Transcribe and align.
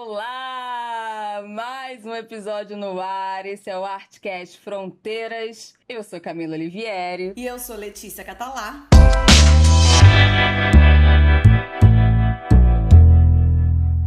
Olá! 0.00 1.42
Mais 1.48 2.06
um 2.06 2.14
episódio 2.14 2.76
no 2.76 3.00
ar. 3.00 3.44
Esse 3.44 3.68
é 3.68 3.76
o 3.76 3.84
Artcast 3.84 4.56
Fronteiras. 4.60 5.74
Eu 5.88 6.04
sou 6.04 6.20
Camila 6.20 6.54
Olivieri. 6.54 7.32
E 7.36 7.44
eu 7.44 7.58
sou 7.58 7.74
Letícia 7.74 8.22
Catalá. 8.22 8.86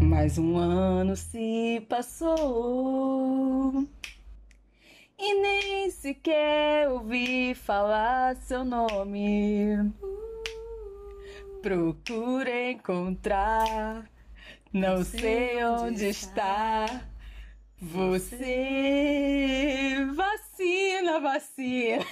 Mais 0.01 0.37
um 0.37 0.55
ano 0.55 1.13
se 1.17 1.85
passou 1.89 3.85
e 5.19 5.41
nem 5.41 5.91
sequer 5.91 6.87
ouvi 6.87 7.53
falar 7.53 8.37
seu 8.37 8.63
nome. 8.63 9.91
Procura 11.61 12.71
encontrar, 12.71 14.09
não 14.73 15.03
sei 15.03 15.63
onde 15.65 16.05
está. 16.05 17.01
Você 17.81 19.17
vacina, 20.13 21.19
vacina. 21.19 22.05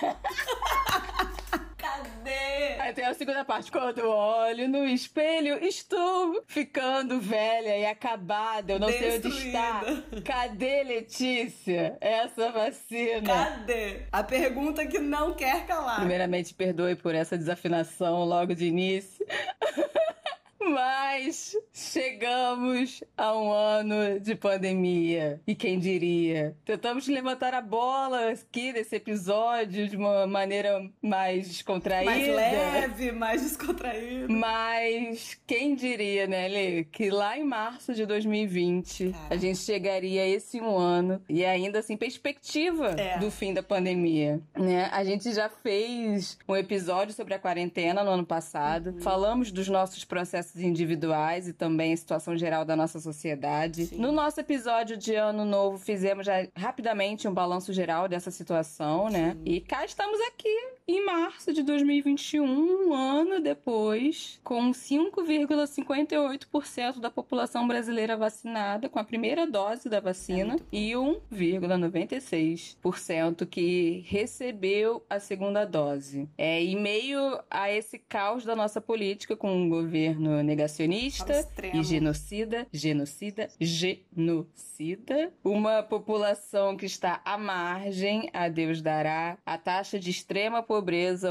Cadê? 1.77 2.80
Aí 2.80 2.91
tem 2.94 3.05
a 3.05 3.13
segunda 3.13 3.45
parte. 3.45 3.72
Quando 3.72 3.99
olho 3.99 4.68
no 4.68 4.85
espelho, 4.85 5.63
estou 5.63 6.44
ficando 6.48 7.20
velha 7.22 7.77
e 7.77 7.85
acabada. 7.85 8.73
Eu 8.73 8.80
não 8.80 8.90
sei 8.90 9.18
onde 9.18 9.27
está. 9.27 9.80
Destruída. 9.84 10.21
Cadê, 10.23 10.84
Letícia? 10.84 11.98
Essa 12.02 12.52
vacina. 12.52 13.21
Cadê? 13.34 14.02
A 14.12 14.23
pergunta 14.23 14.85
que 14.85 14.99
não 14.99 15.34
quer 15.34 15.66
calar. 15.66 15.99
Primeiramente, 15.99 16.54
perdoe 16.54 16.96
por 16.96 17.16
essa 17.16 17.38
desafinação 17.38 18.26
logo 18.26 18.55
de 18.55 18.66
início. 18.66 19.26
Mas 20.62 21.55
chegamos 21.73 23.04
a 23.18 23.34
um 23.38 23.52
ano 23.52 24.20
de 24.20 24.36
pandemia. 24.36 25.40
E 25.48 25.55
quem 25.55 25.80
diria? 25.80 26.55
Tentamos 26.66 27.08
levantar 27.08 27.54
a 27.54 27.62
bola 27.62 28.32
aqui 28.32 28.74
desse 28.74 28.96
episódio 28.98 29.87
de 29.87 29.96
uma 29.96 30.27
maneira 30.27 30.90
mais 31.02 31.48
descontraída. 31.48 32.12
Mais 32.12 32.27
leve, 32.27 33.12
mais 33.12 33.41
descontraído. 33.41 34.32
Mas 34.34 35.40
quem 35.48 35.76
diria, 35.76 36.27
né, 36.27 36.48
Lê, 36.48 36.84
que 36.84 37.10
lá 37.10 37.37
em 37.37 37.43
março 37.43 37.93
de 37.93 38.05
2020 38.05 39.12
Cara. 39.12 39.26
a 39.30 39.37
gente 39.37 39.60
chegaria 39.60 40.24
a 40.24 40.27
esse 40.27 40.60
um 40.60 40.77
ano 40.77 41.21
e 41.30 41.46
ainda 41.46 41.80
assim 41.80 41.96
perspectiva 41.96 42.90
É. 42.99 43.18
do 43.18 43.32
fim 43.32 43.54
da 43.54 43.63
pandemia, 43.63 44.41
né? 44.57 44.90
A 44.91 45.04
gente 45.04 45.32
já 45.34 45.49
fez 45.49 46.37
um 46.48 46.55
episódio 46.55 47.13
sobre 47.13 47.34
a 47.34 47.40
quarentena 47.40 48.04
no 48.04 48.12
ano 48.12 48.26
passado, 48.26 48.90
Uhum. 48.91 48.99
falamos 48.99 49.52
dos 49.52 49.68
nossos 49.70 50.04
processos 50.05 50.49
individuais 50.55 51.48
e 51.48 51.54
também 51.54 51.94
a 51.94 51.98
situação 51.98 52.38
geral 52.38 52.66
da 52.66 52.76
nossa 52.76 53.00
sociedade. 53.00 53.88
Sim. 53.88 53.98
No 53.98 54.12
nosso 54.12 54.40
episódio 54.40 54.98
de 54.98 55.16
ano 55.16 55.46
novo 55.46 55.78
fizemos 55.78 56.26
já 56.26 56.48
rapidamente 56.55 57.28
um 57.28 57.34
balanço 57.34 57.74
geral 57.74 58.08
dessa 58.08 58.32
situação, 58.32 59.10
né? 59.10 59.34
Sim. 59.34 59.42
E 59.46 59.62
cá 59.62 59.86
estamos 59.86 60.20
aqui 60.22 60.50
em 60.90 61.05
março 61.05 61.54
de 61.54 61.62
2021, 61.62 62.43
um 62.43 62.91
ano 62.95 63.40
depois, 63.40 64.40
com 64.44 64.72
5,58% 64.72 67.00
da 67.00 67.12
população 67.12 67.68
brasileira 67.68 68.18
vacinada 68.18 68.90
com 68.90 68.97
a 68.97 69.03
primeira 69.03 69.46
dose 69.46 69.88
da 69.88 69.97
É 69.97 70.01
vacina 70.01 70.56
bom. 70.56 70.63
e 70.72 70.94
1,96% 70.94 73.46
que 73.46 74.03
recebeu 74.07 75.06
a 75.07 75.19
segunda 75.19 75.63
dose. 75.63 76.28
É, 76.35 76.59
em 76.59 76.75
meio 76.75 77.40
a 77.51 77.72
esse 77.72 78.00
caos 78.00 78.44
da 78.44 78.56
nossa 78.56 78.81
política 78.81 79.38
com 79.38 79.56
um 79.56 79.69
governo 79.69 80.41
negacionista 80.41 81.47
e 81.72 81.84
genocida, 81.84 82.66
genocida, 82.74 83.47
genocida, 83.59 85.31
uma 85.44 85.84
população 85.84 86.75
que 86.75 86.88
está 86.88 87.22
à 87.24 87.38
margem, 87.38 88.28
a 88.34 88.50
Deus 88.50 88.81
dará. 88.81 89.38
A 89.46 89.56
taxa 89.56 90.00
de 90.00 90.09
extrema 90.09 90.63
pobreza 90.63 90.78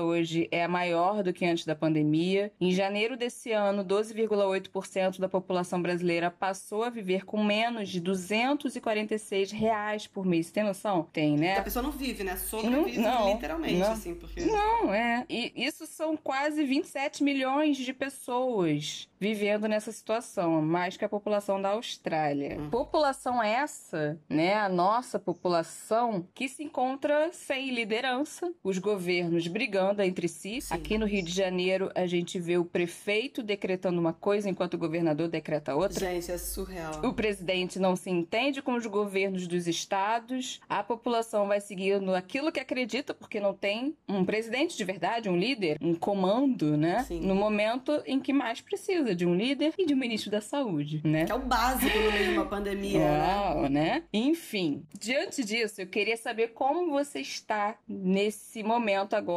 hoje 0.02 0.48
é 0.50 0.66
maior 0.66 1.22
do 1.22 1.32
que 1.32 1.44
antes 1.44 1.64
da 1.64 1.74
pandemia. 1.74 2.52
Em 2.60 2.72
janeiro 2.72 3.16
desse 3.16 3.52
ano, 3.52 3.84
12,8% 3.84 5.18
da 5.18 5.28
população 5.28 5.80
brasileira 5.80 6.30
passou 6.30 6.82
a 6.82 6.90
viver 6.90 7.24
com 7.24 7.42
menos 7.42 7.88
de 7.88 8.00
246 8.00 9.50
reais 9.52 10.06
por 10.06 10.24
mês. 10.24 10.46
Você 10.46 10.52
tem 10.52 10.64
noção? 10.64 11.08
Tem, 11.12 11.36
né? 11.36 11.58
A 11.58 11.62
pessoa 11.62 11.82
não 11.82 11.90
vive, 11.90 12.24
né? 12.24 12.36
Sobrevive 12.36 12.98
Não, 12.98 13.32
literalmente, 13.32 13.76
não. 13.76 13.92
assim, 13.92 14.14
porque. 14.14 14.44
Não, 14.44 14.92
é. 14.92 15.24
E 15.28 15.52
isso 15.56 15.86
são 15.86 16.16
quase 16.16 16.64
27 16.64 17.22
milhões 17.22 17.76
de 17.76 17.92
pessoas 17.92 19.08
vivendo 19.20 19.66
nessa 19.66 19.90
situação, 19.90 20.62
mais 20.62 20.96
que 20.96 21.04
a 21.04 21.08
população 21.08 21.60
da 21.60 21.70
Austrália. 21.70 22.58
Hum. 22.58 22.70
População 22.70 23.42
essa, 23.42 24.18
né, 24.28 24.54
a 24.54 24.68
nossa 24.68 25.18
população, 25.18 26.26
que 26.34 26.48
se 26.48 26.62
encontra 26.62 27.32
sem 27.32 27.70
liderança, 27.70 28.52
os 28.62 28.78
governos 28.78 29.37
brigando 29.46 30.02
entre 30.02 30.28
si. 30.28 30.60
Sim. 30.60 30.74
Aqui 30.74 30.98
no 30.98 31.06
Rio 31.06 31.22
de 31.22 31.32
Janeiro, 31.32 31.90
a 31.94 32.06
gente 32.06 32.38
vê 32.38 32.56
o 32.58 32.64
prefeito 32.64 33.42
decretando 33.42 34.00
uma 34.00 34.12
coisa 34.12 34.48
enquanto 34.48 34.74
o 34.74 34.78
governador 34.78 35.28
decreta 35.28 35.74
outra. 35.74 36.12
Gente, 36.12 36.30
é 36.32 36.38
surreal. 36.38 37.00
O 37.04 37.12
presidente 37.12 37.78
não 37.78 37.94
se 37.94 38.10
entende 38.10 38.62
com 38.62 38.74
os 38.74 38.86
governos 38.86 39.46
dos 39.46 39.66
estados, 39.66 40.60
a 40.68 40.82
população 40.82 41.46
vai 41.46 41.60
seguindo 41.60 42.14
aquilo 42.14 42.50
que 42.50 42.60
acredita, 42.60 43.14
porque 43.14 43.40
não 43.40 43.54
tem 43.54 43.94
um 44.08 44.24
presidente 44.24 44.76
de 44.76 44.84
verdade, 44.84 45.28
um 45.28 45.36
líder, 45.36 45.78
um 45.80 45.94
comando, 45.94 46.76
né? 46.76 47.04
Sim. 47.04 47.20
No 47.20 47.34
momento 47.34 48.02
em 48.06 48.18
que 48.20 48.32
mais 48.32 48.60
precisa 48.60 49.14
de 49.14 49.26
um 49.26 49.34
líder 49.34 49.74
e 49.78 49.86
de 49.86 49.94
um 49.94 49.96
ministro 49.96 50.30
da 50.30 50.40
saúde, 50.40 51.00
né? 51.04 51.26
Que 51.26 51.32
é 51.32 51.34
o 51.34 51.40
básico 51.40 51.98
no 51.98 52.12
meio 52.12 52.24
de 52.24 52.32
uma 52.32 52.46
pandemia, 52.46 52.98
né? 52.98 53.18
Uau, 53.18 53.68
né? 53.68 54.02
Enfim, 54.12 54.82
diante 54.98 55.44
disso, 55.44 55.82
eu 55.82 55.86
queria 55.86 56.16
saber 56.16 56.48
como 56.48 56.90
você 56.90 57.20
está 57.20 57.76
nesse 57.86 58.62
momento 58.62 59.14
agora 59.14 59.27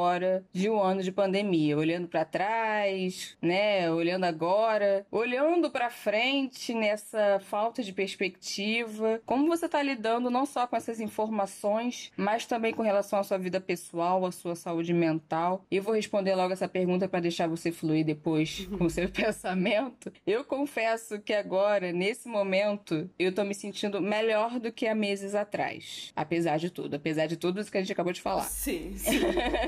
de 0.54 0.70
um 0.70 0.82
ano 0.82 1.04
de 1.04 1.12
pandemia, 1.12 1.78
olhando 1.78 2.08
pra 2.08 2.24
trás, 2.24 3.36
né? 3.42 3.92
Olhando 3.92 4.24
agora, 4.24 5.06
olhando 5.12 5.70
pra 5.70 5.90
frente 5.90 6.74
nessa 6.74 7.42
falta 7.42 7.84
de 7.84 7.92
perspectiva. 7.92 9.22
Como 9.26 9.48
você 9.48 9.68
tá 9.68 9.84
lidando 9.84 10.30
não 10.30 10.46
só 10.46 10.66
com 10.66 10.78
essas 10.78 11.02
informações, 11.02 12.10
mas 12.16 12.46
também 12.46 12.74
com 12.74 12.82
relação 12.82 13.20
à 13.20 13.24
sua 13.24 13.38
vida 13.38 13.60
pessoal, 13.60 14.26
à 14.26 14.32
sua 14.32 14.56
saúde 14.56 14.94
mental? 14.94 15.66
Eu 15.70 15.84
vou 15.84 15.94
responder 15.94 16.36
logo 16.36 16.54
essa 16.54 16.70
pergunta 16.70 17.10
pra 17.10 17.20
deixar 17.20 17.50
você 17.50 17.70
fluir 17.70 18.06
depois 18.06 18.68
com 18.78 18.86
o 18.86 18.90
seu 18.90 19.10
pensamento. 19.12 20.12
Eu 20.26 20.46
confesso 20.46 21.20
que 21.20 21.34
agora, 21.34 21.92
nesse 21.92 22.30
momento, 22.30 23.10
eu 23.20 23.34
tô 23.34 23.44
me 23.44 23.54
sentindo 23.54 24.00
melhor 24.02 24.58
do 24.58 24.72
que 24.72 24.88
há 24.88 24.96
meses 24.96 25.36
atrás. 25.36 26.14
Apesar 26.16 26.58
de 26.58 26.70
tudo, 26.70 26.96
apesar 26.96 27.28
de 27.28 27.36
tudo 27.36 27.60
isso 27.60 27.70
que 27.70 27.78
a 27.78 27.82
gente 27.82 27.92
acabou 27.92 28.14
de 28.14 28.22
falar. 28.22 28.44
Sim, 28.44 28.94
sim. 28.96 29.20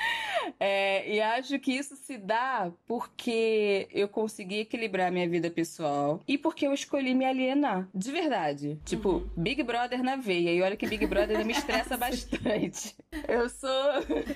É, 0.58 1.08
e 1.10 1.20
acho 1.20 1.58
que 1.58 1.72
isso 1.72 1.94
se 1.96 2.18
dá 2.18 2.70
porque 2.86 3.88
eu 3.92 4.08
consegui 4.08 4.60
equilibrar 4.60 5.10
minha 5.12 5.28
vida 5.28 5.50
pessoal 5.50 6.20
e 6.26 6.36
porque 6.36 6.66
eu 6.66 6.72
escolhi 6.74 7.14
me 7.14 7.24
alienar. 7.24 7.88
De 7.94 8.10
verdade. 8.10 8.78
Tipo, 8.84 9.10
Uhum. 9.10 9.28
Big 9.36 9.62
Brother 9.62 10.02
na 10.02 10.16
veia. 10.16 10.50
E 10.52 10.60
olha 10.62 10.76
que 10.76 10.86
Big 10.86 11.06
Brother 11.06 11.44
me 11.44 11.52
estressa 11.52 11.96
bastante. 11.98 12.94
Eu 13.28 13.48
sou, 13.48 13.70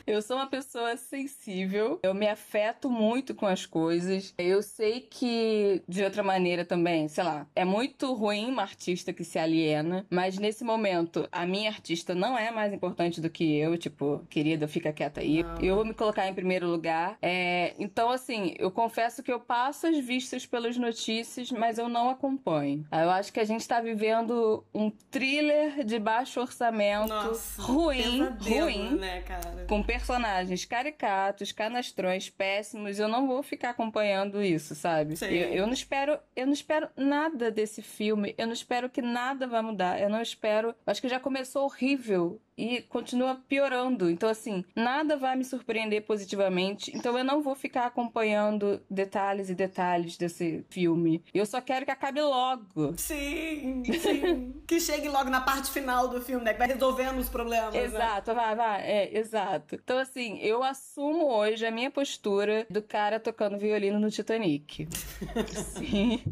eu 0.07 0.23
sou 0.23 0.37
uma 0.37 0.47
pessoa 0.47 0.97
sensível. 0.97 1.99
Eu 2.03 2.15
me 2.15 2.29
afeto 2.29 2.89
muito 2.91 3.35
com 3.35 3.47
as 3.47 3.67
coisas. 3.67 4.35
Eu 4.39 4.63
sei 4.63 5.01
que, 5.01 5.83
de 5.89 6.03
outra 6.05 6.23
maneira 6.23 6.65
também, 6.65 7.09
sei 7.09 7.25
lá, 7.25 7.47
é 7.55 7.65
muito 7.65 8.13
ruim 8.15 8.47
uma 8.47 8.63
artista 8.63 9.13
que 9.13 9.25
se 9.25 9.39
aliena, 9.39 10.07
mas 10.11 10.39
nesse 10.39 10.65
momento, 10.65 11.29
a 11.33 11.47
minha 11.47 11.71
artista 11.71 12.15
não 12.15 12.37
é 12.39 12.51
mais 12.51 12.73
importante 12.73 13.21
do 13.21 13.29
que 13.31 13.57
eu. 13.59 13.77
Tipo, 13.77 14.25
querida, 14.31 14.67
fica 14.69 14.93
quieta 14.93 15.21
aí. 15.21 15.43
Não. 15.43 15.54
Eu 15.61 15.77
vou 15.77 15.85
me 15.85 15.95
colocar 15.95 16.27
em 16.29 16.35
primeiro 16.35 16.67
lugar. 16.69 17.17
É, 17.21 17.75
então, 17.79 18.11
assim, 18.11 18.55
eu 18.59 18.71
confesso 18.71 19.23
que 19.23 19.33
eu 19.33 19.41
passo 19.41 19.87
as 19.87 19.99
vistas 19.99 20.47
pelas 20.47 20.77
notícias, 20.77 21.51
mas 21.51 21.79
eu 21.79 21.89
não 21.89 22.11
acompanho. 22.11 22.87
Eu 22.91 23.11
acho 23.11 23.33
que 23.33 23.41
a 23.41 23.45
gente 23.45 23.67
tá 23.67 23.81
vivendo 23.81 24.65
um 24.75 24.91
thriller 24.91 25.85
de 25.85 25.99
baixo 25.99 26.41
orçamento, 26.41 27.09
Nossa, 27.09 27.63
ruim, 27.63 28.03
pesadelo, 28.03 28.61
ruim. 28.65 28.95
né, 28.97 29.21
cara? 29.23 29.65
Com 29.69 29.83
personagens 29.83 30.65
caricatos, 30.65 31.53
canastrões, 31.53 32.29
péssimos, 32.29 32.99
eu 32.99 33.09
não 33.09 33.27
vou 33.27 33.43
ficar 33.43 33.71
acompanhando 33.71 34.43
isso, 34.43 34.75
sabe? 34.75 35.15
Eu, 35.23 35.29
eu 35.29 35.67
não 35.67 35.73
espero, 35.73 36.19
eu 36.35 36.47
não 36.47 36.53
espero 36.53 36.89
nada 36.97 37.51
desse 37.51 37.83
filme, 37.83 38.35
eu 38.37 38.47
não 38.47 38.53
espero 38.53 38.89
que 38.91 39.03
nada 39.03 39.47
vá 39.47 39.63
mudar, 39.63 40.01
eu 40.01 40.09
não 40.09 40.21
espero. 40.21 40.75
Acho 40.87 41.01
que 41.01 41.09
já 41.09 41.21
começou 41.21 41.65
horrível 41.65 42.41
e 42.57 42.83
continua 42.83 43.41
piorando. 43.49 44.11
Então, 44.11 44.29
assim, 44.29 44.65
nada 44.75 45.17
vai 45.17 45.37
me 45.37 45.45
surpreender 45.45 46.03
positivamente. 46.03 46.97
Então, 46.97 47.17
eu 47.19 47.25
não 47.25 47.43
vou 47.43 47.55
ficar 47.55 47.87
acompanhando 47.87 48.81
detalhes 48.89 49.51
e 49.51 49.55
detalhes 49.55 50.17
desse 50.17 50.65
filme. 50.69 51.23
Eu 51.33 51.47
só 51.47 51.61
quero 51.61 51.85
que 51.85 51.91
acabe 51.91 52.21
logo. 52.21 52.95
Sim, 52.97 53.83
sim. 54.01 54.55
que 54.67 54.81
chegue 54.81 55.09
logo 55.09 55.31
na 55.31 55.41
parte 55.41 55.71
final 55.71 56.09
do 56.09 56.21
filme, 56.21 56.45
né? 56.45 56.53
Que 56.53 56.59
vai 56.59 56.69
resolvendo 56.69 57.19
os 57.19 57.29
problemas. 57.29 57.75
Né? 57.75 57.85
Exato, 57.85 58.33
né? 58.33 58.37
vai, 58.37 58.57
vai. 58.57 58.83
É, 58.83 59.19
exato. 59.19 59.75
Então, 59.75 59.99
assim, 59.99 60.39
eu 60.41 60.63
assumo 60.63 61.33
hoje 61.33 61.67
a 61.67 61.71
minha 61.71 61.91
postura 61.91 62.67
do 62.71 62.83
cara 62.83 63.19
tocando 63.19 63.59
violino 63.59 63.99
no 63.99 64.11
Titanic. 64.11 64.89
sim, 65.77 66.23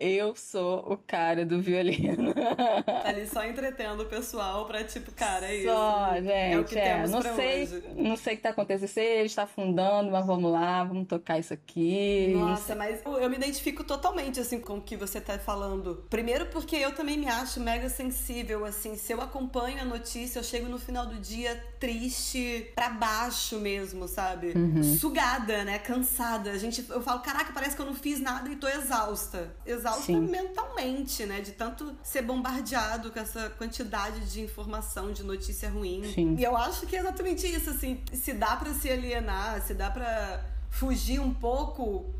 eu 0.00 0.34
sou 0.34 0.92
o 0.92 0.96
cara 0.96 1.44
do 1.44 1.60
violino. 1.60 2.32
tá 2.34 3.08
ali 3.08 3.26
só 3.26 3.44
entretendo 3.44 4.00
o 4.00 4.06
pessoal 4.06 4.66
pra, 4.66 4.82
tipo, 4.84 5.12
cara, 5.12 5.46
é 5.46 5.65
só, 5.66 6.14
gente. 6.14 6.30
É 6.30 6.58
o 6.58 6.64
que 6.64 6.78
é. 6.78 6.94
temos 6.94 7.10
não 7.10 7.22
sei, 7.22 7.62
hoje. 7.62 7.84
Não 7.96 8.16
sei 8.16 8.34
o 8.34 8.36
que 8.36 8.42
tá 8.42 8.50
acontecendo. 8.50 8.88
Sei, 8.88 9.18
ele 9.18 9.26
está 9.26 9.42
afundando, 9.44 10.10
mas 10.10 10.26
vamos 10.26 10.50
lá, 10.50 10.84
vamos 10.84 11.06
tocar 11.06 11.38
isso 11.38 11.52
aqui. 11.52 12.32
Nossa, 12.34 12.74
mas 12.74 13.00
eu 13.04 13.28
me 13.28 13.36
identifico 13.36 13.84
totalmente, 13.84 14.40
assim, 14.40 14.60
com 14.60 14.78
o 14.78 14.82
que 14.82 14.96
você 14.96 15.20
tá 15.20 15.38
falando. 15.38 16.04
Primeiro 16.08 16.46
porque 16.46 16.76
eu 16.76 16.94
também 16.94 17.16
me 17.18 17.28
acho 17.28 17.60
mega 17.60 17.88
sensível, 17.88 18.64
assim. 18.64 18.96
Se 18.96 19.12
eu 19.12 19.20
acompanho 19.20 19.80
a 19.80 19.84
notícia, 19.84 20.38
eu 20.38 20.44
chego 20.44 20.68
no 20.68 20.78
final 20.78 21.06
do 21.06 21.16
dia 21.16 21.62
triste, 21.78 22.70
pra 22.74 22.90
baixo 22.90 23.58
mesmo, 23.58 24.08
sabe? 24.08 24.52
Uhum. 24.56 24.82
Sugada, 24.82 25.64
né? 25.64 25.78
Cansada. 25.78 26.50
A 26.50 26.58
gente, 26.58 26.84
eu 26.88 27.02
falo, 27.02 27.20
caraca, 27.20 27.52
parece 27.52 27.74
que 27.74 27.82
eu 27.82 27.86
não 27.86 27.94
fiz 27.94 28.20
nada 28.20 28.48
e 28.50 28.56
tô 28.56 28.68
exausta. 28.68 29.54
Exausta 29.64 30.04
Sim. 30.04 30.20
mentalmente, 30.20 31.24
né? 31.24 31.40
De 31.40 31.52
tanto 31.52 31.96
ser 32.02 32.22
bombardeado 32.22 33.10
com 33.10 33.18
essa 33.18 33.50
quantidade 33.50 34.20
de 34.32 34.40
informação, 34.40 35.12
de 35.12 35.22
notícia 35.22 35.55
ruim. 35.64 36.02
Sim. 36.12 36.36
E 36.36 36.44
eu 36.44 36.56
acho 36.56 36.86
que 36.86 36.96
é 36.96 37.00
exatamente 37.00 37.46
isso, 37.46 37.70
assim. 37.70 38.02
Se 38.12 38.32
dá 38.32 38.56
para 38.56 38.74
se 38.74 38.90
alienar, 38.90 39.62
se 39.62 39.72
dá 39.72 39.90
para 39.90 40.44
fugir 40.68 41.20
um 41.20 41.32
pouco 41.32 42.15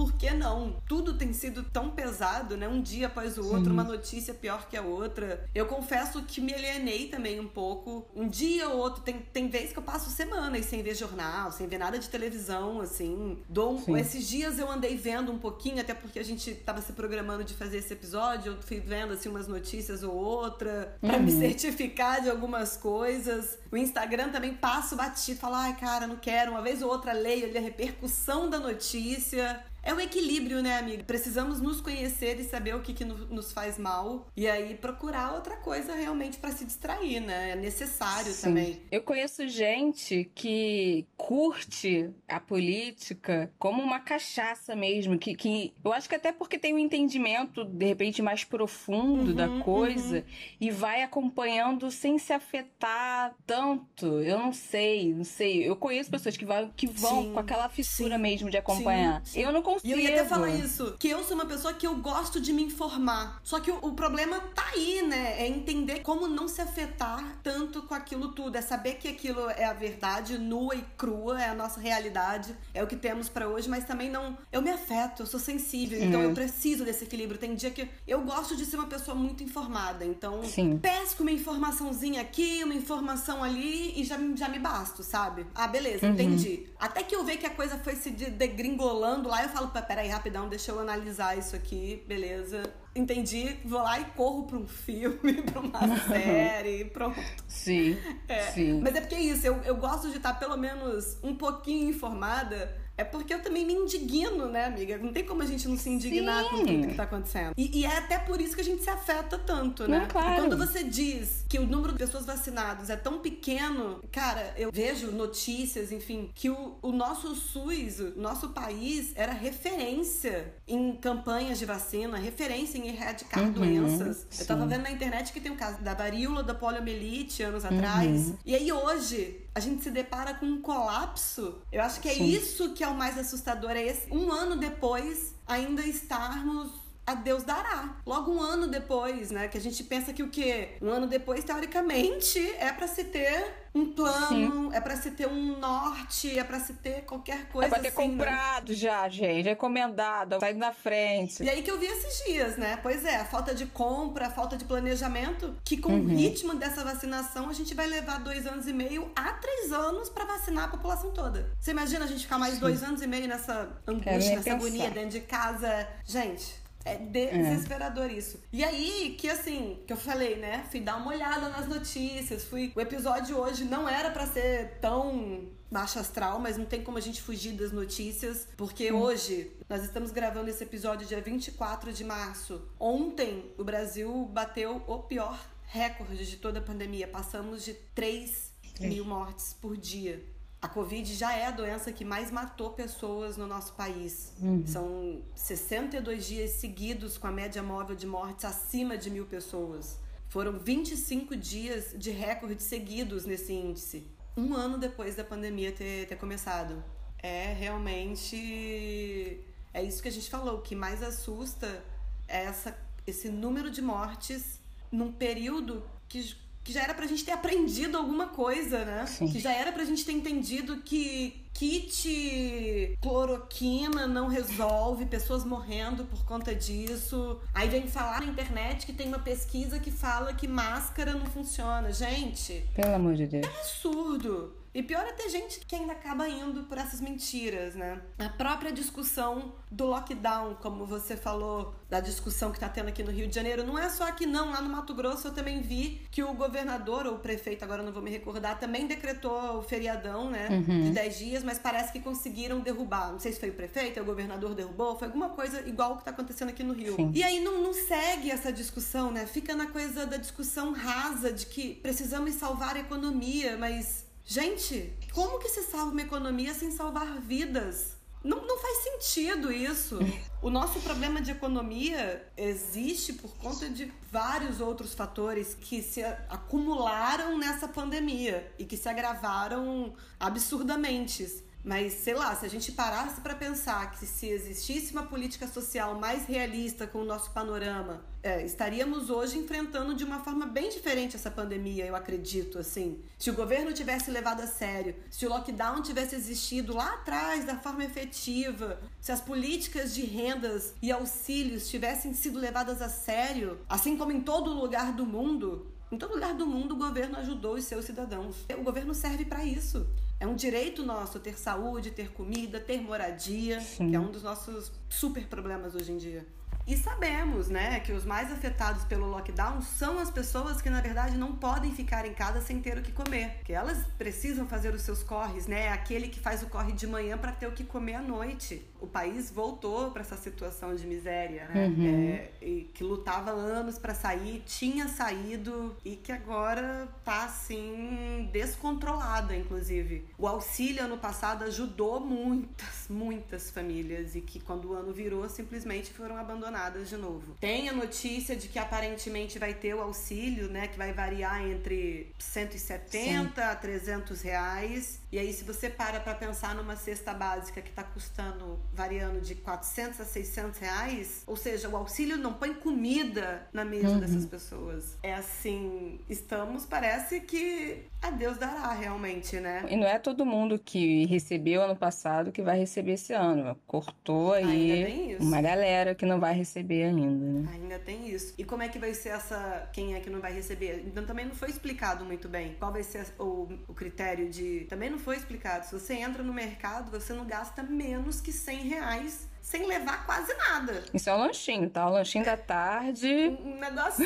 por 0.00 0.14
que 0.14 0.30
não? 0.30 0.76
Tudo 0.88 1.12
tem 1.12 1.30
sido 1.34 1.62
tão 1.62 1.90
pesado, 1.90 2.56
né? 2.56 2.66
Um 2.66 2.80
dia 2.80 3.08
após 3.08 3.36
o 3.36 3.44
outro, 3.44 3.66
Sim. 3.66 3.72
uma 3.72 3.84
notícia 3.84 4.32
pior 4.32 4.66
que 4.66 4.74
a 4.74 4.80
outra. 4.80 5.46
Eu 5.54 5.66
confesso 5.66 6.22
que 6.22 6.40
me 6.40 6.54
alienei 6.54 7.08
também 7.08 7.38
um 7.38 7.46
pouco. 7.46 8.08
Um 8.16 8.26
dia 8.26 8.66
ou 8.70 8.78
outro, 8.78 9.02
tem, 9.02 9.18
tem 9.18 9.50
vezes 9.50 9.74
que 9.74 9.78
eu 9.78 9.82
passo 9.82 10.08
semanas 10.08 10.64
sem 10.64 10.82
ver 10.82 10.94
jornal, 10.94 11.52
sem 11.52 11.66
ver 11.66 11.76
nada 11.76 11.98
de 11.98 12.08
televisão, 12.08 12.80
assim. 12.80 13.42
Dou 13.46 13.78
um, 13.86 13.94
esses 13.94 14.26
dias 14.26 14.58
eu 14.58 14.70
andei 14.70 14.96
vendo 14.96 15.30
um 15.30 15.38
pouquinho, 15.38 15.82
até 15.82 15.92
porque 15.92 16.18
a 16.18 16.24
gente 16.24 16.54
tava 16.54 16.80
se 16.80 16.94
programando 16.94 17.44
de 17.44 17.52
fazer 17.52 17.76
esse 17.76 17.92
episódio. 17.92 18.52
Eu 18.52 18.62
fui 18.62 18.80
vendo, 18.80 19.12
assim, 19.12 19.28
umas 19.28 19.46
notícias 19.46 20.02
ou 20.02 20.14
outra, 20.14 20.96
para 20.98 21.18
uhum. 21.18 21.24
me 21.24 21.30
certificar 21.30 22.22
de 22.22 22.30
algumas 22.30 22.74
coisas. 22.74 23.58
O 23.70 23.76
Instagram 23.76 24.30
também 24.30 24.54
passo 24.54 24.96
batido, 24.96 25.38
falo, 25.38 25.56
ai, 25.56 25.76
cara, 25.76 26.06
não 26.06 26.16
quero. 26.16 26.52
Uma 26.52 26.62
vez 26.62 26.80
ou 26.80 26.88
outra 26.88 27.12
leio 27.12 27.44
ali 27.44 27.58
a 27.58 27.60
repercussão 27.60 28.48
da 28.48 28.58
notícia. 28.58 29.62
É 29.82 29.89
o 29.94 30.00
equilíbrio, 30.00 30.62
né, 30.62 30.78
amiga? 30.78 31.04
Precisamos 31.04 31.60
nos 31.60 31.80
conhecer 31.80 32.38
e 32.40 32.44
saber 32.44 32.74
o 32.74 32.80
que, 32.80 32.92
que 32.92 33.04
nos 33.04 33.52
faz 33.52 33.78
mal. 33.78 34.28
E 34.36 34.48
aí 34.48 34.74
procurar 34.74 35.34
outra 35.34 35.56
coisa 35.56 35.94
realmente 35.94 36.38
para 36.38 36.50
se 36.52 36.64
distrair, 36.64 37.20
né? 37.20 37.50
É 37.50 37.56
necessário 37.56 38.32
Sim. 38.32 38.48
também. 38.48 38.82
Eu 38.90 39.02
conheço 39.02 39.48
gente 39.48 40.30
que 40.34 41.06
curte 41.16 42.10
a 42.28 42.40
política 42.40 43.52
como 43.58 43.82
uma 43.82 44.00
cachaça 44.00 44.74
mesmo. 44.74 45.18
Que, 45.18 45.34
que 45.34 45.72
eu 45.84 45.92
acho 45.92 46.08
que 46.08 46.14
até 46.14 46.32
porque 46.32 46.58
tem 46.58 46.74
um 46.74 46.78
entendimento, 46.78 47.64
de 47.64 47.86
repente, 47.86 48.22
mais 48.22 48.44
profundo 48.44 49.30
uhum, 49.30 49.34
da 49.34 49.48
coisa 49.62 50.18
uhum. 50.18 50.24
e 50.60 50.70
vai 50.70 51.02
acompanhando 51.02 51.90
sem 51.90 52.18
se 52.18 52.32
afetar 52.32 53.34
tanto. 53.46 54.06
Eu 54.20 54.38
não 54.38 54.52
sei, 54.52 55.12
não 55.12 55.24
sei. 55.24 55.68
Eu 55.68 55.76
conheço 55.76 56.10
pessoas 56.10 56.36
que, 56.36 56.44
vai, 56.44 56.70
que 56.76 56.86
vão 56.86 57.22
sim, 57.22 57.32
com 57.32 57.38
aquela 57.38 57.68
fissura 57.68 58.16
sim, 58.16 58.22
mesmo 58.22 58.50
de 58.50 58.56
acompanhar. 58.56 59.24
Sim, 59.24 59.40
eu 59.40 59.52
não 59.52 59.62
consigo. 59.74 59.88
E 59.88 59.92
eu 59.92 59.98
ia 59.98 60.20
até 60.20 60.24
falar 60.24 60.50
isso, 60.50 60.94
que 60.98 61.08
eu 61.08 61.22
sou 61.24 61.34
uma 61.34 61.46
pessoa 61.46 61.72
que 61.74 61.86
eu 61.86 61.96
gosto 61.96 62.40
de 62.40 62.52
me 62.52 62.62
informar. 62.62 63.40
Só 63.42 63.60
que 63.60 63.70
o, 63.70 63.78
o, 63.82 63.92
problema 63.92 64.40
tá 64.54 64.64
aí, 64.74 65.02
né? 65.02 65.42
É 65.42 65.48
entender 65.48 66.00
como 66.00 66.26
não 66.26 66.48
se 66.48 66.60
afetar 66.60 67.38
tanto 67.42 67.82
com 67.82 67.94
aquilo 67.94 68.28
tudo. 68.28 68.56
É 68.56 68.60
saber 68.60 68.94
que 68.94 69.08
aquilo 69.08 69.48
é 69.50 69.64
a 69.64 69.72
verdade 69.72 70.38
nua 70.38 70.74
e 70.74 70.84
crua, 70.96 71.40
é 71.40 71.48
a 71.48 71.54
nossa 71.54 71.80
realidade, 71.80 72.54
é 72.74 72.82
o 72.82 72.86
que 72.86 72.96
temos 72.96 73.28
para 73.28 73.48
hoje, 73.48 73.68
mas 73.68 73.84
também 73.84 74.10
não. 74.10 74.36
Eu 74.52 74.62
me 74.62 74.70
afeto, 74.70 75.22
eu 75.22 75.26
sou 75.26 75.40
sensível, 75.40 76.02
então 76.02 76.22
eu 76.22 76.32
preciso 76.32 76.84
desse 76.84 77.04
equilíbrio. 77.04 77.38
Tem 77.38 77.54
dia 77.54 77.70
que 77.70 77.88
eu 78.06 78.20
gosto 78.22 78.56
de 78.56 78.64
ser 78.64 78.76
uma 78.76 78.86
pessoa 78.86 79.14
muito 79.14 79.42
informada, 79.42 80.04
então 80.04 80.42
Sim. 80.44 80.78
pesco 80.78 81.22
uma 81.22 81.32
informaçãozinha 81.32 82.20
aqui, 82.20 82.62
uma 82.64 82.74
informação 82.74 83.42
ali 83.42 84.00
e 84.00 84.04
já, 84.04 84.16
já 84.34 84.48
me 84.48 84.58
basto, 84.58 85.02
sabe? 85.02 85.46
Ah, 85.54 85.68
beleza, 85.68 86.06
uhum. 86.06 86.12
entendi. 86.12 86.66
Até 86.78 87.02
que 87.02 87.14
eu 87.14 87.24
ver 87.24 87.36
que 87.36 87.46
a 87.46 87.50
coisa 87.50 87.78
foi 87.78 87.94
se 87.94 88.10
degringolando 88.10 89.28
lá, 89.28 89.42
eu 89.42 89.48
falo 89.48 89.59
falo, 89.68 89.86
peraí, 89.86 90.08
rapidão, 90.08 90.48
deixa 90.48 90.72
eu 90.72 90.78
analisar 90.78 91.36
isso 91.36 91.54
aqui, 91.54 92.04
beleza. 92.06 92.62
Entendi, 92.94 93.56
vou 93.64 93.82
lá 93.82 94.00
e 94.00 94.04
corro 94.06 94.46
pra 94.46 94.56
um 94.56 94.66
filme, 94.66 95.42
pra 95.42 95.60
uma 95.60 95.98
série, 96.08 96.84
pronto. 96.86 97.20
Sim, 97.46 97.96
é. 98.28 98.42
sim. 98.52 98.80
Mas 98.80 98.94
é 98.94 99.00
porque 99.00 99.14
é 99.14 99.20
isso, 99.20 99.46
eu, 99.46 99.56
eu 99.62 99.76
gosto 99.76 100.10
de 100.10 100.16
estar 100.16 100.34
pelo 100.34 100.56
menos 100.56 101.18
um 101.22 101.34
pouquinho 101.34 101.90
informada 101.90 102.76
é 103.00 103.04
porque 103.04 103.32
eu 103.32 103.40
também 103.40 103.64
me 103.64 103.72
indigno, 103.72 104.46
né, 104.46 104.66
amiga? 104.66 104.98
Não 104.98 105.10
tem 105.10 105.24
como 105.24 105.42
a 105.42 105.46
gente 105.46 105.66
não 105.66 105.78
se 105.78 105.88
indignar 105.88 106.44
Sim. 106.44 106.50
com 106.50 106.56
tudo 106.66 106.88
que 106.88 106.94
tá 106.94 107.04
acontecendo. 107.04 107.54
E, 107.56 107.80
e, 107.80 107.84
é 107.86 107.96
até 107.96 108.18
por 108.18 108.38
isso 108.42 108.54
que 108.54 108.60
a 108.60 108.64
gente 108.64 108.84
se 108.84 108.90
afeta 108.90 109.38
tanto, 109.38 109.88
né? 109.88 110.00
Não, 110.00 110.06
claro. 110.06 110.42
Quando 110.42 110.58
você 110.58 110.84
diz 110.84 111.46
que 111.48 111.58
o 111.58 111.66
número 111.66 111.94
de 111.94 111.98
pessoas 111.98 112.26
vacinadas 112.26 112.90
é 112.90 112.96
tão 112.96 113.20
pequeno, 113.20 114.02
cara, 114.12 114.52
eu 114.54 114.70
vejo 114.70 115.10
notícias, 115.12 115.90
enfim, 115.90 116.30
que 116.34 116.50
o, 116.50 116.76
o 116.82 116.92
nosso 116.92 117.34
SUS, 117.34 118.00
o 118.00 118.20
nosso 118.20 118.50
país, 118.50 119.12
era 119.14 119.32
referência 119.32 120.52
em 120.68 120.94
campanhas 120.96 121.58
de 121.58 121.64
vacina, 121.64 122.18
referência 122.18 122.76
em 122.76 122.88
erradicar 122.88 123.44
uhum, 123.44 123.52
doenças. 123.52 124.26
Sim. 124.28 124.42
Eu 124.42 124.46
tava 124.46 124.66
vendo 124.66 124.82
na 124.82 124.90
internet 124.90 125.32
que 125.32 125.40
tem 125.40 125.50
o 125.50 125.56
caso 125.56 125.80
da 125.80 125.94
varíola, 125.94 126.42
da 126.42 126.54
poliomielite 126.54 127.42
anos 127.42 127.64
uhum. 127.64 127.78
atrás. 127.78 128.34
E 128.44 128.54
aí 128.54 128.70
hoje, 128.70 129.40
a 129.54 129.60
gente 129.60 129.82
se 129.82 129.90
depara 129.90 130.34
com 130.34 130.46
um 130.46 130.60
colapso. 130.60 131.58
Eu 131.72 131.82
acho 131.82 132.00
que 132.00 132.08
é 132.08 132.14
Sim. 132.14 132.26
isso 132.26 132.72
que 132.72 132.84
é 132.84 132.88
o 132.90 132.96
mais 132.96 133.18
assustador. 133.18 133.72
É 133.72 133.82
esse, 133.82 134.12
um 134.12 134.30
ano 134.30 134.56
depois, 134.56 135.34
ainda 135.46 135.82
estarmos 135.86 136.80
a 137.06 137.14
Deus 137.14 137.42
dará. 137.42 137.96
Logo 138.06 138.32
um 138.32 138.40
ano 138.40 138.68
depois, 138.68 139.30
né? 139.30 139.48
Que 139.48 139.58
a 139.58 139.60
gente 139.60 139.82
pensa 139.84 140.12
que 140.12 140.22
o 140.22 140.28
quê? 140.28 140.76
Um 140.80 140.90
ano 140.90 141.06
depois, 141.06 141.42
teoricamente, 141.42 142.38
é 142.58 142.72
para 142.72 142.86
se 142.86 143.04
ter 143.04 143.59
um 143.74 143.92
plano, 143.92 144.70
Sim. 144.70 144.70
é 144.72 144.80
para 144.80 144.96
se 144.96 145.12
ter 145.12 145.28
um 145.28 145.58
norte, 145.58 146.38
é 146.38 146.42
para 146.42 146.58
se 146.58 146.74
ter 146.74 147.02
qualquer 147.04 147.46
coisa. 147.48 147.68
É 147.68 147.70
pra 147.70 147.78
ter 147.78 147.88
assim, 147.88 148.08
né? 148.08 148.08
comprado 148.08 148.68
né? 148.70 148.74
já, 148.74 149.08
gente, 149.08 149.44
recomendado, 149.44 150.40
sai 150.40 150.54
na 150.54 150.72
frente. 150.72 151.42
E 151.42 151.48
aí 151.48 151.62
que 151.62 151.70
eu 151.70 151.78
vi 151.78 151.86
esses 151.86 152.24
dias, 152.24 152.56
né? 152.56 152.78
Pois 152.82 153.04
é, 153.04 153.16
a 153.16 153.24
falta 153.24 153.54
de 153.54 153.66
compra, 153.66 154.26
a 154.26 154.30
falta 154.30 154.56
de 154.56 154.64
planejamento, 154.64 155.56
que 155.64 155.76
com 155.76 155.92
uhum. 155.92 156.04
o 156.04 156.08
ritmo 156.08 156.54
dessa 156.54 156.82
vacinação 156.82 157.48
a 157.48 157.52
gente 157.52 157.74
vai 157.74 157.86
levar 157.86 158.20
dois 158.20 158.46
anos 158.46 158.66
e 158.66 158.72
meio 158.72 159.10
a 159.14 159.32
três 159.34 159.72
anos 159.72 160.08
para 160.08 160.24
vacinar 160.24 160.64
a 160.64 160.68
população 160.68 161.12
toda. 161.12 161.50
Você 161.60 161.70
imagina 161.70 162.04
a 162.04 162.08
gente 162.08 162.22
ficar 162.22 162.38
mais 162.38 162.54
Sim. 162.54 162.60
dois 162.60 162.82
anos 162.82 163.02
e 163.02 163.06
meio 163.06 163.28
nessa 163.28 163.68
angústia, 163.86 164.36
nessa 164.36 164.52
agonia 164.52 164.90
dentro 164.90 165.10
de 165.10 165.20
casa? 165.20 165.88
Gente, 166.04 166.59
é 166.84 166.96
desesperador 166.96 168.06
é. 168.06 168.12
isso. 168.14 168.40
E 168.52 168.64
aí, 168.64 169.16
que 169.18 169.28
assim, 169.28 169.80
que 169.86 169.92
eu 169.92 169.96
falei, 169.96 170.36
né? 170.36 170.64
Fui 170.70 170.80
dar 170.80 170.96
uma 170.96 171.12
olhada 171.12 171.48
nas 171.48 171.68
notícias, 171.68 172.44
fui. 172.44 172.72
O 172.74 172.80
episódio 172.80 173.36
hoje 173.36 173.64
não 173.64 173.88
era 173.88 174.10
para 174.10 174.26
ser 174.26 174.78
tão 174.80 175.48
baixo 175.70 175.98
astral, 175.98 176.40
mas 176.40 176.56
não 176.56 176.64
tem 176.64 176.82
como 176.82 176.98
a 176.98 177.00
gente 177.00 177.22
fugir 177.22 177.52
das 177.52 177.70
notícias, 177.70 178.48
porque 178.56 178.92
hum. 178.92 179.00
hoje 179.00 179.52
nós 179.68 179.84
estamos 179.84 180.10
gravando 180.10 180.50
esse 180.50 180.64
episódio 180.64 181.06
dia 181.06 181.20
24 181.20 181.92
de 181.92 182.02
março. 182.02 182.62
Ontem 182.78 183.52
o 183.56 183.62
Brasil 183.62 184.28
bateu 184.32 184.82
o 184.86 184.98
pior 184.98 185.38
recorde 185.66 186.26
de 186.26 186.36
toda 186.36 186.58
a 186.58 186.62
pandemia. 186.62 187.06
Passamos 187.06 187.64
de 187.64 187.74
3 187.94 188.50
mil 188.80 189.04
mortes 189.04 189.54
por 189.60 189.76
dia. 189.76 190.24
A 190.62 190.68
Covid 190.68 191.14
já 191.14 191.34
é 191.34 191.46
a 191.46 191.50
doença 191.50 191.90
que 191.90 192.04
mais 192.04 192.30
matou 192.30 192.70
pessoas 192.70 193.36
no 193.36 193.46
nosso 193.46 193.72
país. 193.72 194.34
Uhum. 194.38 194.66
São 194.66 195.22
62 195.34 196.26
dias 196.26 196.50
seguidos 196.50 197.16
com 197.16 197.26
a 197.26 197.30
média 197.30 197.62
móvel 197.62 197.96
de 197.96 198.06
mortes 198.06 198.44
acima 198.44 198.98
de 198.98 199.10
mil 199.10 199.24
pessoas. 199.24 199.98
Foram 200.28 200.58
25 200.58 201.34
dias 201.34 201.94
de 201.96 202.10
recordes 202.10 202.66
seguidos 202.66 203.24
nesse 203.24 203.52
índice, 203.52 204.06
um 204.36 204.54
ano 204.54 204.78
depois 204.78 205.16
da 205.16 205.24
pandemia 205.24 205.72
ter, 205.72 206.06
ter 206.06 206.16
começado. 206.16 206.82
É 207.18 207.52
realmente. 207.52 209.40
É 209.72 209.82
isso 209.82 210.02
que 210.02 210.08
a 210.08 210.12
gente 210.12 210.30
falou. 210.30 210.58
O 210.58 210.62
que 210.62 210.74
mais 210.74 211.02
assusta 211.02 211.84
é 212.26 212.44
essa, 212.44 212.76
esse 213.06 213.28
número 213.28 213.70
de 213.70 213.82
mortes 213.82 214.60
num 214.90 215.12
período 215.12 215.84
que 216.08 216.34
que 216.70 216.74
já 216.74 216.84
era 216.84 216.94
pra 216.94 217.04
gente 217.04 217.24
ter 217.24 217.32
aprendido 217.32 217.98
alguma 217.98 218.28
coisa, 218.28 218.84
né? 218.84 219.04
Sim. 219.04 219.26
Que 219.26 219.40
já 219.40 219.52
era 219.52 219.72
pra 219.72 219.84
gente 219.84 220.04
ter 220.04 220.12
entendido 220.12 220.76
que, 220.82 221.44
kit 221.52 222.96
cloroquina 223.00 224.06
não 224.06 224.28
resolve, 224.28 225.04
pessoas 225.06 225.44
morrendo 225.44 226.04
por 226.04 226.24
conta 226.24 226.54
disso. 226.54 227.40
Aí 227.52 227.68
vem 227.68 227.88
falar 227.88 228.20
na 228.20 228.28
internet 228.28 228.86
que 228.86 228.92
tem 228.92 229.08
uma 229.08 229.18
pesquisa 229.18 229.80
que 229.80 229.90
fala 229.90 230.32
que 230.32 230.46
máscara 230.46 231.12
não 231.12 231.26
funciona. 231.26 231.92
Gente, 231.92 232.64
pelo 232.72 232.94
amor 232.94 233.14
de 233.14 233.26
Deus. 233.26 233.44
É 233.44 233.48
absurdo. 233.48 234.54
E 234.72 234.82
pior 234.82 235.04
é 235.04 235.12
ter 235.12 235.28
gente 235.28 235.60
que 235.60 235.74
ainda 235.74 235.92
acaba 235.92 236.28
indo 236.28 236.62
por 236.64 236.78
essas 236.78 237.00
mentiras, 237.00 237.74
né? 237.74 238.00
A 238.18 238.28
própria 238.28 238.70
discussão 238.70 239.52
do 239.70 239.86
lockdown, 239.86 240.54
como 240.56 240.86
você 240.86 241.16
falou, 241.16 241.74
da 241.88 241.98
discussão 241.98 242.52
que 242.52 242.58
tá 242.58 242.68
tendo 242.68 242.88
aqui 242.88 243.02
no 243.02 243.10
Rio 243.10 243.26
de 243.26 243.34
Janeiro, 243.34 243.64
não 243.64 243.78
é 243.78 243.88
só 243.88 244.04
aqui 244.04 244.26
não, 244.26 244.50
lá 244.50 244.60
no 244.60 244.70
Mato 244.70 244.94
Grosso 244.94 245.28
eu 245.28 245.32
também 245.32 245.60
vi 245.60 246.00
que 246.10 246.22
o 246.22 246.32
governador 246.34 247.06
ou 247.06 247.14
o 247.14 247.18
prefeito, 247.18 247.64
agora 247.64 247.82
não 247.82 247.92
vou 247.92 248.02
me 248.02 248.10
recordar, 248.10 248.58
também 248.58 248.86
decretou 248.86 249.58
o 249.58 249.62
feriadão, 249.62 250.30
né, 250.30 250.48
uhum. 250.50 250.82
de 250.82 250.90
10 250.90 251.18
dias, 251.18 251.42
mas 251.42 251.58
parece 251.58 251.92
que 251.92 252.00
conseguiram 252.00 252.60
derrubar. 252.60 253.10
Não 253.10 253.18
sei 253.18 253.32
se 253.32 253.40
foi 253.40 253.50
o 253.50 253.54
prefeito, 253.54 253.98
ou 253.98 254.04
o 254.04 254.06
governador 254.06 254.54
derrubou, 254.54 254.96
foi 254.96 255.08
alguma 255.08 255.30
coisa 255.30 255.60
igual 255.68 255.94
o 255.94 255.96
que 255.98 256.04
tá 256.04 256.12
acontecendo 256.12 256.50
aqui 256.50 256.62
no 256.62 256.74
Rio. 256.74 256.94
Sim. 256.94 257.10
E 257.14 257.22
aí 257.24 257.40
não, 257.40 257.60
não 257.62 257.72
segue 257.72 258.30
essa 258.30 258.52
discussão, 258.52 259.10
né? 259.10 259.26
Fica 259.26 259.54
na 259.54 259.66
coisa 259.66 260.06
da 260.06 260.16
discussão 260.16 260.72
rasa 260.72 261.32
de 261.32 261.46
que 261.46 261.74
precisamos 261.76 262.34
salvar 262.34 262.76
a 262.76 262.80
economia, 262.80 263.56
mas 263.56 264.09
Gente, 264.24 264.92
como 265.12 265.38
que 265.38 265.48
se 265.48 265.62
salva 265.62 265.90
uma 265.90 266.02
economia 266.02 266.54
sem 266.54 266.70
salvar 266.70 267.20
vidas? 267.20 267.98
Não, 268.22 268.46
não 268.46 268.58
faz 268.58 268.78
sentido 268.84 269.50
isso. 269.50 269.98
O 270.42 270.50
nosso 270.50 270.78
problema 270.80 271.20
de 271.20 271.30
economia 271.30 272.26
existe 272.36 273.14
por 273.14 273.34
conta 273.36 273.68
de 273.68 273.90
vários 274.10 274.60
outros 274.60 274.94
fatores 274.94 275.54
que 275.54 275.82
se 275.82 276.02
acumularam 276.02 277.38
nessa 277.38 277.66
pandemia 277.66 278.52
e 278.58 278.64
que 278.64 278.76
se 278.76 278.88
agravaram 278.88 279.94
absurdamente. 280.18 281.44
Mas, 281.62 281.92
sei 281.92 282.14
lá, 282.14 282.34
se 282.34 282.46
a 282.46 282.48
gente 282.48 282.72
parasse 282.72 283.20
para 283.20 283.34
pensar 283.34 283.90
que 283.90 284.06
se 284.06 284.28
existisse 284.28 284.92
uma 284.92 285.02
política 285.02 285.46
social 285.46 285.98
mais 285.98 286.24
realista 286.24 286.86
com 286.86 287.00
o 287.00 287.04
nosso 287.04 287.30
panorama, 287.32 288.02
é, 288.22 288.44
estaríamos 288.44 289.10
hoje 289.10 289.38
enfrentando 289.38 289.94
de 289.94 290.02
uma 290.02 290.20
forma 290.20 290.46
bem 290.46 290.70
diferente 290.70 291.16
essa 291.16 291.30
pandemia, 291.30 291.86
eu 291.86 291.94
acredito, 291.94 292.58
assim. 292.58 293.00
Se 293.18 293.30
o 293.30 293.34
governo 293.34 293.72
tivesse 293.72 294.10
levado 294.10 294.40
a 294.40 294.46
sério, 294.46 294.94
se 295.10 295.26
o 295.26 295.28
lockdown 295.28 295.82
tivesse 295.82 296.14
existido 296.14 296.74
lá 296.74 296.94
atrás 296.94 297.44
da 297.44 297.56
forma 297.56 297.84
efetiva, 297.84 298.80
se 299.00 299.12
as 299.12 299.20
políticas 299.20 299.94
de 299.94 300.02
rendas 300.02 300.74
e 300.80 300.90
auxílios 300.90 301.68
tivessem 301.68 302.14
sido 302.14 302.38
levadas 302.38 302.80
a 302.80 302.88
sério, 302.88 303.60
assim 303.68 303.96
como 303.96 304.12
em 304.12 304.20
todo 304.20 304.52
lugar 304.52 304.92
do 304.92 305.04
mundo, 305.04 305.70
em 305.92 305.98
todo 305.98 306.14
lugar 306.14 306.34
do 306.34 306.46
mundo 306.46 306.74
o 306.74 306.78
governo 306.78 307.18
ajudou 307.18 307.54
os 307.54 307.64
seus 307.64 307.84
cidadãos. 307.84 308.46
O 308.58 308.62
governo 308.62 308.94
serve 308.94 309.24
para 309.24 309.44
isso. 309.44 309.86
É 310.20 310.26
um 310.26 310.36
direito 310.36 310.84
nosso 310.84 311.18
ter 311.18 311.38
saúde, 311.38 311.90
ter 311.90 312.12
comida, 312.12 312.60
ter 312.60 312.78
moradia, 312.82 313.58
Sim. 313.60 313.88
que 313.88 313.96
é 313.96 313.98
um 313.98 314.12
dos 314.12 314.22
nossos 314.22 314.70
super 314.86 315.26
problemas 315.26 315.74
hoje 315.74 315.90
em 315.92 315.96
dia. 315.96 316.26
E 316.70 316.76
sabemos, 316.76 317.48
né, 317.48 317.80
que 317.80 317.90
os 317.90 318.04
mais 318.04 318.30
afetados 318.30 318.84
pelo 318.84 319.08
lockdown 319.08 319.60
são 319.60 319.98
as 319.98 320.08
pessoas 320.08 320.62
que 320.62 320.70
na 320.70 320.80
verdade 320.80 321.16
não 321.16 321.32
podem 321.32 321.74
ficar 321.74 322.06
em 322.06 322.14
casa 322.14 322.40
sem 322.40 322.60
ter 322.60 322.78
o 322.78 322.80
que 322.80 322.92
comer, 322.92 323.40
que 323.44 323.52
elas 323.52 323.84
precisam 323.98 324.46
fazer 324.46 324.72
os 324.72 324.82
seus 324.82 325.02
corres, 325.02 325.48
né? 325.48 325.70
Aquele 325.70 326.06
que 326.06 326.20
faz 326.20 326.44
o 326.44 326.46
corre 326.46 326.70
de 326.70 326.86
manhã 326.86 327.18
para 327.18 327.32
ter 327.32 327.48
o 327.48 327.50
que 327.50 327.64
comer 327.64 327.94
à 327.94 328.00
noite. 328.00 328.64
O 328.80 328.86
país 328.86 329.32
voltou 329.32 329.90
para 329.90 330.02
essa 330.02 330.16
situação 330.16 330.72
de 330.76 330.86
miséria, 330.86 331.48
né? 331.48 331.66
Uhum. 331.66 332.08
É, 332.08 332.30
e 332.40 332.70
que 332.72 332.84
lutava 332.84 333.32
anos 333.32 333.76
para 333.76 333.92
sair, 333.92 334.40
tinha 334.46 334.86
saído 334.86 335.76
e 335.84 335.96
que 335.96 336.12
agora 336.12 336.86
tá 337.04 337.24
assim 337.24 338.30
descontrolada, 338.32 339.34
inclusive. 339.34 340.06
O 340.16 340.28
auxílio 340.28 340.84
ano 340.84 340.98
passado 340.98 341.42
ajudou 341.42 341.98
muitas, 341.98 342.86
muitas 342.88 343.50
famílias 343.50 344.14
e 344.14 344.20
que 344.20 344.38
quando 344.38 344.70
o 344.70 344.72
ano 344.72 344.92
virou 344.92 345.28
simplesmente 345.28 345.92
foram 345.92 346.16
abandonadas 346.16 346.59
de 346.68 346.96
novo. 346.96 347.34
Tem 347.40 347.68
a 347.68 347.72
notícia 347.72 348.36
de 348.36 348.48
que 348.48 348.58
aparentemente 348.58 349.38
vai 349.38 349.54
ter 349.54 349.74
o 349.74 349.80
auxílio, 349.80 350.48
né? 350.48 350.68
Que 350.68 350.76
vai 350.76 350.92
variar 350.92 351.46
entre 351.46 352.12
170 352.18 353.34
Sim. 353.34 353.40
a 353.40 353.54
300 353.54 354.20
reais. 354.22 355.00
E 355.12 355.18
aí, 355.18 355.32
se 355.32 355.44
você 355.44 355.70
para 355.70 356.00
para 356.00 356.14
pensar 356.14 356.54
numa 356.54 356.76
cesta 356.76 357.14
básica 357.14 357.60
que 357.60 357.70
está 357.70 357.82
custando, 357.82 358.58
variando 358.72 359.20
de 359.20 359.34
400 359.34 360.00
a 360.00 360.04
600 360.04 360.58
reais, 360.58 361.22
ou 361.26 361.36
seja, 361.36 361.68
o 361.68 361.76
auxílio 361.76 362.16
não 362.16 362.34
põe 362.34 362.54
comida 362.54 363.48
na 363.52 363.64
mesa 363.64 363.88
uhum. 363.88 364.00
dessas 364.00 364.26
pessoas. 364.26 364.96
É 365.02 365.14
assim, 365.14 365.98
estamos, 366.08 366.66
parece 366.66 367.20
que 367.20 367.89
a 368.02 368.10
Deus 368.10 368.38
dará 368.38 368.72
realmente, 368.72 369.38
né? 369.38 369.64
E 369.68 369.76
não 369.76 369.86
é 369.86 369.98
todo 369.98 370.24
mundo 370.24 370.58
que 370.58 371.04
recebeu 371.06 371.62
ano 371.62 371.76
passado 371.76 372.32
que 372.32 372.40
vai 372.40 372.58
receber 372.58 372.92
esse 372.92 373.12
ano. 373.12 373.56
Cortou 373.66 374.32
aí 374.32 375.16
uma 375.20 375.42
galera 375.42 375.94
que 375.94 376.06
não 376.06 376.18
vai 376.18 376.34
receber 376.34 376.84
ainda, 376.84 377.26
né? 377.26 377.50
Ainda 377.52 377.78
tem 377.78 378.08
isso. 378.08 378.34
E 378.38 378.44
como 378.44 378.62
é 378.62 378.68
que 378.68 378.78
vai 378.78 378.94
ser 378.94 379.10
essa. 379.10 379.68
Quem 379.72 379.94
é 379.94 380.00
que 380.00 380.08
não 380.08 380.20
vai 380.20 380.32
receber? 380.32 380.82
Então 380.86 381.04
também 381.04 381.26
não 381.26 381.34
foi 381.34 381.50
explicado 381.50 382.04
muito 382.04 382.28
bem. 382.28 382.56
Qual 382.58 382.72
vai 382.72 382.82
ser 382.82 383.06
o, 383.18 383.48
o 383.68 383.74
critério 383.74 384.30
de. 384.30 384.66
Também 384.68 384.88
não 384.88 384.98
foi 384.98 385.16
explicado. 385.16 385.66
Se 385.66 385.72
você 385.72 385.94
entra 385.94 386.22
no 386.22 386.32
mercado, 386.32 386.90
você 386.90 387.12
não 387.12 387.26
gasta 387.26 387.62
menos 387.62 388.20
que 388.20 388.32
100 388.32 388.68
reais 388.68 389.28
sem 389.42 389.66
levar 389.66 390.06
quase 390.06 390.32
nada. 390.34 390.84
Isso 390.92 391.08
é 391.08 391.14
um 391.14 391.18
lanchinho, 391.18 391.68
tá? 391.68 391.86
O 391.86 391.90
lanchinho 391.90 392.24
da 392.24 392.36
tarde. 392.36 393.36
Um, 393.42 393.58
negócio 393.58 394.04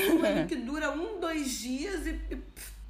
que 0.49 0.57
dura 0.57 0.91
um, 0.91 1.21
dois 1.21 1.59
dias 1.59 2.07
e, 2.07 2.21
e 2.31 2.43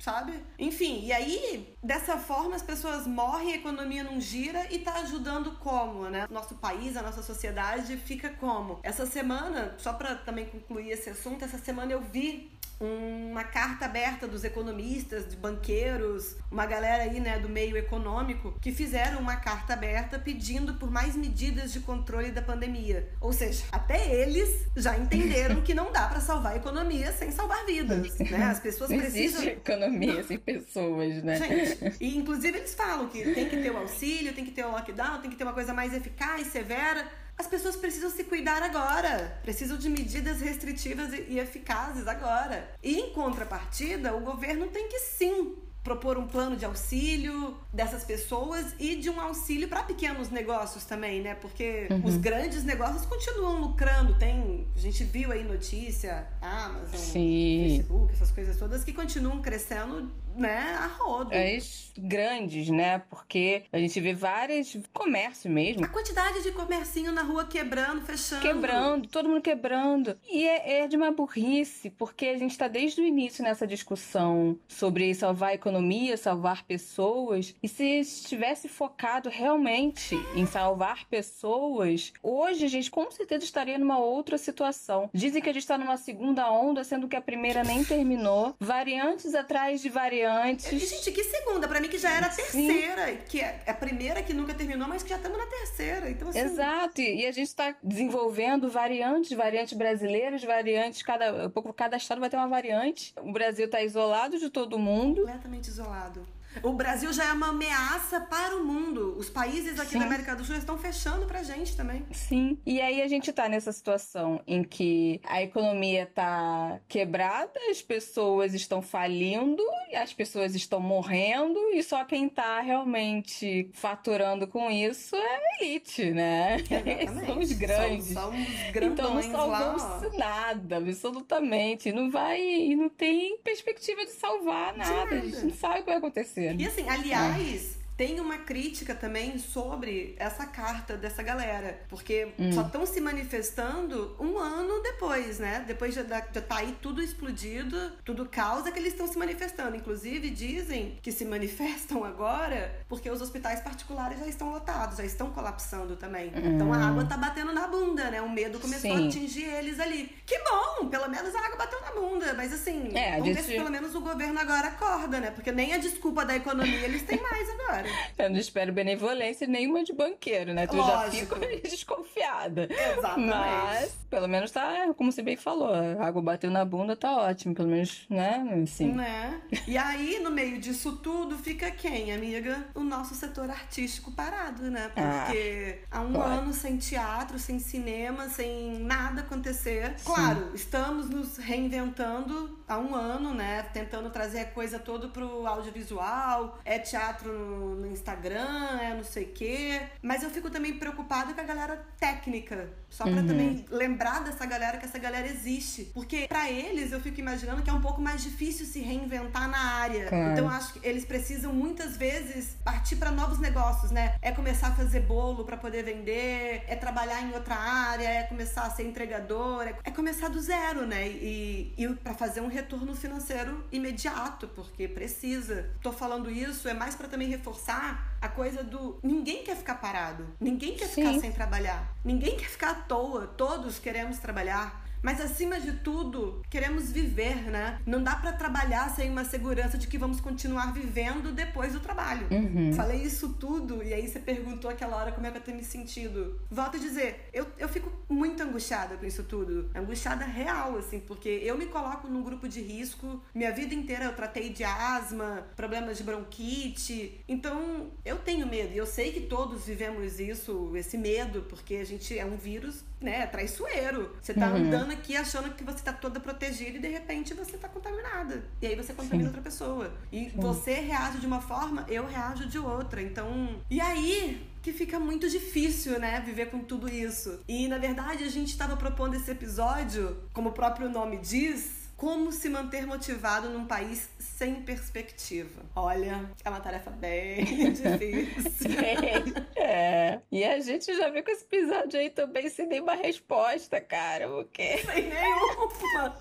sabe? 0.04 0.34
Enfim, 0.58 1.02
e 1.02 1.12
aí, 1.14 1.74
dessa 1.82 2.18
forma, 2.18 2.54
as 2.54 2.62
pessoas 2.62 3.06
morrem, 3.06 3.54
a 3.54 3.56
economia 3.56 4.04
não 4.04 4.20
gira 4.20 4.66
e 4.70 4.78
tá 4.78 4.96
ajudando 4.96 5.52
como, 5.52 6.10
né? 6.10 6.26
Nosso 6.30 6.56
país, 6.56 6.94
a 6.94 7.02
nossa 7.02 7.22
sociedade 7.22 7.96
fica 7.96 8.28
como? 8.28 8.80
Essa 8.82 9.06
semana, 9.06 9.74
só 9.78 9.94
para 9.94 10.14
também 10.14 10.44
concluir 10.44 10.90
esse 10.90 11.08
assunto, 11.08 11.42
essa 11.42 11.56
semana 11.56 11.92
eu 11.92 12.02
vi 12.02 12.52
uma 12.80 13.44
carta 13.44 13.84
aberta 13.84 14.26
dos 14.26 14.44
economistas, 14.44 15.28
de 15.28 15.36
banqueiros, 15.36 16.36
uma 16.50 16.66
galera 16.66 17.04
aí, 17.04 17.20
né, 17.20 17.38
do 17.38 17.48
meio 17.48 17.76
econômico, 17.76 18.58
que 18.60 18.72
fizeram 18.72 19.20
uma 19.20 19.36
carta 19.36 19.72
aberta 19.72 20.18
pedindo 20.18 20.74
por 20.74 20.90
mais 20.90 21.16
medidas 21.16 21.72
de 21.72 21.80
controle 21.80 22.30
da 22.30 22.42
pandemia. 22.42 23.08
Ou 23.20 23.32
seja, 23.32 23.64
até 23.70 24.12
eles 24.14 24.66
já 24.76 24.96
entenderam 24.98 25.62
que 25.62 25.74
não 25.74 25.92
dá 25.92 26.06
para 26.08 26.20
salvar 26.20 26.52
a 26.52 26.56
economia 26.56 27.12
sem 27.12 27.30
salvar 27.30 27.64
vidas, 27.66 28.18
né? 28.18 28.44
As 28.44 28.60
pessoas 28.60 28.90
não 28.90 28.98
precisam 28.98 29.42
existe 29.42 29.48
economia 29.48 30.22
sem 30.22 30.38
pessoas, 30.38 31.22
né? 31.22 31.36
Gente, 31.36 31.96
e 32.00 32.16
inclusive 32.16 32.58
eles 32.58 32.74
falam 32.74 33.08
que 33.08 33.22
tem 33.34 33.48
que 33.48 33.56
ter 33.56 33.70
o 33.70 33.78
auxílio, 33.78 34.34
tem 34.34 34.44
que 34.44 34.50
ter 34.50 34.64
o 34.64 34.70
lockdown, 34.70 35.20
tem 35.20 35.30
que 35.30 35.36
ter 35.36 35.44
uma 35.44 35.52
coisa 35.52 35.72
mais 35.72 35.92
eficaz, 35.92 36.48
severa 36.48 37.06
as 37.36 37.46
pessoas 37.46 37.76
precisam 37.76 38.10
se 38.10 38.24
cuidar 38.24 38.62
agora, 38.62 39.38
precisam 39.42 39.76
de 39.76 39.88
medidas 39.88 40.40
restritivas 40.40 41.12
e 41.12 41.38
eficazes 41.38 42.06
agora. 42.06 42.68
E 42.82 42.98
em 42.98 43.10
contrapartida, 43.12 44.14
o 44.14 44.20
governo 44.20 44.68
tem 44.68 44.88
que 44.88 44.98
sim 45.00 45.56
propor 45.84 46.16
um 46.16 46.26
plano 46.26 46.56
de 46.56 46.64
auxílio 46.64 47.54
dessas 47.70 48.04
pessoas 48.04 48.74
e 48.78 48.96
de 48.96 49.10
um 49.10 49.20
auxílio 49.20 49.68
para 49.68 49.82
pequenos 49.82 50.30
negócios 50.30 50.84
também, 50.86 51.20
né? 51.20 51.34
Porque 51.34 51.86
uhum. 51.90 52.06
os 52.06 52.16
grandes 52.16 52.64
negócios 52.64 53.04
continuam 53.04 53.60
lucrando. 53.60 54.14
Tem, 54.14 54.66
a 54.74 54.78
gente 54.78 55.04
viu 55.04 55.30
aí 55.30 55.44
notícia, 55.44 56.26
Amazon, 56.40 56.98
Sim. 56.98 57.66
Facebook, 57.68 58.14
essas 58.14 58.30
coisas 58.30 58.56
todas 58.56 58.82
que 58.82 58.94
continuam 58.94 59.42
crescendo 59.42 60.10
né, 60.36 60.76
a 60.78 60.86
rodo. 60.86 61.30
As 61.34 61.92
grandes, 61.96 62.68
né? 62.68 62.98
Porque 63.10 63.64
a 63.72 63.78
gente 63.78 64.00
vê 64.00 64.12
vários 64.12 64.76
comércio 64.92 65.50
mesmo. 65.50 65.84
A 65.84 65.88
quantidade 65.88 66.42
de 66.42 66.50
comercinho 66.52 67.12
na 67.12 67.22
rua 67.22 67.44
quebrando, 67.44 68.02
fechando. 68.02 68.42
Quebrando, 68.42 69.08
todo 69.08 69.28
mundo 69.28 69.40
quebrando. 69.40 70.18
E 70.28 70.46
é, 70.46 70.80
é 70.80 70.88
de 70.88 70.96
uma 70.96 71.12
burrice, 71.12 71.90
porque 71.90 72.26
a 72.26 72.38
gente 72.38 72.52
está 72.52 72.68
desde 72.68 73.00
o 73.00 73.04
início 73.04 73.44
nessa 73.44 73.66
discussão 73.66 74.58
sobre 74.66 75.14
salvar 75.14 75.50
a 75.50 75.54
economia, 75.54 76.16
salvar 76.16 76.64
pessoas. 76.64 77.54
E 77.62 77.68
se 77.68 78.00
estivesse 78.00 78.68
focado 78.68 79.28
realmente 79.28 80.16
em 80.34 80.46
salvar 80.46 81.06
pessoas, 81.06 82.12
hoje 82.22 82.64
a 82.64 82.68
gente 82.68 82.90
com 82.90 83.10
certeza 83.10 83.44
estaria 83.44 83.78
numa 83.78 83.98
outra 83.98 84.36
situação. 84.36 85.08
Dizem 85.12 85.40
que 85.40 85.48
a 85.48 85.52
gente 85.52 85.62
está 85.62 85.78
numa 85.78 85.96
segunda 85.96 86.50
onda, 86.50 86.82
sendo 86.82 87.08
que 87.08 87.16
a 87.16 87.20
primeira 87.20 87.62
nem 87.62 87.84
terminou. 87.84 88.54
Variantes 88.58 89.34
atrás 89.34 89.80
de 89.80 89.88
variantes 89.88 90.23
variantes. 90.24 90.90
Gente, 90.90 91.12
que 91.12 91.24
segunda? 91.24 91.68
Pra 91.68 91.80
mim 91.80 91.88
que 91.88 91.98
já 91.98 92.10
era 92.10 92.26
a 92.26 92.30
terceira. 92.30 93.06
Sim. 93.06 93.18
Que 93.28 93.40
é 93.40 93.62
a 93.66 93.74
primeira 93.74 94.22
que 94.22 94.32
nunca 94.32 94.54
terminou, 94.54 94.88
mas 94.88 95.02
que 95.02 95.10
já 95.10 95.16
estamos 95.16 95.38
na 95.38 95.46
terceira. 95.46 96.10
Então, 96.10 96.28
assim... 96.28 96.40
Exato. 96.40 97.00
E 97.00 97.26
a 97.26 97.32
gente 97.32 97.48
está 97.48 97.74
desenvolvendo 97.82 98.70
variantes, 98.70 99.32
variantes 99.36 99.76
brasileiras, 99.76 100.42
variantes, 100.42 101.02
cada 101.02 101.50
cada 101.76 101.96
estado 101.96 102.20
vai 102.20 102.30
ter 102.30 102.36
uma 102.36 102.48
variante. 102.48 103.14
O 103.20 103.32
Brasil 103.32 103.66
está 103.66 103.82
isolado 103.82 104.38
de 104.38 104.50
todo 104.50 104.78
mundo. 104.78 105.22
Completamente 105.22 105.68
isolado. 105.68 106.26
O 106.62 106.72
Brasil 106.72 107.12
já 107.12 107.26
é 107.26 107.32
uma 107.32 107.48
ameaça 107.48 108.20
para 108.20 108.56
o 108.56 108.64
mundo. 108.64 109.16
Os 109.18 109.28
países 109.28 109.78
aqui 109.78 109.92
Sim. 109.92 109.98
da 109.98 110.06
América 110.06 110.34
do 110.34 110.44
Sul 110.44 110.56
estão 110.56 110.78
fechando 110.78 111.26
pra 111.26 111.42
gente 111.42 111.76
também. 111.76 112.04
Sim. 112.12 112.58
E 112.64 112.80
aí 112.80 113.02
a 113.02 113.08
gente 113.08 113.32
tá 113.32 113.48
nessa 113.48 113.72
situação 113.72 114.40
em 114.46 114.62
que 114.62 115.20
a 115.24 115.42
economia 115.42 116.06
tá 116.06 116.80
quebrada, 116.88 117.52
as 117.70 117.82
pessoas 117.82 118.54
estão 118.54 118.80
falindo, 118.80 119.62
as 119.94 120.12
pessoas 120.12 120.54
estão 120.54 120.80
morrendo 120.80 121.58
e 121.72 121.82
só 121.82 122.04
quem 122.04 122.28
tá 122.28 122.60
realmente 122.60 123.70
faturando 123.72 124.46
com 124.46 124.70
isso 124.70 125.16
é 125.16 125.36
a 125.36 125.64
elite, 125.64 126.10
né? 126.10 126.58
São 127.26 127.38
os 127.38 127.52
grandes. 127.52 128.06
São, 128.06 128.32
são 128.32 128.82
então 128.82 129.14
não 129.14 129.22
salvou 129.22 130.10
nada, 130.18 130.76
absolutamente. 130.76 131.92
Não 131.92 132.10
vai 132.10 132.40
e 132.40 132.76
não 132.76 132.88
tem 132.88 133.38
perspectiva 133.38 134.04
de 134.04 134.12
salvar 134.12 134.76
nada. 134.76 134.94
nada. 134.94 135.14
A 135.16 135.20
gente 135.20 135.44
não 135.44 135.54
sabe 135.54 135.74
o 135.74 135.78
que 135.80 135.86
vai 135.86 135.96
acontecer. 135.96 136.43
E 136.52 136.66
assim, 136.66 136.88
aliás, 136.88 137.76
tem 137.96 138.20
uma 138.20 138.38
crítica 138.38 138.94
também 138.94 139.38
sobre 139.38 140.14
essa 140.18 140.46
carta 140.46 140.96
dessa 140.96 141.22
galera, 141.22 141.80
porque 141.88 142.32
hum. 142.38 142.52
só 142.52 142.62
estão 142.62 142.84
se 142.84 143.00
manifestando 143.00 144.16
um 144.18 144.38
ano 144.38 144.82
depois, 144.82 145.38
né? 145.38 145.64
Depois 145.66 145.94
de 145.94 146.00
estar 146.00 146.22
tá 146.22 146.56
aí 146.56 146.76
tudo 146.82 147.00
explodido, 147.00 147.92
tudo 148.04 148.26
causa 148.26 148.72
que 148.72 148.78
eles 148.78 148.92
estão 148.92 149.06
se 149.06 149.18
manifestando. 149.18 149.76
Inclusive, 149.76 150.30
dizem 150.30 150.98
que 151.02 151.12
se 151.12 151.24
manifestam 151.24 152.02
agora 152.04 152.74
porque 152.88 153.08
os 153.10 153.20
hospitais 153.20 153.60
particulares 153.60 154.18
já 154.18 154.26
estão 154.26 154.50
lotados, 154.50 154.98
já 154.98 155.04
estão 155.04 155.30
colapsando 155.30 155.96
também. 155.96 156.28
Hum. 156.34 156.54
Então 156.54 156.72
a 156.72 156.88
água 156.88 157.04
tá 157.04 157.16
batendo 157.16 157.52
na 157.52 157.68
bunda, 157.68 158.10
né? 158.10 158.20
O 158.20 158.28
medo 158.28 158.58
começou 158.58 158.90
Sim. 158.90 159.04
a 159.04 159.08
atingir 159.08 159.44
eles 159.44 159.78
ali. 159.78 160.14
Que 160.26 160.38
bom! 160.38 160.88
Pelo 160.88 161.08
menos 161.08 161.34
a 161.34 161.38
água 161.38 161.56
bateu 161.56 161.80
na 161.80 161.92
bunda. 161.92 162.34
Mas 162.34 162.52
assim, 162.52 162.90
é, 162.96 163.12
vamos 163.12 163.26
gente... 163.26 163.36
ver 163.36 163.42
se 163.42 163.56
pelo 163.56 163.70
menos 163.70 163.94
o 163.94 164.00
governo 164.00 164.38
agora 164.40 164.68
acorda, 164.68 165.20
né? 165.20 165.30
Porque 165.30 165.52
nem 165.52 165.72
a 165.74 165.78
desculpa 165.78 166.24
da 166.24 166.34
economia 166.34 166.84
eles 166.84 167.02
têm 167.02 167.20
mais 167.22 167.48
agora. 167.50 167.83
Eu 168.18 168.30
não 168.30 168.38
espero 168.38 168.72
benevolência 168.72 169.46
nenhuma 169.46 169.84
de 169.84 169.92
banqueiro, 169.92 170.52
né? 170.52 170.66
Tu 170.66 170.76
Lógico. 170.76 171.40
já 171.40 171.46
fica 171.46 171.60
desconfiada. 171.68 172.68
Exatamente. 172.70 173.28
Mas, 173.28 173.98
pelo 174.10 174.28
menos 174.28 174.50
tá, 174.50 174.92
como 174.96 175.10
você 175.10 175.22
bem 175.22 175.36
falou, 175.36 175.72
a 175.72 176.06
água 176.06 176.22
bateu 176.22 176.50
na 176.50 176.64
bunda, 176.64 176.96
tá 176.96 177.16
ótimo. 177.16 177.54
Pelo 177.54 177.68
menos, 177.68 178.06
né? 178.08 178.62
Assim. 178.62 178.92
Né? 178.92 179.40
E 179.66 179.76
aí, 179.76 180.20
no 180.22 180.30
meio 180.30 180.58
disso 180.58 180.96
tudo, 180.96 181.36
fica 181.38 181.70
quem, 181.70 182.12
amiga? 182.12 182.66
O 182.74 182.80
nosso 182.80 183.14
setor 183.14 183.50
artístico 183.50 184.12
parado, 184.12 184.70
né? 184.70 184.90
Ah, 184.96 185.24
Porque 185.26 185.80
ah, 185.90 185.98
há 185.98 186.00
um 186.02 186.12
claro. 186.12 186.30
ano 186.32 186.52
sem 186.52 186.76
teatro, 186.76 187.38
sem 187.38 187.58
cinema, 187.58 188.28
sem 188.28 188.78
nada 188.80 189.22
acontecer. 189.22 189.94
Sim. 189.98 190.04
Claro, 190.04 190.50
estamos 190.54 191.08
nos 191.10 191.36
reinventando 191.36 192.58
há 192.68 192.78
um 192.78 192.94
ano, 192.94 193.34
né? 193.34 193.62
Tentando 193.72 194.10
trazer 194.10 194.40
a 194.40 194.44
coisa 194.46 194.78
toda 194.78 195.08
pro 195.08 195.46
audiovisual. 195.46 196.58
É 196.64 196.78
teatro 196.78 197.73
no, 197.74 197.80
no 197.80 197.86
Instagram, 197.86 198.78
é 198.80 198.94
não 198.94 199.04
sei 199.04 199.24
o 199.24 199.32
quê. 199.32 199.80
Mas 200.02 200.22
eu 200.22 200.30
fico 200.30 200.50
também 200.50 200.78
preocupada 200.78 201.34
com 201.34 201.40
a 201.40 201.44
galera 201.44 201.76
técnica. 201.98 202.68
Só 202.88 203.04
pra 203.04 203.14
uhum. 203.14 203.26
também 203.26 203.66
lembrar 203.70 204.20
dessa 204.22 204.46
galera 204.46 204.78
que 204.78 204.84
essa 204.84 204.98
galera 204.98 205.26
existe. 205.26 205.90
Porque 205.92 206.28
para 206.28 206.48
eles 206.48 206.92
eu 206.92 207.00
fico 207.00 207.18
imaginando 207.18 207.60
que 207.60 207.68
é 207.68 207.72
um 207.72 207.80
pouco 207.80 208.00
mais 208.00 208.22
difícil 208.22 208.64
se 208.66 208.78
reinventar 208.80 209.48
na 209.48 209.58
área. 209.58 210.06
Claro. 210.06 210.32
Então 210.32 210.48
acho 210.48 210.74
que 210.74 210.86
eles 210.86 211.04
precisam 211.04 211.52
muitas 211.52 211.96
vezes 211.96 212.56
partir 212.64 212.96
para 212.96 213.10
novos 213.10 213.40
negócios, 213.40 213.90
né? 213.90 214.16
É 214.22 214.30
começar 214.30 214.68
a 214.68 214.72
fazer 214.72 215.00
bolo 215.00 215.44
para 215.44 215.56
poder 215.56 215.82
vender, 215.82 216.62
é 216.68 216.76
trabalhar 216.76 217.20
em 217.22 217.34
outra 217.34 217.56
área, 217.56 218.08
é 218.08 218.22
começar 218.22 218.62
a 218.62 218.70
ser 218.70 218.84
entregador, 218.84 219.62
é, 219.66 219.74
é 219.82 219.90
começar 219.90 220.28
do 220.28 220.40
zero, 220.40 220.86
né? 220.86 221.08
E, 221.08 221.74
e 221.76 221.88
para 221.94 222.14
fazer 222.14 222.40
um 222.42 222.48
retorno 222.48 222.94
financeiro 222.94 223.64
imediato, 223.72 224.46
porque 224.48 224.86
precisa. 224.86 225.68
Tô 225.82 225.90
falando 225.90 226.30
isso 226.30 226.68
é 226.68 226.74
mais 226.74 226.94
para 226.94 227.08
também 227.08 227.28
reforçar 227.28 227.63
a 227.72 228.28
coisa 228.28 228.62
do 228.62 228.98
ninguém 229.02 229.42
quer 229.44 229.56
ficar 229.56 229.76
parado, 229.76 230.26
ninguém 230.40 230.74
quer 230.74 230.86
Sim. 230.86 231.06
ficar 231.06 231.20
sem 231.20 231.32
trabalhar, 231.32 231.94
ninguém 232.04 232.36
quer 232.36 232.48
ficar 232.48 232.70
à 232.70 232.74
toa, 232.74 233.26
todos 233.26 233.78
queremos 233.78 234.18
trabalhar. 234.18 234.83
Mas 235.04 235.20
acima 235.20 235.60
de 235.60 235.72
tudo, 235.72 236.40
queremos 236.48 236.90
viver, 236.90 237.50
né? 237.50 237.78
Não 237.84 238.02
dá 238.02 238.16
para 238.16 238.32
trabalhar 238.32 238.88
sem 238.88 239.10
uma 239.10 239.22
segurança 239.22 239.76
de 239.76 239.86
que 239.86 239.98
vamos 239.98 240.18
continuar 240.18 240.72
vivendo 240.72 241.30
depois 241.30 241.74
do 241.74 241.80
trabalho. 241.80 242.26
Uhum. 242.30 242.72
Falei 242.72 243.02
isso 243.02 243.34
tudo 243.34 243.82
e 243.82 243.92
aí 243.92 244.08
você 244.08 244.18
perguntou 244.18 244.70
aquela 244.70 244.96
hora 244.96 245.12
como 245.12 245.26
é 245.26 245.30
que 245.30 245.36
eu 245.36 245.42
tenho 245.42 245.58
me 245.58 245.62
sentido. 245.62 246.40
Volto 246.50 246.78
a 246.78 246.80
dizer, 246.80 247.28
eu, 247.34 247.46
eu 247.58 247.68
fico 247.68 247.92
muito 248.08 248.42
angustiada 248.42 248.96
com 248.96 249.04
isso 249.04 249.24
tudo. 249.24 249.70
Angustiada 249.74 250.24
real, 250.24 250.78
assim, 250.78 251.00
porque 251.00 251.28
eu 251.28 251.58
me 251.58 251.66
coloco 251.66 252.08
num 252.08 252.22
grupo 252.22 252.48
de 252.48 252.62
risco. 252.62 253.22
Minha 253.34 253.52
vida 253.52 253.74
inteira 253.74 254.06
eu 254.06 254.14
tratei 254.14 254.48
de 254.48 254.64
asma, 254.64 255.46
problemas 255.54 255.98
de 255.98 256.02
bronquite. 256.02 257.22
Então, 257.28 257.90
eu 258.06 258.16
tenho 258.16 258.46
medo. 258.46 258.72
E 258.72 258.78
eu 258.78 258.86
sei 258.86 259.12
que 259.12 259.20
todos 259.20 259.66
vivemos 259.66 260.18
isso, 260.18 260.72
esse 260.74 260.96
medo, 260.96 261.42
porque 261.42 261.76
a 261.76 261.84
gente 261.84 262.18
é 262.18 262.24
um 262.24 262.38
vírus, 262.38 262.82
né, 263.02 263.26
traiçoeiro. 263.26 264.16
Você 264.22 264.32
tá 264.32 264.48
uhum. 264.48 264.56
andando 264.56 264.93
aqui 264.94 265.16
achando 265.16 265.50
que 265.54 265.62
você 265.62 265.82
tá 265.82 265.92
toda 265.92 266.18
protegida 266.18 266.78
e 266.78 266.80
de 266.80 266.88
repente 266.88 267.34
você 267.34 267.56
tá 267.56 267.68
contaminada. 267.68 268.44
E 268.60 268.66
aí 268.66 268.74
você 268.74 268.92
contamina 268.92 269.24
Sim. 269.24 269.26
outra 269.26 269.42
pessoa. 269.42 269.92
E 270.10 270.30
Sim. 270.30 270.40
você 270.40 270.74
reage 270.74 271.18
de 271.18 271.26
uma 271.26 271.40
forma, 271.40 271.84
eu 271.88 272.06
reajo 272.06 272.46
de 272.46 272.58
outra. 272.58 273.02
Então. 273.02 273.60
E 273.70 273.80
aí, 273.80 274.46
que 274.62 274.72
fica 274.72 274.98
muito 274.98 275.28
difícil, 275.28 276.00
né, 276.00 276.20
viver 276.24 276.46
com 276.46 276.60
tudo 276.60 276.88
isso. 276.88 277.40
E 277.46 277.68
na 277.68 277.76
verdade 277.76 278.24
a 278.24 278.30
gente 278.30 278.48
estava 278.48 278.76
propondo 278.76 279.14
esse 279.14 279.30
episódio, 279.30 280.16
como 280.32 280.48
o 280.48 280.52
próprio 280.52 280.88
nome 280.88 281.18
diz, 281.18 281.83
como 282.04 282.30
se 282.30 282.50
manter 282.50 282.86
motivado 282.86 283.48
num 283.48 283.64
país 283.64 284.10
sem 284.18 284.56
perspectiva? 284.56 285.62
Olha, 285.74 286.28
é 286.44 286.50
uma 286.50 286.60
tarefa 286.60 286.90
bem 286.90 287.46
difícil. 287.72 288.72
é. 289.56 290.20
E 290.30 290.44
a 290.44 290.60
gente 290.60 290.94
já 290.94 291.08
viu 291.08 291.24
com 291.24 291.30
esse 291.30 291.44
episódio 291.44 291.98
aí 291.98 292.10
também 292.10 292.46
sem 292.50 292.66
nenhuma 292.66 292.94
resposta, 292.94 293.80
cara. 293.80 294.30
O 294.30 294.44
quê? 294.44 294.84
Sem 294.84 295.08
nenhuma. 295.08 296.20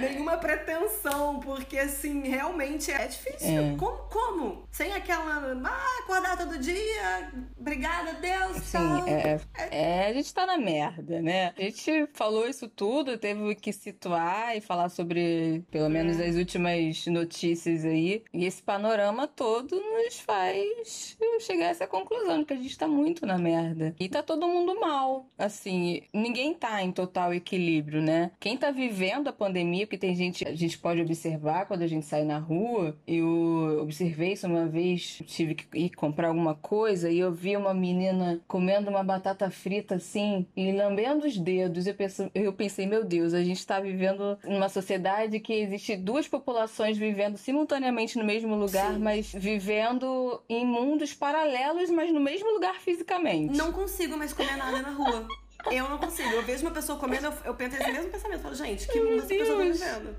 nenhuma 0.00 0.38
pretensão, 0.38 1.38
porque 1.40 1.78
assim, 1.78 2.26
realmente 2.26 2.90
é 2.90 3.06
difícil. 3.06 3.74
É. 3.74 3.76
Como, 3.76 3.98
como? 4.08 4.68
Sem 4.70 4.94
aquela, 4.94 5.36
ah, 5.66 5.98
acordar 6.02 6.38
todo 6.38 6.58
dia, 6.58 7.30
obrigada, 7.58 8.14
Deus, 8.14 8.56
Sim, 8.62 9.04
é, 9.06 9.40
é, 9.70 10.06
a 10.06 10.12
gente 10.14 10.32
tá 10.32 10.46
na 10.46 10.56
merda, 10.56 11.20
né? 11.20 11.52
A 11.58 11.62
gente 11.62 12.08
falou 12.14 12.48
isso 12.48 12.68
tudo, 12.68 13.18
teve 13.18 13.54
que 13.56 13.72
situar 13.72 14.56
e 14.56 14.60
falar 14.60 14.77
sobre, 14.88 15.64
pelo 15.70 15.88
menos, 15.88 16.20
é. 16.20 16.26
as 16.26 16.36
últimas 16.36 17.06
notícias 17.06 17.84
aí. 17.84 18.22
E 18.32 18.44
esse 18.44 18.62
panorama 18.62 19.26
todo 19.26 19.76
nos 19.76 20.20
faz 20.20 21.16
chegar 21.40 21.66
a 21.66 21.70
essa 21.70 21.86
conclusão 21.86 22.40
de 22.40 22.44
que 22.44 22.52
a 22.52 22.56
gente 22.56 22.76
tá 22.76 22.86
muito 22.86 23.24
na 23.24 23.38
merda. 23.38 23.94
E 23.98 24.08
tá 24.08 24.22
todo 24.22 24.46
mundo 24.46 24.78
mal. 24.80 25.26
Assim, 25.38 26.02
ninguém 26.12 26.54
tá 26.54 26.82
em 26.82 26.92
total 26.92 27.32
equilíbrio, 27.32 28.02
né? 28.02 28.32
Quem 28.40 28.56
tá 28.56 28.70
vivendo 28.70 29.28
a 29.28 29.32
pandemia, 29.32 29.86
que 29.86 29.96
tem 29.96 30.14
gente, 30.14 30.46
a 30.46 30.54
gente 30.54 30.78
pode 30.78 31.00
observar 31.00 31.66
quando 31.66 31.82
a 31.82 31.86
gente 31.86 32.06
sai 32.06 32.24
na 32.24 32.38
rua. 32.38 32.96
Eu 33.06 33.80
observei 33.82 34.32
isso 34.32 34.46
uma 34.46 34.66
vez, 34.66 35.22
tive 35.26 35.54
que 35.54 35.78
ir 35.78 35.90
comprar 35.90 36.28
alguma 36.28 36.54
coisa 36.54 37.10
e 37.10 37.18
eu 37.18 37.32
vi 37.32 37.56
uma 37.56 37.72
menina 37.72 38.40
comendo 38.46 38.90
uma 38.90 39.02
batata 39.02 39.50
frita 39.50 39.94
assim 39.96 40.46
e 40.56 40.72
lambendo 40.72 41.26
os 41.26 41.38
dedos. 41.38 41.86
Eu, 41.86 41.94
penso, 41.94 42.30
eu 42.34 42.52
pensei, 42.52 42.86
meu 42.86 43.04
Deus, 43.04 43.32
a 43.34 43.42
gente 43.42 43.66
tá 43.66 43.80
vivendo 43.80 44.38
sociedade 44.68 45.40
que 45.40 45.52
existe 45.52 45.96
duas 45.96 46.28
populações 46.28 46.96
vivendo 46.96 47.36
simultaneamente 47.36 48.18
no 48.18 48.24
mesmo 48.24 48.54
lugar, 48.56 48.92
Sim. 48.92 48.98
mas 48.98 49.32
vivendo 49.32 50.42
em 50.48 50.64
mundos 50.66 51.14
paralelos, 51.14 51.90
mas 51.90 52.12
no 52.12 52.20
mesmo 52.20 52.50
lugar 52.52 52.80
fisicamente. 52.80 53.56
Não 53.56 53.72
consigo 53.72 54.16
mais 54.16 54.32
comer 54.32 54.56
nada 54.56 54.82
na 54.82 54.90
rua. 54.90 55.26
Eu 55.70 55.88
não 55.88 55.98
consigo. 55.98 56.30
Eu 56.30 56.42
vejo 56.42 56.62
uma 56.62 56.70
pessoa 56.70 56.98
comendo, 56.98 57.26
eu, 57.26 57.32
eu 57.46 57.54
penso 57.54 57.76
esse 57.76 57.90
mesmo 57.90 58.10
pensamento. 58.10 58.38
Eu 58.38 58.42
falo, 58.42 58.54
gente, 58.54 58.86
que 58.86 59.00
mundo 59.00 59.18
essa 59.18 59.28
pessoa 59.28 59.58
tá 59.58 59.64
vivendo? 59.64 60.16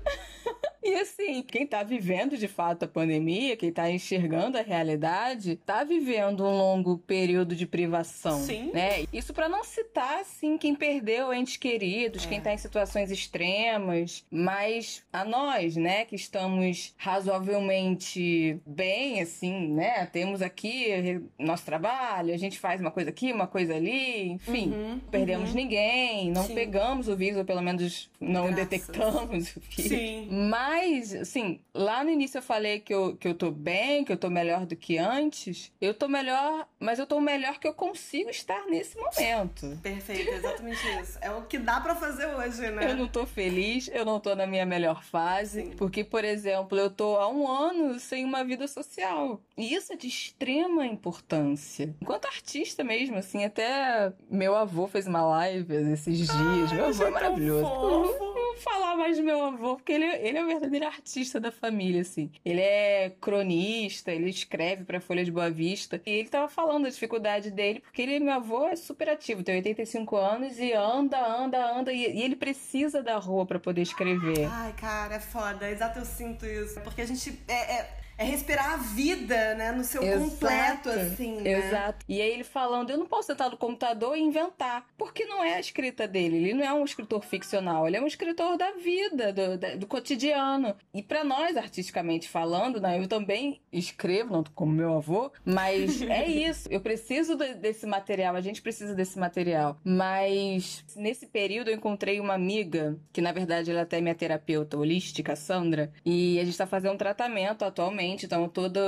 E 0.82 0.94
assim, 0.94 1.42
quem 1.42 1.66
tá 1.66 1.82
vivendo 1.82 2.36
de 2.38 2.48
fato 2.48 2.84
a 2.84 2.88
pandemia, 2.88 3.56
quem 3.56 3.70
tá 3.70 3.90
enxergando 3.90 4.56
a 4.56 4.62
realidade, 4.62 5.56
tá 5.56 5.84
vivendo 5.84 6.44
um 6.44 6.56
longo 6.56 6.98
período 6.98 7.54
de 7.54 7.66
privação. 7.66 8.40
Sim. 8.40 8.70
Né? 8.72 9.04
Isso 9.12 9.34
para 9.34 9.48
não 9.48 9.62
citar, 9.62 10.20
assim, 10.20 10.56
quem 10.56 10.74
perdeu 10.74 11.32
entes 11.34 11.56
queridos, 11.56 12.24
é. 12.24 12.28
quem 12.28 12.40
tá 12.40 12.52
em 12.52 12.58
situações 12.58 13.10
extremas, 13.10 14.24
mas 14.30 15.04
a 15.12 15.24
nós, 15.24 15.76
né, 15.76 16.04
que 16.06 16.16
estamos 16.16 16.94
razoavelmente 16.96 18.58
bem, 18.64 19.20
assim, 19.20 19.68
né, 19.68 20.06
temos 20.06 20.40
aqui 20.40 21.20
nosso 21.38 21.64
trabalho, 21.64 22.32
a 22.32 22.38
gente 22.38 22.58
faz 22.58 22.80
uma 22.80 22.90
coisa 22.90 23.10
aqui, 23.10 23.32
uma 23.32 23.46
coisa 23.46 23.74
ali, 23.74 24.30
enfim, 24.30 24.72
uhum, 24.72 25.00
perdemos 25.10 25.50
uhum. 25.50 25.56
ninguém, 25.56 26.30
não 26.30 26.44
Sim. 26.44 26.54
pegamos 26.54 27.08
o 27.08 27.16
vírus, 27.16 27.38
ou 27.38 27.44
pelo 27.44 27.60
menos 27.60 28.10
não 28.18 28.46
Graças. 28.46 28.56
detectamos 28.56 29.56
o 29.56 29.60
vírus. 29.60 29.90
Sim. 29.90 30.28
Mas 30.48 30.69
Mas, 30.70 31.12
assim, 31.12 31.58
lá 31.74 32.04
no 32.04 32.10
início 32.10 32.38
eu 32.38 32.42
falei 32.42 32.78
que 32.78 32.94
eu, 32.94 33.16
que 33.16 33.26
eu 33.26 33.34
tô 33.34 33.50
bem, 33.50 34.04
que 34.04 34.12
eu 34.12 34.16
tô 34.16 34.30
melhor 34.30 34.64
do 34.64 34.76
que 34.76 34.98
antes. 34.98 35.72
Eu 35.80 35.92
tô 35.92 36.06
melhor, 36.06 36.64
mas 36.78 37.00
eu 37.00 37.06
tô 37.08 37.20
melhor 37.20 37.58
que 37.58 37.66
eu 37.66 37.74
consigo 37.74 38.30
estar 38.30 38.64
nesse 38.66 38.96
momento. 38.96 39.76
Perfeito, 39.82 40.30
exatamente 40.30 40.80
isso. 41.02 41.18
É 41.20 41.28
o 41.32 41.42
que 41.42 41.58
dá 41.58 41.80
para 41.80 41.96
fazer 41.96 42.26
hoje, 42.26 42.70
né? 42.70 42.88
Eu 42.88 42.96
não 42.96 43.08
tô 43.08 43.26
feliz, 43.26 43.90
eu 43.92 44.04
não 44.04 44.20
tô 44.20 44.36
na 44.36 44.46
minha 44.46 44.64
melhor 44.64 45.02
fase. 45.02 45.62
Sim. 45.62 45.70
Porque, 45.72 46.04
por 46.04 46.24
exemplo, 46.24 46.78
eu 46.78 46.88
tô 46.88 47.16
há 47.16 47.28
um 47.28 47.48
ano 47.48 47.98
sem 47.98 48.24
uma 48.24 48.44
vida 48.44 48.68
social. 48.68 49.40
E 49.56 49.74
isso 49.74 49.92
é 49.92 49.96
de 49.96 50.06
extrema 50.06 50.86
importância. 50.86 51.96
Enquanto 52.00 52.26
artista 52.26 52.84
mesmo, 52.84 53.16
assim, 53.16 53.44
até 53.44 54.12
meu 54.30 54.54
avô 54.54 54.86
fez 54.86 55.08
uma 55.08 55.22
live 55.22 55.74
esses 55.92 56.16
dias. 56.16 56.30
Ai, 56.30 56.76
meu 56.76 56.86
avô 56.86 57.06
é 57.06 57.10
maravilhoso. 57.10 57.62
Não 57.64 58.39
vou 58.50 58.56
falar 58.56 58.96
mais 58.96 59.16
do 59.16 59.22
meu 59.22 59.44
avô, 59.44 59.76
porque 59.76 59.92
ele, 59.92 60.04
ele 60.04 60.38
é 60.38 60.44
o 60.44 60.46
verdadeiro 60.46 60.86
artista 60.86 61.38
da 61.38 61.52
família, 61.52 62.02
assim. 62.02 62.30
Ele 62.44 62.60
é 62.60 63.12
cronista, 63.20 64.12
ele 64.12 64.28
escreve 64.28 64.84
pra 64.84 65.00
Folha 65.00 65.24
de 65.24 65.30
Boa 65.30 65.50
Vista. 65.50 66.00
E 66.04 66.10
ele 66.10 66.28
tava 66.28 66.48
falando 66.48 66.84
da 66.84 66.90
dificuldade 66.90 67.50
dele, 67.50 67.80
porque 67.80 68.02
ele, 68.02 68.20
meu 68.20 68.34
avô, 68.34 68.66
é 68.66 68.76
super 68.76 69.08
ativo, 69.08 69.42
tem 69.42 69.56
85 69.56 70.16
anos 70.16 70.58
e 70.58 70.72
anda, 70.72 71.24
anda, 71.24 71.78
anda. 71.78 71.92
E, 71.92 72.18
e 72.18 72.22
ele 72.22 72.36
precisa 72.36 73.02
da 73.02 73.16
rua 73.18 73.46
para 73.46 73.58
poder 73.58 73.82
escrever. 73.82 74.48
Ai, 74.50 74.72
cara, 74.74 75.14
é 75.14 75.20
foda. 75.20 75.70
Exato, 75.70 75.98
eu 75.98 76.04
sinto 76.04 76.46
isso. 76.46 76.80
Porque 76.80 77.02
a 77.02 77.06
gente. 77.06 77.38
é, 77.48 77.74
é 77.80 77.99
é 78.20 78.24
respirar 78.24 78.74
a 78.74 78.76
vida, 78.76 79.54
né? 79.54 79.72
No 79.72 79.82
seu 79.82 80.02
Exato. 80.02 80.30
completo, 80.30 80.90
assim, 80.90 81.40
né? 81.40 81.52
Exato. 81.52 82.04
E 82.06 82.20
aí 82.20 82.30
ele 82.30 82.44
falando, 82.44 82.90
eu 82.90 82.98
não 82.98 83.06
posso 83.06 83.28
sentar 83.28 83.48
no 83.48 83.56
computador 83.56 84.14
e 84.14 84.20
inventar. 84.20 84.86
Porque 84.98 85.24
não 85.24 85.42
é 85.42 85.54
a 85.54 85.60
escrita 85.60 86.06
dele. 86.06 86.36
Ele 86.36 86.52
não 86.52 86.62
é 86.62 86.70
um 86.70 86.84
escritor 86.84 87.24
ficcional. 87.24 87.88
Ele 87.88 87.96
é 87.96 88.00
um 88.00 88.06
escritor 88.06 88.58
da 88.58 88.72
vida, 88.72 89.32
do, 89.32 89.78
do 89.78 89.86
cotidiano. 89.86 90.76
E 90.92 91.02
para 91.02 91.24
nós, 91.24 91.56
artisticamente 91.56 92.28
falando, 92.28 92.78
né? 92.78 93.00
Eu 93.00 93.08
também 93.08 93.58
escrevo, 93.72 94.34
não 94.34 94.44
como 94.54 94.70
meu 94.70 94.98
avô, 94.98 95.32
mas 95.42 96.02
é 96.04 96.28
isso. 96.28 96.68
Eu 96.70 96.82
preciso 96.82 97.36
desse 97.36 97.86
material. 97.86 98.36
A 98.36 98.42
gente 98.42 98.60
precisa 98.60 98.94
desse 98.94 99.18
material. 99.18 99.80
Mas 99.82 100.84
nesse 100.94 101.26
período 101.26 101.68
eu 101.68 101.74
encontrei 101.74 102.20
uma 102.20 102.34
amiga, 102.34 102.98
que 103.14 103.22
na 103.22 103.32
verdade 103.32 103.70
ela 103.70 103.80
é 103.80 103.82
até 103.82 103.98
minha 103.98 104.14
terapeuta 104.14 104.76
holística, 104.76 105.34
Sandra. 105.34 105.90
E 106.04 106.38
a 106.38 106.44
gente 106.44 106.58
tá 106.58 106.66
fazendo 106.66 106.92
um 106.92 106.98
tratamento 106.98 107.64
atualmente 107.64 108.09
então 108.24 108.48
todo, 108.48 108.80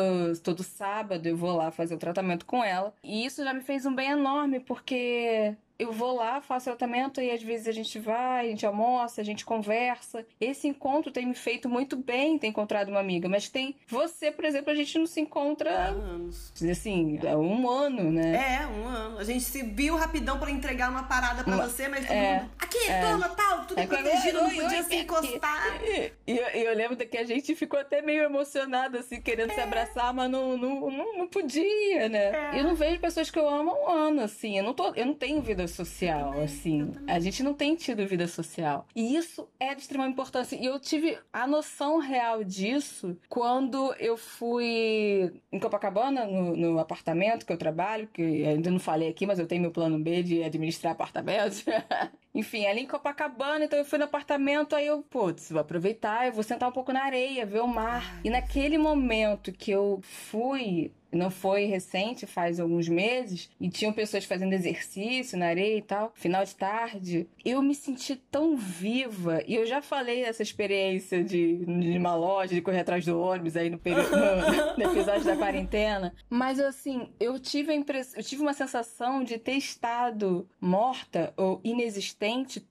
todo 0.42 0.62
sábado 0.62 1.26
eu 1.26 1.36
vou 1.36 1.56
lá 1.56 1.70
fazer 1.70 1.94
o 1.94 1.98
tratamento 1.98 2.46
com 2.46 2.62
ela. 2.62 2.94
E 3.02 3.24
isso 3.24 3.42
já 3.42 3.52
me 3.52 3.60
fez 3.60 3.86
um 3.86 3.94
bem 3.94 4.10
enorme, 4.10 4.60
porque 4.60 5.54
eu 5.78 5.92
vou 5.92 6.14
lá, 6.14 6.40
faço 6.40 6.66
tratamento 6.66 7.20
e 7.20 7.30
às 7.30 7.42
vezes 7.42 7.66
a 7.66 7.72
gente 7.72 7.98
vai, 7.98 8.46
a 8.46 8.48
gente 8.48 8.64
almoça, 8.64 9.20
a 9.20 9.24
gente 9.24 9.44
conversa. 9.44 10.24
Esse 10.40 10.68
encontro 10.68 11.10
tem 11.10 11.26
me 11.26 11.34
feito 11.34 11.68
muito 11.68 11.96
bem 11.96 12.38
ter 12.38 12.46
encontrado 12.46 12.88
uma 12.88 13.00
amiga, 13.00 13.28
mas 13.28 13.48
tem 13.48 13.74
você, 13.88 14.30
por 14.30 14.44
exemplo, 14.44 14.70
a 14.70 14.74
gente 14.74 14.98
não 14.98 15.06
se 15.06 15.20
encontra 15.20 15.70
há 15.70 15.86
anos. 15.86 16.52
Assim, 16.70 17.18
há 17.26 17.36
um 17.36 17.68
ano, 17.68 18.12
né? 18.12 18.60
É, 18.62 18.66
um 18.66 18.86
ano. 18.86 19.18
A 19.18 19.24
gente 19.24 19.44
se 19.44 19.62
viu 19.62 19.96
rapidão 19.96 20.38
para 20.38 20.50
entregar 20.50 20.90
uma 20.90 21.04
parada 21.04 21.42
para 21.42 21.56
você, 21.56 21.88
mas 21.88 22.06
todo 22.06 22.16
é, 22.16 22.40
mundo. 22.40 22.50
Aqui, 22.58 22.90
é, 22.90 23.00
toma, 23.00 23.28
tal, 23.30 23.64
tudo 23.64 23.80
é, 23.80 23.86
protegido, 23.86 24.42
não 24.42 24.50
podia 24.50 24.78
oi, 24.78 24.82
se 24.84 24.96
encostar. 24.96 25.62
E, 26.26 26.32
e, 26.32 26.64
eu 26.64 26.74
lembro 26.74 26.96
que 26.96 27.16
a 27.16 27.24
gente 27.24 27.54
ficou 27.54 27.78
até 27.78 28.00
meio 28.00 28.22
emocionada, 28.22 29.00
assim, 29.00 29.20
querendo 29.20 29.50
é. 29.50 29.54
se 29.54 29.60
abraçar, 29.60 30.14
mas 30.14 30.30
não, 30.30 30.56
não, 30.56 30.90
não, 30.90 31.18
não 31.18 31.28
podia, 31.28 32.08
né? 32.08 32.52
É. 32.52 32.60
Eu 32.60 32.64
não 32.64 32.74
vejo 32.74 33.00
pessoas 33.00 33.30
que 33.30 33.38
eu 33.38 33.48
amo 33.48 33.70
há 33.70 33.74
um 33.74 33.90
ano, 33.90 34.22
assim. 34.22 34.56
Eu 34.56 34.64
não, 34.64 34.72
tô, 34.72 34.94
eu 34.94 35.06
não 35.06 35.14
tenho 35.14 35.42
vida 35.42 35.61
social, 35.66 36.30
também, 36.30 36.44
assim. 36.44 36.92
A 37.06 37.18
gente 37.18 37.42
não 37.42 37.54
tem 37.54 37.74
tido 37.74 38.06
vida 38.06 38.26
social. 38.26 38.86
E 38.94 39.16
isso 39.16 39.48
é 39.58 39.74
de 39.74 39.82
extrema 39.82 40.06
importância. 40.06 40.56
E 40.56 40.64
eu 40.64 40.78
tive 40.78 41.18
a 41.32 41.46
noção 41.46 41.98
real 41.98 42.44
disso 42.44 43.16
quando 43.28 43.94
eu 43.98 44.16
fui 44.16 45.32
em 45.50 45.58
Copacabana, 45.58 46.26
no, 46.26 46.56
no 46.56 46.78
apartamento 46.78 47.46
que 47.46 47.52
eu 47.52 47.58
trabalho, 47.58 48.08
que 48.12 48.44
ainda 48.44 48.70
não 48.70 48.80
falei 48.80 49.08
aqui, 49.08 49.26
mas 49.26 49.38
eu 49.38 49.46
tenho 49.46 49.62
meu 49.62 49.70
plano 49.70 49.98
B 49.98 50.22
de 50.22 50.42
administrar 50.42 50.92
apartamentos. 50.92 51.64
Enfim, 52.34 52.66
ali 52.66 52.80
em 52.80 52.86
Copacabana, 52.86 53.64
então 53.64 53.78
eu 53.78 53.84
fui 53.84 53.98
no 53.98 54.04
apartamento, 54.04 54.74
aí 54.74 54.86
eu, 54.86 55.02
putz, 55.02 55.50
vou 55.50 55.60
aproveitar, 55.60 56.26
eu 56.26 56.32
vou 56.32 56.42
sentar 56.42 56.68
um 56.68 56.72
pouco 56.72 56.92
na 56.92 57.04
areia, 57.04 57.44
ver 57.44 57.60
o 57.60 57.66
mar. 57.66 58.20
E 58.24 58.30
naquele 58.30 58.78
momento 58.78 59.52
que 59.52 59.70
eu 59.70 60.00
fui 60.02 60.90
não 61.12 61.30
foi 61.30 61.66
recente, 61.66 62.26
faz 62.26 62.58
alguns 62.58 62.88
meses, 62.88 63.50
e 63.60 63.68
tinham 63.68 63.92
pessoas 63.92 64.24
fazendo 64.24 64.54
exercício 64.54 65.38
na 65.38 65.48
areia 65.48 65.76
e 65.76 65.82
tal, 65.82 66.10
final 66.14 66.42
de 66.42 66.56
tarde. 66.56 67.28
Eu 67.44 67.60
me 67.60 67.74
senti 67.74 68.16
tão 68.16 68.56
viva, 68.56 69.42
e 69.46 69.54
eu 69.54 69.66
já 69.66 69.82
falei 69.82 70.24
dessa 70.24 70.42
experiência 70.42 71.22
de, 71.22 71.66
de 71.66 71.98
uma 71.98 72.14
loja, 72.14 72.54
de 72.54 72.62
correr 72.62 72.80
atrás 72.80 73.04
do 73.04 73.20
ônibus 73.20 73.58
aí 73.58 73.68
no, 73.68 73.78
período, 73.78 74.08
no, 74.16 74.78
no 74.78 74.90
episódio 74.90 75.24
da 75.24 75.36
quarentena, 75.36 76.14
mas 76.30 76.58
assim, 76.58 77.10
eu 77.20 77.38
tive 77.38 77.72
a 77.72 77.82
eu 78.16 78.22
tive 78.22 78.40
uma 78.40 78.54
sensação 78.54 79.22
de 79.22 79.36
ter 79.36 79.52
estado 79.52 80.48
morta 80.60 81.34
ou 81.36 81.60
inexistente 81.62 82.21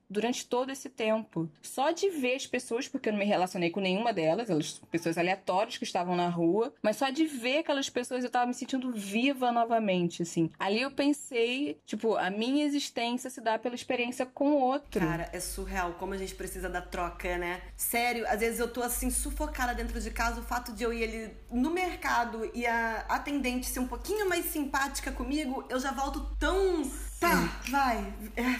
durante 0.08 0.46
todo 0.46 0.70
esse 0.70 0.88
tempo. 0.88 1.48
Só 1.62 1.90
de 1.90 2.08
ver 2.10 2.36
as 2.36 2.46
pessoas, 2.46 2.88
porque 2.88 3.08
eu 3.08 3.12
não 3.12 3.18
me 3.18 3.24
relacionei 3.24 3.70
com 3.70 3.80
nenhuma 3.80 4.12
delas, 4.12 4.48
elas 4.50 4.80
pessoas 4.90 5.18
aleatórias 5.18 5.76
que 5.76 5.84
estavam 5.84 6.16
na 6.16 6.28
rua, 6.28 6.72
mas 6.82 6.96
só 6.96 7.10
de 7.10 7.24
ver 7.26 7.58
aquelas 7.58 7.88
pessoas 7.88 8.24
eu 8.24 8.30
tava 8.30 8.46
me 8.46 8.54
sentindo 8.54 8.92
viva 8.92 9.52
novamente, 9.52 10.22
assim. 10.22 10.50
Ali 10.58 10.80
eu 10.80 10.90
pensei, 10.90 11.78
tipo, 11.86 12.16
a 12.16 12.30
minha 12.30 12.64
existência 12.64 13.30
se 13.30 13.40
dá 13.40 13.58
pela 13.58 13.74
experiência 13.74 14.24
com 14.26 14.52
o 14.52 14.60
outro. 14.60 15.00
Cara, 15.00 15.28
é 15.32 15.40
surreal 15.40 15.94
como 15.94 16.14
a 16.14 16.18
gente 16.18 16.34
precisa 16.34 16.68
da 16.68 16.80
troca, 16.80 17.36
né? 17.38 17.62
Sério, 17.76 18.26
às 18.28 18.40
vezes 18.40 18.60
eu 18.60 18.68
tô 18.68 18.82
assim 18.82 19.10
sufocada 19.10 19.74
dentro 19.74 20.00
de 20.00 20.10
casa, 20.10 20.40
o 20.40 20.44
fato 20.44 20.72
de 20.72 20.84
eu 20.84 20.92
ir 20.92 21.04
ali 21.04 21.36
no 21.50 21.70
mercado 21.70 22.50
e 22.54 22.66
a 22.66 23.04
atendente 23.08 23.66
ser 23.66 23.80
um 23.80 23.88
pouquinho 23.88 24.28
mais 24.28 24.46
simpática 24.46 25.10
comigo, 25.12 25.64
eu 25.68 25.78
já 25.78 25.92
volto 25.92 26.20
tão 26.38 26.82
Tá, 27.22 27.48
vai. 27.70 28.12
É 28.36 28.58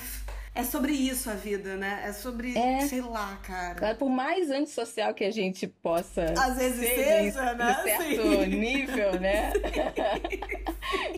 é 0.55 0.65
sobre 0.65 0.93
isso 0.93 1.31
a 1.31 1.35
vida, 1.35 1.77
né? 1.77 2.03
É 2.05 2.13
sobre, 2.13 2.57
é. 2.57 2.81
sei 2.83 3.01
lá, 3.01 3.39
cara. 3.43 3.95
Por 3.95 4.11
mais 4.11 4.51
antissocial 4.51 5.15
que 5.15 5.25
a 5.25 5.31
gente 5.31 5.67
possa. 5.67 6.35
Às 6.39 6.59
vezes 6.59 6.79
ser, 6.79 7.05
seja, 7.05 7.55
né? 7.55 7.73
De 7.73 7.83
certo 7.83 8.23
Sim. 8.23 8.47
nível, 8.47 9.19
né? 9.19 9.53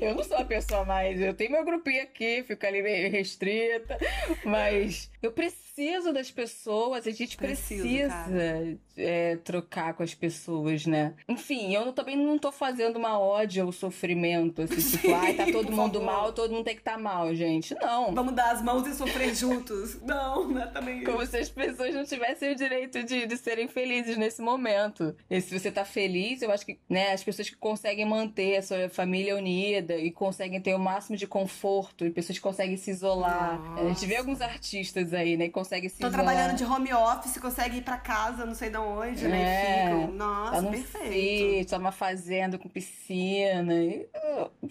eu 0.01 0.15
não 0.15 0.23
sou 0.23 0.37
a 0.37 0.45
pessoa 0.45 0.85
mais. 0.85 1.21
Eu 1.21 1.35
tenho 1.35 1.51
meu 1.51 1.65
grupinho 1.65 2.03
aqui, 2.03 2.45
fico 2.47 2.65
ali 2.65 2.81
meio 2.81 3.11
restrita, 3.11 3.99
mas 4.45 5.11
eu 5.27 5.33
preciso 5.33 6.13
das 6.13 6.31
pessoas, 6.31 7.07
a 7.07 7.11
gente 7.11 7.37
Preciso, 7.37 7.83
precisa 7.83 8.79
é, 8.97 9.37
trocar 9.37 9.95
com 9.95 10.03
as 10.03 10.15
pessoas, 10.15 10.87
né? 10.87 11.15
Enfim, 11.29 11.75
eu 11.75 11.93
também 11.93 12.17
não 12.17 12.39
tô 12.39 12.53
fazendo 12.53 12.97
uma 12.97 13.19
ódio 13.19 13.65
ao 13.65 13.73
sofrimento, 13.73 14.63
assim, 14.63 14.81
Sim, 14.81 14.99
tipo, 14.99 15.15
ai, 15.15 15.35
tá 15.35 15.47
todo 15.47 15.73
mundo 15.73 16.01
favor. 16.01 16.05
mal, 16.05 16.33
todo 16.33 16.53
mundo 16.53 16.65
tem 16.65 16.75
que 16.75 16.81
estar 16.81 16.93
tá 16.93 16.99
mal, 16.99 17.35
gente. 17.35 17.75
Não. 17.75 18.15
Vamos 18.15 18.35
dar 18.35 18.53
as 18.53 18.63
mãos 18.63 18.87
e 18.87 18.95
sofrer 18.95 19.35
juntos. 19.35 20.01
Não, 20.05 20.49
não 20.49 20.63
é 20.63 20.67
também 20.67 20.99
isso. 20.99 21.11
Como 21.11 21.25
se 21.25 21.37
as 21.37 21.49
pessoas 21.49 21.95
não 21.95 22.05
tivessem 22.05 22.53
o 22.53 22.55
direito 22.55 23.03
de, 23.03 23.27
de 23.27 23.37
serem 23.37 23.67
felizes 23.67 24.17
nesse 24.17 24.43
momento. 24.43 25.17
E 25.31 25.41
se 25.41 25.59
você 25.59 25.71
tá 25.71 25.85
feliz, 25.85 26.43
eu 26.43 26.51
acho 26.51 26.67
que, 26.67 26.79
né, 26.89 27.13
as 27.13 27.25
pessoas 27.25 27.49
que 27.49 27.57
conseguem 27.57 28.05
manter 28.05 28.57
a 28.57 28.63
sua 28.63 28.89
família 28.89 29.35
unida 29.35 29.97
e 29.97 30.11
conseguem 30.11 30.61
ter 30.61 30.75
o 30.75 30.79
máximo 30.79 31.17
de 31.17 31.27
conforto, 31.27 32.05
e 32.05 32.11
pessoas 32.11 32.39
que 32.39 32.43
conseguem 32.43 32.77
se 32.77 32.91
isolar. 32.91 33.59
Nossa. 33.61 33.83
A 33.83 33.89
gente 33.89 34.07
vê 34.07 34.17
alguns 34.17 34.41
artistas 34.41 35.14
aí, 35.17 35.37
né, 35.37 35.47
que 35.47 35.53
conseguem 35.53 35.89
se 35.89 35.97
isolar. 35.97 36.13
trabalhando 36.13 36.57
de 36.57 36.65
home 36.65 36.93
office, 36.93 37.39
conseguem 37.39 37.79
ir 37.79 37.83
pra 37.83 37.97
casa, 37.97 38.45
não 38.45 38.55
sei 38.55 38.71
de 38.71 38.77
onde, 38.77 39.27
né, 39.27 39.43
é, 39.43 39.85
ficam. 39.85 40.13
Nossa, 40.13 40.63
tá 40.63 40.71
perfeito. 40.71 41.13
Sítio, 41.13 41.71
tá 41.71 41.79
uma 41.79 41.93
fazenda 41.93 42.59
com 42.59 42.69
piscina, 42.69 43.75
e, 43.75 44.09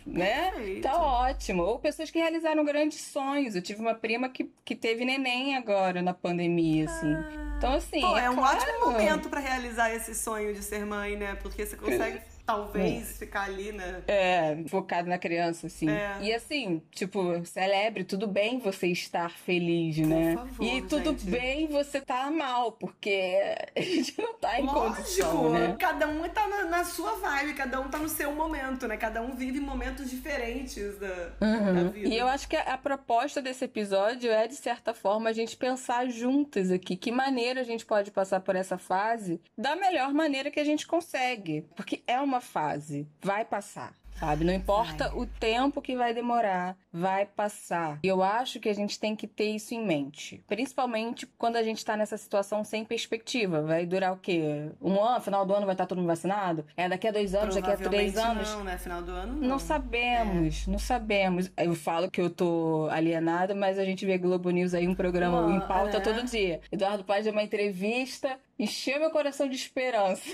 né? 0.06 0.52
Perfeito. 0.52 0.82
Tá 0.82 0.98
ótimo. 0.98 1.64
Ou 1.64 1.80
pessoas 1.80 2.12
que 2.12 2.20
realizaram 2.20 2.64
grandes 2.64 3.02
sonhos. 3.02 3.56
Eu 3.56 3.62
tive 3.62 3.80
uma 3.82 3.96
prima 3.96 4.30
que, 4.30 4.52
que 4.66 4.76
teve 4.76 5.06
neném 5.06 5.56
agora 5.56 6.02
na 6.02 6.14
pandemia, 6.14 6.86
assim. 6.86 7.14
Ah. 7.14 7.56
Então, 7.58 7.74
assim. 7.74 8.02
Pô, 8.02 8.18
é, 8.18 8.26
é 8.26 8.30
um 8.30 8.36
claro. 8.36 8.58
ótimo 8.58 8.92
momento 8.92 9.30
para 9.30 9.40
realizar 9.40 9.94
esse 9.94 10.14
sonho 10.14 10.54
de 10.54 10.62
ser 10.62 10.86
mãe, 10.86 11.16
né? 11.16 11.36
Porque 11.36 11.66
você 11.66 11.76
consegue 11.76 12.20
talvez 12.46 13.10
é. 13.10 13.14
ficar 13.14 13.44
ali, 13.44 13.72
né? 13.72 14.02
É, 14.08 14.64
focado 14.68 15.10
na 15.10 15.18
criança, 15.18 15.68
assim. 15.68 15.90
É. 15.90 16.18
E 16.22 16.34
assim, 16.34 16.82
tipo, 16.92 17.46
celebre, 17.46 18.04
tudo 18.04 18.28
bem 18.28 18.60
você 18.60 18.88
estar 18.88 19.30
feliz, 19.30 19.98
né? 19.98 20.36
Por 20.36 20.48
favor, 20.48 20.66
e 20.66 20.82
tudo 20.84 21.12
gente. 21.12 21.26
bem 21.26 21.68
você 21.68 22.00
estar 22.00 22.26
tá 22.26 22.32
mal, 22.32 22.72
porque 22.74 23.38
a 23.76 23.82
gente 23.82 24.20
não 24.22 24.34
tá 24.36 24.60
em 24.60 24.66
Lógico, 24.66 24.96
condição, 24.96 25.50
né? 25.52 25.76
Cada 25.80 26.08
um 26.08 26.28
tá 26.30 26.48
na, 26.48 26.66
na, 26.66 26.84
sua 26.84 27.14
vibe, 27.16 27.54
cada 27.54 27.80
um 27.80 27.90
tá 27.90 27.98
no 27.98 28.10
seu 28.10 28.34
momento, 28.34 28.88
né? 28.88 28.98
Cada 28.98 29.22
um 29.22 29.36
vive 29.36 29.60
momentos 29.60 30.10
diferentes 30.10 30.98
da, 31.00 31.32
uhum. 31.42 31.74
da 31.74 31.84
vida. 31.92 32.10
E 32.10 32.18
eu 32.18 32.28
acho 32.28 32.48
que 32.48 32.56
a, 32.56 32.74
a 32.74 32.78
proposta 32.78 33.42
desse 33.42 33.66
episódio 33.66 34.32
é, 34.32 34.48
de 34.48 34.56
certa 34.56 34.94
forma, 34.94 35.30
a 35.30 35.34
gente 35.34 35.56
pensar 35.56 36.08
juntas 36.10 36.72
aqui 36.72 36.96
que 36.96 37.12
maneira 37.12 37.62
a 37.62 37.64
gente 37.64 37.86
pode 37.86 38.12
passar 38.12 38.42
por 38.42 38.56
essa 38.56 38.78
fase 38.78 39.42
da 39.58 39.76
melhor 39.76 40.14
maneira 40.14 40.52
que 40.52 40.60
a 40.60 40.66
gente 40.66 40.86
consegue. 40.86 41.66
Porque 41.76 42.04
é 42.06 42.20
uma 42.20 42.33
uma 42.34 42.42
fase, 42.42 43.08
vai 43.22 43.46
passar. 43.46 43.94
sabe? 44.20 44.44
Não 44.44 44.54
importa 44.54 45.10
vai. 45.10 45.20
o 45.20 45.26
tempo 45.26 45.82
que 45.82 45.96
vai 45.96 46.14
demorar, 46.14 46.76
vai 46.94 47.26
passar. 47.26 48.00
E 48.04 48.08
eu 48.08 48.22
acho 48.22 48.60
que 48.60 48.70
a 48.70 48.74
gente 48.74 49.00
tem 49.00 49.16
que 49.16 49.26
ter 49.26 49.50
isso 49.50 49.74
em 49.74 49.84
mente. 49.84 50.44
Principalmente 50.48 51.26
quando 51.26 51.56
a 51.56 51.64
gente 51.64 51.84
tá 51.84 51.98
nessa 51.98 52.16
situação 52.18 52.64
sem 52.64 52.86
perspectiva. 52.86 53.64
Vai 53.64 53.86
durar 53.86 54.14
o 54.14 54.18
quê? 54.18 54.70
Um 54.80 55.02
ano? 55.02 55.20
Final 55.22 55.46
do 55.46 55.54
ano 55.56 55.66
vai 55.66 55.74
estar 55.74 55.88
todo 55.88 55.98
mundo 55.98 56.08
vacinado? 56.08 56.66
É 56.78 56.88
daqui 56.88 57.08
a 57.08 57.12
dois 57.12 57.34
anos, 57.34 57.56
daqui 57.56 57.72
a 57.72 57.78
três 57.78 58.16
anos? 58.16 58.50
Não, 58.52 58.64
né? 58.64 58.78
Final 58.78 59.02
do 59.02 59.12
ano 59.12 59.34
não. 59.34 59.48
Não 59.50 59.60
sabemos, 59.60 60.68
é. 60.68 60.72
não 60.72 60.80
sabemos. 60.80 61.52
Eu 61.58 61.74
falo 61.74 62.12
que 62.12 62.22
eu 62.22 62.30
tô 62.30 62.88
alienada, 62.92 63.56
mas 63.56 63.80
a 63.80 63.86
gente 63.86 64.06
vê 64.06 64.18
Globo 64.18 64.52
News 64.52 64.74
aí, 64.74 64.88
um 64.88 64.96
programa 64.96 65.52
em 65.52 65.60
pauta 65.62 65.98
é. 65.98 66.00
todo 66.00 66.24
dia. 66.24 66.62
Eduardo 66.72 67.04
Paz 67.04 67.24
deu 67.24 67.34
uma 67.34 67.44
entrevista 67.44 68.38
encheu 68.58 69.00
meu 69.00 69.10
coração 69.12 69.48
de 69.48 69.56
esperança. 69.56 70.30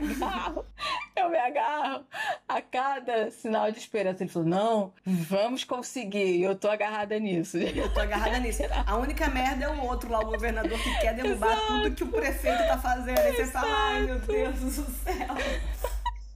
Eu 0.00 0.06
me 0.06 0.14
agarro, 0.14 0.66
eu 1.16 1.30
me 1.30 1.38
agarro 1.38 2.04
a 2.48 2.60
cada 2.60 3.30
sinal 3.30 3.70
de 3.70 3.78
esperança. 3.78 4.22
Ele 4.22 4.30
falou: 4.30 4.48
não, 4.48 4.92
vamos 5.04 5.64
conseguir. 5.64 5.77
E 6.28 6.42
eu 6.42 6.54
tô 6.54 6.68
agarrada 6.68 7.18
nisso. 7.18 7.56
Eu 7.58 7.92
tô 7.92 8.00
agarrada 8.00 8.38
nisso. 8.38 8.62
A 8.86 8.96
única 8.96 9.28
merda 9.28 9.64
é 9.64 9.68
o 9.68 9.84
outro 9.84 10.10
lá, 10.10 10.20
o 10.20 10.26
governador, 10.26 10.78
que 10.78 11.00
quer 11.00 11.14
derrubar 11.14 11.52
Exato. 11.52 11.66
tudo 11.66 11.94
que 11.94 12.04
o 12.04 12.08
prefeito 12.08 12.66
tá 12.66 12.78
fazendo. 12.78 13.18
Aí 13.18 13.36
você 13.36 13.46
fala: 13.46 13.68
ai 13.70 14.02
meu 14.02 14.18
Deus 14.18 14.58
do 14.58 14.70
céu. 14.70 15.36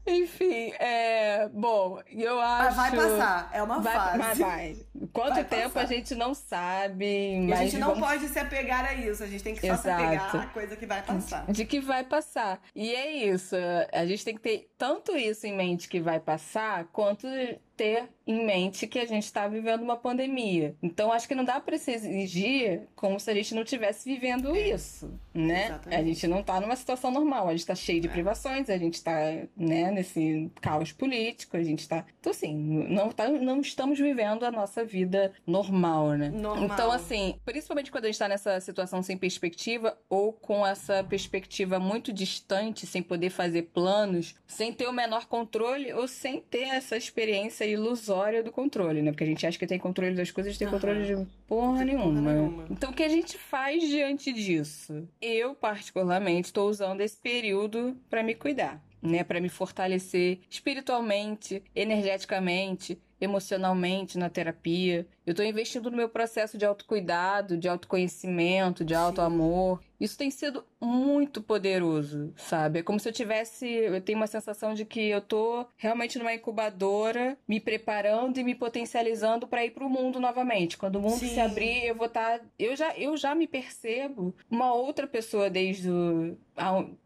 Enfim, 0.05 0.73
é. 0.81 1.49
Bom, 1.53 2.01
eu 2.11 2.41
acho. 2.41 2.77
Mas 2.77 2.77
vai 2.77 2.91
passar, 2.91 3.51
é 3.53 3.63
uma 3.63 3.81
vai, 3.81 3.95
fase. 3.95 4.19
Mas 4.19 4.39
vai. 4.39 4.77
Quanto 5.13 5.35
vai 5.35 5.45
tempo 5.45 5.71
passar. 5.71 5.81
a 5.81 5.87
gente 5.87 6.15
não 6.17 6.35
sabe. 6.35 7.47
E 7.47 7.53
a 7.53 7.57
gente 7.57 7.79
não 7.79 7.91
vamos... 7.91 8.09
pode 8.09 8.29
se 8.29 8.39
apegar 8.39 8.85
a 8.85 8.95
isso, 8.95 9.23
a 9.23 9.27
gente 9.27 9.45
tem 9.45 9.55
que 9.55 9.61
só 9.61 9.75
Exato. 9.75 9.83
se 9.83 9.91
apegar 9.91 10.37
à 10.37 10.47
coisa 10.47 10.77
que 10.77 10.87
vai 10.87 11.03
passar. 11.03 11.47
De 11.47 11.65
que 11.65 11.81
vai 11.81 12.03
passar. 12.03 12.61
E 12.75 12.93
é 12.93 13.13
isso, 13.13 13.55
a 13.93 14.05
gente 14.05 14.25
tem 14.25 14.35
que 14.35 14.41
ter 14.41 14.71
tanto 14.77 15.17
isso 15.17 15.47
em 15.47 15.57
mente 15.57 15.89
que 15.89 16.01
vai 16.01 16.19
passar, 16.19 16.85
quanto 16.93 17.29
ter 17.77 18.09
em 18.27 18.45
mente 18.45 18.87
que 18.87 18.99
a 18.99 19.05
gente 19.05 19.25
está 19.25 19.49
vivendo 19.49 19.83
uma 19.83 19.97
pandemia. 19.97 20.77
Então 20.83 21.13
acho 21.13 21.27
que 21.27 21.35
não 21.35 21.45
dá 21.45 21.61
para 21.61 21.77
se 21.77 21.91
exigir 21.91 22.83
como 22.95 23.19
se 23.19 23.31
a 23.31 23.35
gente 23.35 23.55
não 23.55 23.63
estivesse 23.63 24.09
vivendo 24.09 24.55
é. 24.55 24.71
isso, 24.71 25.13
né? 25.35 25.67
Exatamente. 25.67 26.01
A 26.01 26.05
gente 26.05 26.27
não 26.29 26.41
está 26.41 26.61
numa 26.61 26.77
situação 26.77 27.11
normal, 27.11 27.49
a 27.49 27.51
gente 27.51 27.61
está 27.61 27.75
cheio 27.75 28.01
de 28.01 28.09
é. 28.09 28.11
privações, 28.11 28.71
a 28.71 28.79
gente 28.79 28.95
está, 28.95 29.15
né, 29.57 29.91
nesse 29.91 30.51
caos 30.61 30.93
político, 30.93 31.57
a 31.57 31.63
gente 31.63 31.81
está, 31.81 32.05
então 32.21 32.31
assim, 32.31 32.55
não 32.55 33.11
tá, 33.11 33.29
não 33.29 33.61
estamos 33.61 33.99
vivendo 33.99 34.45
a 34.45 34.51
nossa 34.51 34.85
vida 34.85 35.33
normal, 35.47 36.11
né? 36.11 36.31
Normal. 36.31 36.65
Então 36.65 36.93
assim, 36.93 37.35
principalmente 37.45 37.91
quando 37.91 38.05
a 38.05 38.09
gente 38.09 38.15
está 38.15 38.29
nessa 38.29 38.61
situação 38.61 39.03
sem 39.03 39.17
perspectiva 39.17 39.99
ou 40.09 40.33
com 40.33 40.65
essa 40.67 41.03
perspectiva 41.03 41.81
muito 41.81 42.13
distante, 42.13 42.87
sem 42.87 43.03
poder 43.03 43.31
fazer 43.31 43.63
planos, 43.75 44.35
sem 44.47 44.73
ter 44.73 44.87
o 44.87 44.93
menor 44.93 45.27
controle 45.27 45.93
ou 45.93 46.07
sem 46.07 46.41
ter 46.41 46.69
essa 46.69 46.97
experiência 46.97 47.62
ilusória 47.67 48.43
do 48.43 48.53
controle, 48.53 49.03
né? 49.03 49.11
Porque 49.11 49.25
a 49.25 49.27
gente 49.27 49.47
acha 49.47 49.59
que 49.59 49.67
tem 49.67 49.79
controle 49.79 50.15
das 50.15 50.31
coisas, 50.31 50.57
tem 50.57 50.67
uhum. 50.67 50.73
controle 50.75 51.05
de 51.05 51.27
porra 51.47 51.85
nenhuma. 51.85 52.33
nenhuma. 52.33 52.67
Então, 52.71 52.91
o 52.91 52.95
que 52.95 53.03
a 53.03 53.09
gente 53.09 53.37
faz 53.39 53.83
diante 53.83 54.33
disso? 54.33 55.09
Eu, 55.21 55.55
particularmente, 55.55 56.47
estou 56.47 56.69
usando 56.69 57.01
esse 57.01 57.17
período 57.17 57.97
para 58.09 58.23
me 58.23 58.35
cuidar, 58.35 58.83
né? 59.01 59.25
Para 59.25 59.41
me 59.41 59.49
fortalecer 59.49 60.41
espiritualmente, 60.49 61.63
energeticamente, 61.75 62.99
emocionalmente 63.21 64.19
na 64.19 64.29
terapia. 64.29 65.07
Eu 65.27 65.33
estou 65.33 65.45
investindo 65.45 65.91
no 65.91 65.97
meu 65.97 66.09
processo 66.09 66.59
de 66.59 66.65
autocuidado, 66.65 67.57
de 67.57 67.69
autoconhecimento, 67.69 68.85
de 68.85 68.95
autoamor. 68.95 69.81
Isso 70.03 70.19
tem 70.19 70.33
sido 70.33 70.65
muito 70.81 71.41
poderoso, 71.41 72.33
sabe? 72.37 72.81
É 72.81 72.83
como 72.83 72.99
se 72.99 73.09
eu 73.09 73.13
tivesse. 73.13 73.67
Eu 73.69 74.01
tenho 74.01 74.19
uma 74.19 74.27
sensação 74.27 74.75
de 74.75 74.85
que 74.85 75.09
eu 75.09 75.21
tô 75.21 75.65
realmente 75.77 76.19
numa 76.19 76.35
incubadora, 76.35 77.39
me 77.47 77.61
preparando 77.61 78.37
e 78.39 78.43
me 78.43 78.53
potencializando 78.53 79.47
para 79.47 79.65
ir 79.65 79.71
pro 79.71 79.89
mundo 79.89 80.19
novamente. 80.19 80.77
Quando 80.77 80.97
o 80.97 81.01
mundo 81.01 81.21
Sim. 81.21 81.35
se 81.35 81.41
abrir, 81.41 81.87
eu 81.87 81.95
vou 81.95 82.07
estar. 82.07 82.41
Tá... 82.41 82.45
Eu, 82.59 82.75
já, 82.75 82.93
eu 82.97 83.17
já 83.17 83.33
me 83.33 83.47
percebo 83.47 84.35
uma 84.51 84.75
outra 84.75 85.07
pessoa 85.07 85.49
desde 85.49 85.89
o... 85.89 86.37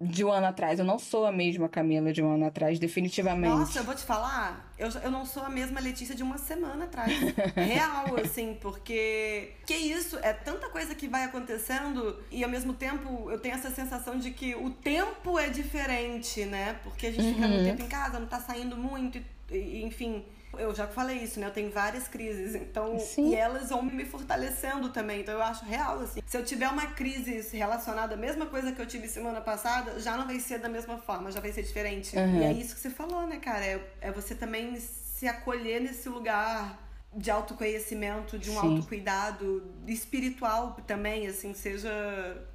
de 0.00 0.24
um 0.24 0.33
ano 0.33 0.46
atrás. 0.46 0.79
Eu 0.79 0.87
não 0.87 0.98
sou 0.98 1.26
a 1.26 1.33
mesma 1.33 1.68
Camila 1.68 2.14
de 2.14 2.22
um 2.22 2.33
ano 2.33 2.46
atrás, 2.46 2.79
definitivamente. 2.79 3.50
Nossa, 3.50 3.81
eu 3.81 3.85
vou 3.85 3.94
te 3.94 4.05
falar, 4.05 4.72
eu, 4.79 4.88
eu 5.02 5.11
não 5.11 5.26
sou 5.26 5.42
a 5.42 5.50
mesma 5.50 5.81
Letícia 5.81 6.14
de 6.14 6.22
uma 6.22 6.38
semana 6.38 6.87
atrás. 6.87 7.12
Real, 7.55 8.05
assim, 8.14 8.56
porque. 8.60 9.52
Que 9.66 9.74
isso? 9.74 10.18
É 10.22 10.32
tanta 10.32 10.68
coisa 10.68 10.94
que 10.94 11.08
vai 11.08 11.24
acontecendo 11.24 12.22
e 12.30 12.44
ao 12.44 12.50
mesmo 12.50 12.72
tempo 12.74 13.30
eu 13.30 13.38
tenho 13.38 13.54
essa 13.54 13.70
sensação 13.70 14.18
de 14.18 14.30
que 14.30 14.54
o 14.54 14.70
tempo 14.70 15.38
é 15.38 15.48
diferente, 15.48 16.44
né? 16.44 16.78
Porque 16.82 17.06
a 17.06 17.10
gente 17.10 17.26
uhum. 17.26 17.34
fica 17.34 17.48
muito 17.48 17.64
tempo 17.64 17.82
em 17.82 17.88
casa, 17.88 18.18
não 18.18 18.26
tá 18.26 18.40
saindo 18.40 18.76
muito, 18.76 19.18
e, 19.50 19.82
enfim. 19.82 20.24
Eu 20.58 20.74
já 20.74 20.86
falei 20.86 21.18
isso, 21.18 21.38
né? 21.38 21.48
Eu 21.48 21.50
tenho 21.50 21.70
várias 21.70 22.08
crises, 22.08 22.54
então 22.54 22.98
Sim. 22.98 23.28
e 23.28 23.34
elas 23.34 23.68
vão 23.68 23.82
me 23.82 24.06
fortalecendo 24.06 24.88
também. 24.88 25.20
Então 25.20 25.34
eu 25.34 25.42
acho 25.42 25.66
real 25.66 26.00
assim. 26.00 26.22
Se 26.24 26.34
eu 26.34 26.42
tiver 26.42 26.66
uma 26.68 26.86
crise 26.86 27.54
relacionada 27.54 28.14
à 28.14 28.16
mesma 28.16 28.46
coisa 28.46 28.72
que 28.72 28.80
eu 28.80 28.86
tive 28.86 29.06
semana 29.06 29.42
passada, 29.42 30.00
já 30.00 30.16
não 30.16 30.26
vai 30.26 30.40
ser 30.40 30.58
da 30.58 30.68
mesma 30.68 30.96
forma, 30.96 31.30
já 31.30 31.40
vai 31.40 31.52
ser 31.52 31.62
diferente. 31.62 32.16
Uhum. 32.16 32.40
E 32.40 32.44
é 32.44 32.52
isso 32.52 32.74
que 32.74 32.80
você 32.80 32.88
falou, 32.88 33.26
né, 33.26 33.38
cara? 33.38 33.66
É, 33.66 33.80
é 34.00 34.10
você 34.10 34.34
também 34.34 34.78
se 34.78 35.26
acolher 35.26 35.80
nesse 35.80 36.08
lugar 36.08 36.86
de 37.16 37.31
autoconhecimento, 37.31 38.38
de 38.38 38.50
um 38.50 38.61
Sim. 38.61 38.74
autocuidado 38.74 39.62
espiritual 39.87 40.76
também, 40.87 41.26
assim, 41.26 41.55
seja 41.55 41.90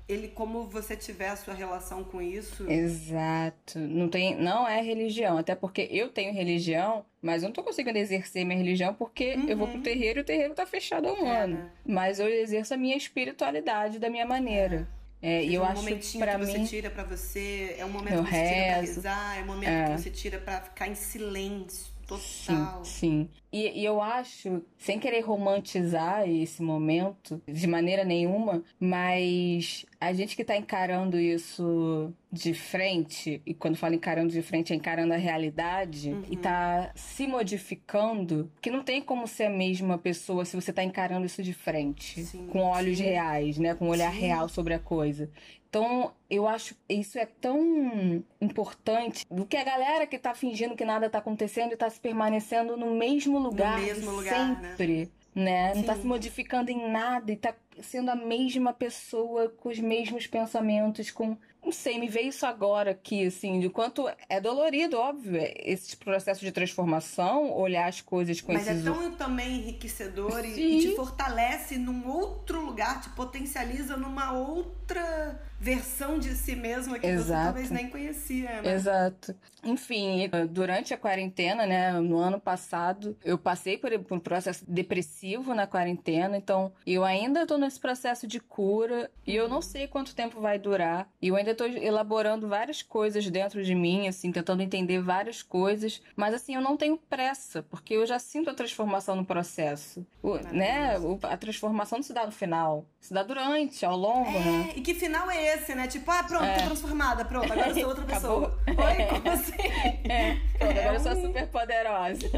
ele 0.07 0.27
como 0.27 0.67
você 0.67 0.95
tiver 0.95 1.29
a 1.29 1.35
sua 1.35 1.53
relação 1.53 2.03
com 2.03 2.21
isso. 2.21 2.69
Exato. 2.69 3.79
Não 3.79 4.07
tem, 4.07 4.35
não 4.35 4.67
é 4.67 4.79
religião, 4.81 5.37
até 5.37 5.55
porque 5.55 5.87
eu 5.89 6.09
tenho 6.09 6.31
religião, 6.31 7.03
mas 7.21 7.41
eu 7.41 7.49
não 7.49 7.53
tô 7.53 7.63
conseguindo 7.63 7.97
exercer 7.97 8.45
minha 8.45 8.57
religião 8.57 8.93
porque 8.93 9.33
uhum. 9.33 9.49
eu 9.49 9.57
vou 9.57 9.67
pro 9.67 9.77
uhum. 9.77 9.83
terreiro 9.83 10.19
e 10.19 10.21
o 10.21 10.25
terreiro 10.25 10.53
tá 10.53 10.65
fechado 10.65 11.07
há 11.07 11.13
um 11.13 11.27
é, 11.27 11.41
ano. 11.41 11.71
Mas 11.83 12.19
eu 12.19 12.27
exerço 12.27 12.73
a 12.75 12.77
minha 12.77 12.95
espiritualidade 12.95 13.97
da 13.97 14.09
minha 14.11 14.25
maneira. 14.27 14.87
É. 14.97 15.01
É, 15.23 15.43
e 15.43 15.53
eu 15.53 15.61
um 15.61 15.65
acho 15.65 15.85
que 15.85 16.17
para 16.17 16.37
mim 16.37 16.45
você 16.45 16.65
tira 16.65 16.89
para 16.89 17.03
você, 17.03 17.75
é 17.77 17.85
um 17.85 17.89
momento 17.89 18.23
que 18.23 18.31
você 18.31 18.37
rezo, 18.37 18.53
tira 18.53 18.71
pra 18.71 18.81
rezar, 18.81 19.37
é 19.37 19.41
um 19.43 19.45
momento 19.45 19.69
é. 19.69 19.85
que 19.85 20.01
você 20.01 20.09
tira 20.09 20.39
para 20.39 20.61
ficar 20.61 20.87
em 20.87 20.95
silêncio 20.95 21.90
Total. 22.11 22.83
Sim, 22.83 22.83
sim. 22.83 23.29
E, 23.53 23.81
e, 23.81 23.85
eu 23.85 24.01
acho, 24.01 24.61
sem 24.77 24.99
querer 24.99 25.21
romantizar 25.21 26.27
esse 26.29 26.61
momento 26.61 27.41
de 27.47 27.67
maneira 27.67 28.03
nenhuma, 28.03 28.63
mas 28.79 29.85
a 29.99 30.11
gente 30.11 30.35
que 30.35 30.43
tá 30.43 30.57
encarando 30.57 31.17
isso 31.17 32.13
de 32.31 32.53
frente, 32.53 33.41
e 33.45 33.53
quando 33.53 33.75
falo 33.75 33.93
encarando 33.93 34.31
de 34.31 34.41
frente, 34.41 34.71
é 34.71 34.75
encarando 34.75 35.13
a 35.13 35.17
realidade, 35.17 36.11
uhum. 36.11 36.23
e 36.29 36.37
tá 36.37 36.91
se 36.95 37.27
modificando, 37.27 38.49
que 38.61 38.71
não 38.71 38.83
tem 38.83 39.01
como 39.01 39.27
ser 39.27 39.45
a 39.45 39.49
mesma 39.49 39.97
pessoa 39.97 40.45
se 40.45 40.55
você 40.55 40.71
tá 40.71 40.83
encarando 40.83 41.25
isso 41.25 41.43
de 41.43 41.53
frente, 41.53 42.23
sim, 42.23 42.47
com 42.47 42.59
olhos 42.59 42.97
sim. 42.97 43.03
reais, 43.03 43.57
né? 43.57 43.73
Com 43.75 43.87
um 43.87 43.89
olhar 43.89 44.13
sim. 44.13 44.19
real 44.19 44.47
sobre 44.49 44.73
a 44.73 44.79
coisa. 44.79 45.29
Então, 45.71 46.11
eu 46.29 46.49
acho 46.49 46.75
isso 46.89 47.17
é 47.17 47.25
tão 47.25 48.21
importante 48.41 49.25
do 49.31 49.45
que 49.45 49.55
a 49.55 49.63
galera 49.63 50.05
que 50.05 50.19
tá 50.19 50.33
fingindo 50.33 50.75
que 50.75 50.83
nada 50.83 51.09
tá 51.09 51.19
acontecendo 51.19 51.71
e 51.71 51.77
tá 51.77 51.89
se 51.89 51.97
permanecendo 51.97 52.75
no 52.75 52.93
mesmo 52.93 53.39
lugar, 53.39 53.79
no 53.79 53.85
mesmo 53.85 54.11
lugar 54.11 54.35
sempre. 54.35 55.09
Né? 55.33 55.71
né? 55.71 55.75
Não 55.75 55.83
tá 55.83 55.95
se 55.95 56.05
modificando 56.05 56.69
em 56.69 56.91
nada 56.91 57.31
e 57.31 57.37
tá 57.37 57.55
sendo 57.81 58.11
a 58.11 58.15
mesma 58.17 58.73
pessoa 58.73 59.47
com 59.47 59.69
os 59.69 59.79
mesmos 59.79 60.27
pensamentos, 60.27 61.09
com 61.09 61.37
não 61.63 61.71
sei, 61.71 61.99
me 61.99 62.09
veio 62.09 62.29
isso 62.29 62.45
agora 62.45 62.91
aqui, 62.91 63.27
assim, 63.27 63.59
de 63.59 63.69
quanto 63.69 64.09
é 64.27 64.41
dolorido, 64.41 64.97
óbvio, 64.97 65.39
esse 65.57 65.95
processo 65.95 66.41
de 66.41 66.51
transformação, 66.51 67.53
olhar 67.53 67.87
as 67.87 68.01
coisas 68.01 68.41
com 68.41 68.51
Mas 68.51 68.67
esses... 68.67 68.83
Mas 68.83 68.97
é 68.97 68.99
tão 68.99 69.11
também 69.11 69.59
enriquecedor 69.59 70.43
e, 70.43 70.49
e, 70.59 70.81
te 70.81 70.95
fortalece 70.95 71.77
num 71.77 72.09
outro 72.09 72.65
lugar, 72.65 72.99
te 72.99 73.11
potencializa 73.11 73.95
numa 73.95 74.33
outra 74.33 75.39
versão 75.61 76.17
de 76.17 76.33
si 76.33 76.55
mesma 76.55 76.97
que 76.97 77.05
Exato. 77.05 77.27
você 77.27 77.43
talvez 77.43 77.69
nem 77.69 77.87
conhecia, 77.87 78.63
né? 78.63 78.73
Exato. 78.73 79.35
Enfim, 79.63 80.27
durante 80.49 80.91
a 80.91 80.97
quarentena, 80.97 81.67
né, 81.67 81.91
no 81.99 82.17
ano 82.17 82.39
passado, 82.39 83.15
eu 83.23 83.37
passei 83.37 83.77
por, 83.77 83.91
um 84.09 84.19
processo 84.19 84.65
depressivo 84.67 85.53
na 85.53 85.67
quarentena, 85.67 86.35
então 86.35 86.73
eu 86.85 87.03
ainda 87.03 87.45
tô 87.45 87.59
nesse 87.59 87.79
processo 87.79 88.25
de 88.25 88.39
cura 88.39 89.11
e 89.25 89.35
eu 89.35 89.47
não 89.47 89.61
sei 89.61 89.87
quanto 89.87 90.15
tempo 90.15 90.41
vai 90.41 90.57
durar. 90.57 91.07
E 91.21 91.27
eu 91.27 91.35
ainda 91.35 91.53
tô 91.53 91.65
elaborando 91.65 92.47
várias 92.47 92.81
coisas 92.81 93.29
dentro 93.29 93.63
de 93.63 93.75
mim, 93.75 94.07
assim, 94.07 94.31
tentando 94.31 94.63
entender 94.63 94.99
várias 94.99 95.43
coisas, 95.43 96.01
mas 96.15 96.33
assim, 96.33 96.55
eu 96.55 96.61
não 96.61 96.75
tenho 96.75 96.97
pressa, 96.97 97.61
porque 97.61 97.93
eu 97.93 98.05
já 98.07 98.17
sinto 98.17 98.49
a 98.49 98.55
transformação 98.55 99.15
no 99.15 99.25
processo. 99.25 100.03
O, 100.23 100.37
né? 100.37 100.95
A 101.21 101.37
transformação 101.37 101.99
não 101.99 102.03
se 102.03 102.13
dá 102.13 102.25
no 102.25 102.31
final, 102.31 102.87
se 103.01 103.13
dá 103.15 103.23
durante, 103.23 103.83
ao 103.83 103.97
longo, 103.97 104.29
é, 104.29 104.39
né? 104.39 104.73
E 104.75 104.81
que 104.81 104.93
final 104.93 105.29
é 105.29 105.55
esse, 105.55 105.73
né? 105.73 105.87
Tipo, 105.87 106.11
ah, 106.11 106.23
pronto, 106.23 106.45
é. 106.45 106.59
tô 106.59 106.65
transformada, 106.65 107.25
pronto, 107.25 107.51
agora 107.51 107.69
eu 107.69 107.73
sou 107.75 107.87
outra 107.87 108.05
pessoa. 108.13 108.59
Oi, 108.67 109.05
como 109.07 109.29
assim? 109.29 109.53
É. 110.07 110.37
Pronto, 110.57 110.79
agora 110.79 110.93
é 110.93 110.95
eu 110.95 110.99
sou 110.99 111.15
super 111.15 111.47
poderosa. 111.47 112.29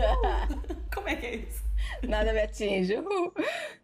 como 0.93 1.10
é 1.10 1.15
que 1.15 1.26
é 1.26 1.36
isso? 1.36 1.63
Nada 2.08 2.34
me 2.34 2.41
atinge. 2.41 2.96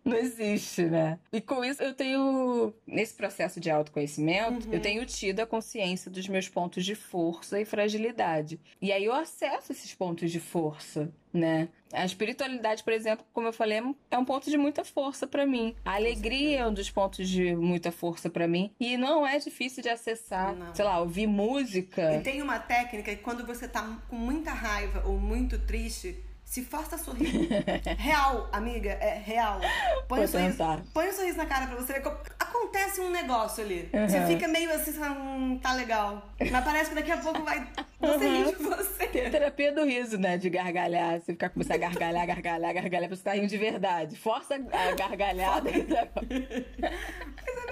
Não 0.04 0.18
existe, 0.18 0.84
né? 0.84 1.20
E 1.32 1.42
com 1.42 1.64
isso 1.64 1.82
eu 1.82 1.94
tenho, 1.94 2.74
nesse 2.86 3.14
processo 3.14 3.60
de 3.60 3.70
autoconhecimento, 3.70 4.68
uhum. 4.68 4.74
eu 4.74 4.82
tenho 4.82 5.06
tido 5.06 5.40
a 5.40 5.48
consciência 5.48 6.10
dos 6.10 6.28
meus 6.28 6.48
pontos 6.50 6.86
de 6.86 6.96
força 6.96 7.60
e 7.60 7.66
fragilidade. 7.66 8.60
E 8.82 8.92
aí 8.92 9.06
eu 9.06 9.14
acesso 9.14 9.72
esses 9.72 9.94
pontos 9.94 10.32
de 10.32 10.40
força 10.40 11.12
né? 11.34 11.70
A 11.92 12.06
espiritualidade, 12.06 12.84
por 12.84 12.94
exemplo, 12.94 13.26
como 13.34 13.48
eu 13.48 13.54
falei, 13.54 13.82
é 14.12 14.18
um 14.18 14.26
ponto 14.26 14.50
de 14.50 14.58
muita 14.58 14.84
força 14.84 15.26
para 15.26 15.46
mim. 15.46 15.76
A 15.84 15.96
alegria 15.96 16.60
é 16.60 16.68
um 16.68 16.74
dos 16.74 16.90
pontos 16.90 17.28
de 17.28 17.56
muita 17.56 17.92
força 17.92 18.30
para 18.30 18.48
mim 18.48 18.72
e 18.80 18.98
não 18.98 19.26
é 19.26 19.38
difícil 19.40 19.82
de 19.82 19.90
acessar. 19.90 20.56
Não. 20.56 20.74
Sei 20.74 20.86
lá, 20.86 21.00
ouvir 21.00 21.28
música. 21.28 22.16
E 22.16 22.22
tem 22.22 22.42
uma 22.42 22.60
técnica 22.60 23.16
que 23.16 23.22
quando 23.22 23.46
você 23.46 23.68
tá 23.68 24.00
com 24.08 24.16
muita 24.16 24.52
raiva 24.52 25.04
ou 25.08 25.20
muito 25.20 25.58
triste, 25.60 26.24
se 26.50 26.64
força 26.64 26.96
a 26.96 26.98
sorrir. 26.98 27.48
real, 28.00 28.50
amiga, 28.52 28.90
é 28.90 29.22
real. 29.24 29.62
Põe, 30.08 30.24
um 30.24 30.28
sorriso, 30.28 30.58
põe 30.92 31.08
um 31.08 31.14
sorriso 31.14 31.38
na 31.38 31.46
cara 31.46 31.68
pra 31.68 31.76
você 31.76 31.94
ver. 31.94 32.02
Acontece 32.40 33.02
um 33.02 33.12
negócio 33.12 33.64
ali. 33.64 33.88
Uhum. 33.94 34.10
Você 34.10 34.26
fica 34.26 34.48
meio 34.48 34.74
assim, 34.74 35.00
hum, 35.00 35.60
tá 35.62 35.74
legal. 35.74 36.28
Mas 36.40 36.66
parece 36.66 36.90
que 36.90 36.96
daqui 36.96 37.12
a 37.12 37.18
pouco 37.18 37.44
vai. 37.44 37.68
Você 38.02 38.26
uhum. 38.26 38.46
rir 38.46 38.58
de 38.58 38.64
você. 38.64 39.08
Tem 39.10 39.30
terapia 39.30 39.72
do 39.72 39.86
riso, 39.86 40.18
né? 40.18 40.40
De 40.40 40.50
gargalhar. 40.50 41.20
Você 41.20 41.34
ficar 41.34 41.50
começar 41.50 41.76
a 41.76 41.78
gargalhar, 41.78 42.26
gargalhar, 42.26 42.74
gargalhar, 42.74 43.08
pra 43.08 43.16
você 43.16 43.24
tá 43.24 43.34
rindo 43.34 43.46
de 43.46 43.58
verdade. 43.58 44.16
Força 44.18 44.56
a 44.56 44.96
gargalhada. 44.96 45.70
Mas 45.70 47.58
é 47.58 47.69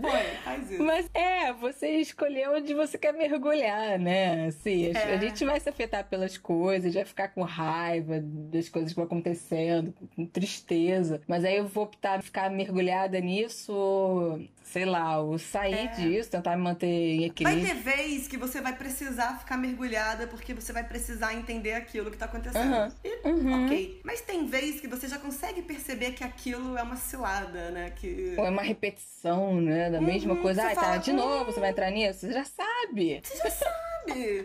Põe, 0.00 0.22
faz 0.44 0.70
isso. 0.70 0.82
Mas 0.82 1.10
é, 1.14 1.52
você 1.52 1.88
escolheu 1.98 2.54
onde 2.54 2.74
você 2.74 2.98
quer 2.98 3.12
mergulhar, 3.12 3.98
né? 3.98 4.46
Assim, 4.46 4.92
é. 4.94 5.14
a 5.14 5.16
gente 5.16 5.44
vai 5.44 5.58
se 5.60 5.68
afetar 5.68 6.04
pelas 6.08 6.36
coisas, 6.36 6.94
vai 6.94 7.04
ficar 7.04 7.28
com 7.28 7.42
raiva 7.42 8.20
das 8.22 8.68
coisas 8.68 8.92
que 8.92 8.96
vão 8.96 9.04
acontecendo, 9.04 9.94
com 10.14 10.26
tristeza. 10.26 11.20
Mas 11.26 11.44
aí 11.44 11.56
eu 11.56 11.66
vou 11.66 11.84
optar 11.84 12.22
ficar 12.22 12.50
mergulhada 12.50 13.20
nisso 13.20 14.40
sei 14.72 14.86
lá, 14.86 15.20
o 15.20 15.38
sair 15.38 15.74
é. 15.74 15.86
disso, 15.88 16.30
tentar 16.30 16.56
me 16.56 16.62
manter 16.62 16.86
em 16.86 17.24
equilíbrio. 17.24 17.66
Vai 17.66 17.74
ter 17.74 17.82
vez 17.82 18.26
que 18.26 18.38
você 18.38 18.60
vai 18.60 18.74
precisar 18.74 19.38
ficar 19.38 19.58
mergulhada 19.58 20.26
porque 20.26 20.54
você 20.54 20.72
vai 20.72 20.82
precisar 20.82 21.34
entender 21.34 21.74
aquilo 21.74 22.10
que 22.10 22.16
tá 22.16 22.24
acontecendo. 22.24 22.72
Uhum. 22.72 22.92
E, 23.04 23.28
uhum. 23.28 23.66
ok. 23.66 24.00
Mas 24.02 24.22
tem 24.22 24.46
vez 24.46 24.80
que 24.80 24.88
você 24.88 25.06
já 25.08 25.18
consegue 25.18 25.60
perceber 25.60 26.12
que 26.12 26.24
aquilo 26.24 26.76
é 26.78 26.82
uma 26.82 26.96
cilada, 26.96 27.70
né? 27.70 27.90
Que... 27.90 28.34
Ou 28.38 28.46
é 28.46 28.50
uma 28.50 28.62
repetição, 28.62 29.60
né? 29.60 29.71
Da 29.90 29.98
uhum. 29.98 30.04
mesma 30.04 30.36
coisa. 30.36 30.64
Ah, 30.64 30.74
tá, 30.74 30.96
de 30.96 31.12
novo, 31.12 31.46
você 31.46 31.60
vai 31.60 31.70
entrar 31.70 31.90
nisso? 31.90 32.20
Você 32.20 32.32
já 32.32 32.44
sabe. 32.44 33.20
Você 33.22 33.36
já 33.36 33.50
sabe. 33.50 33.82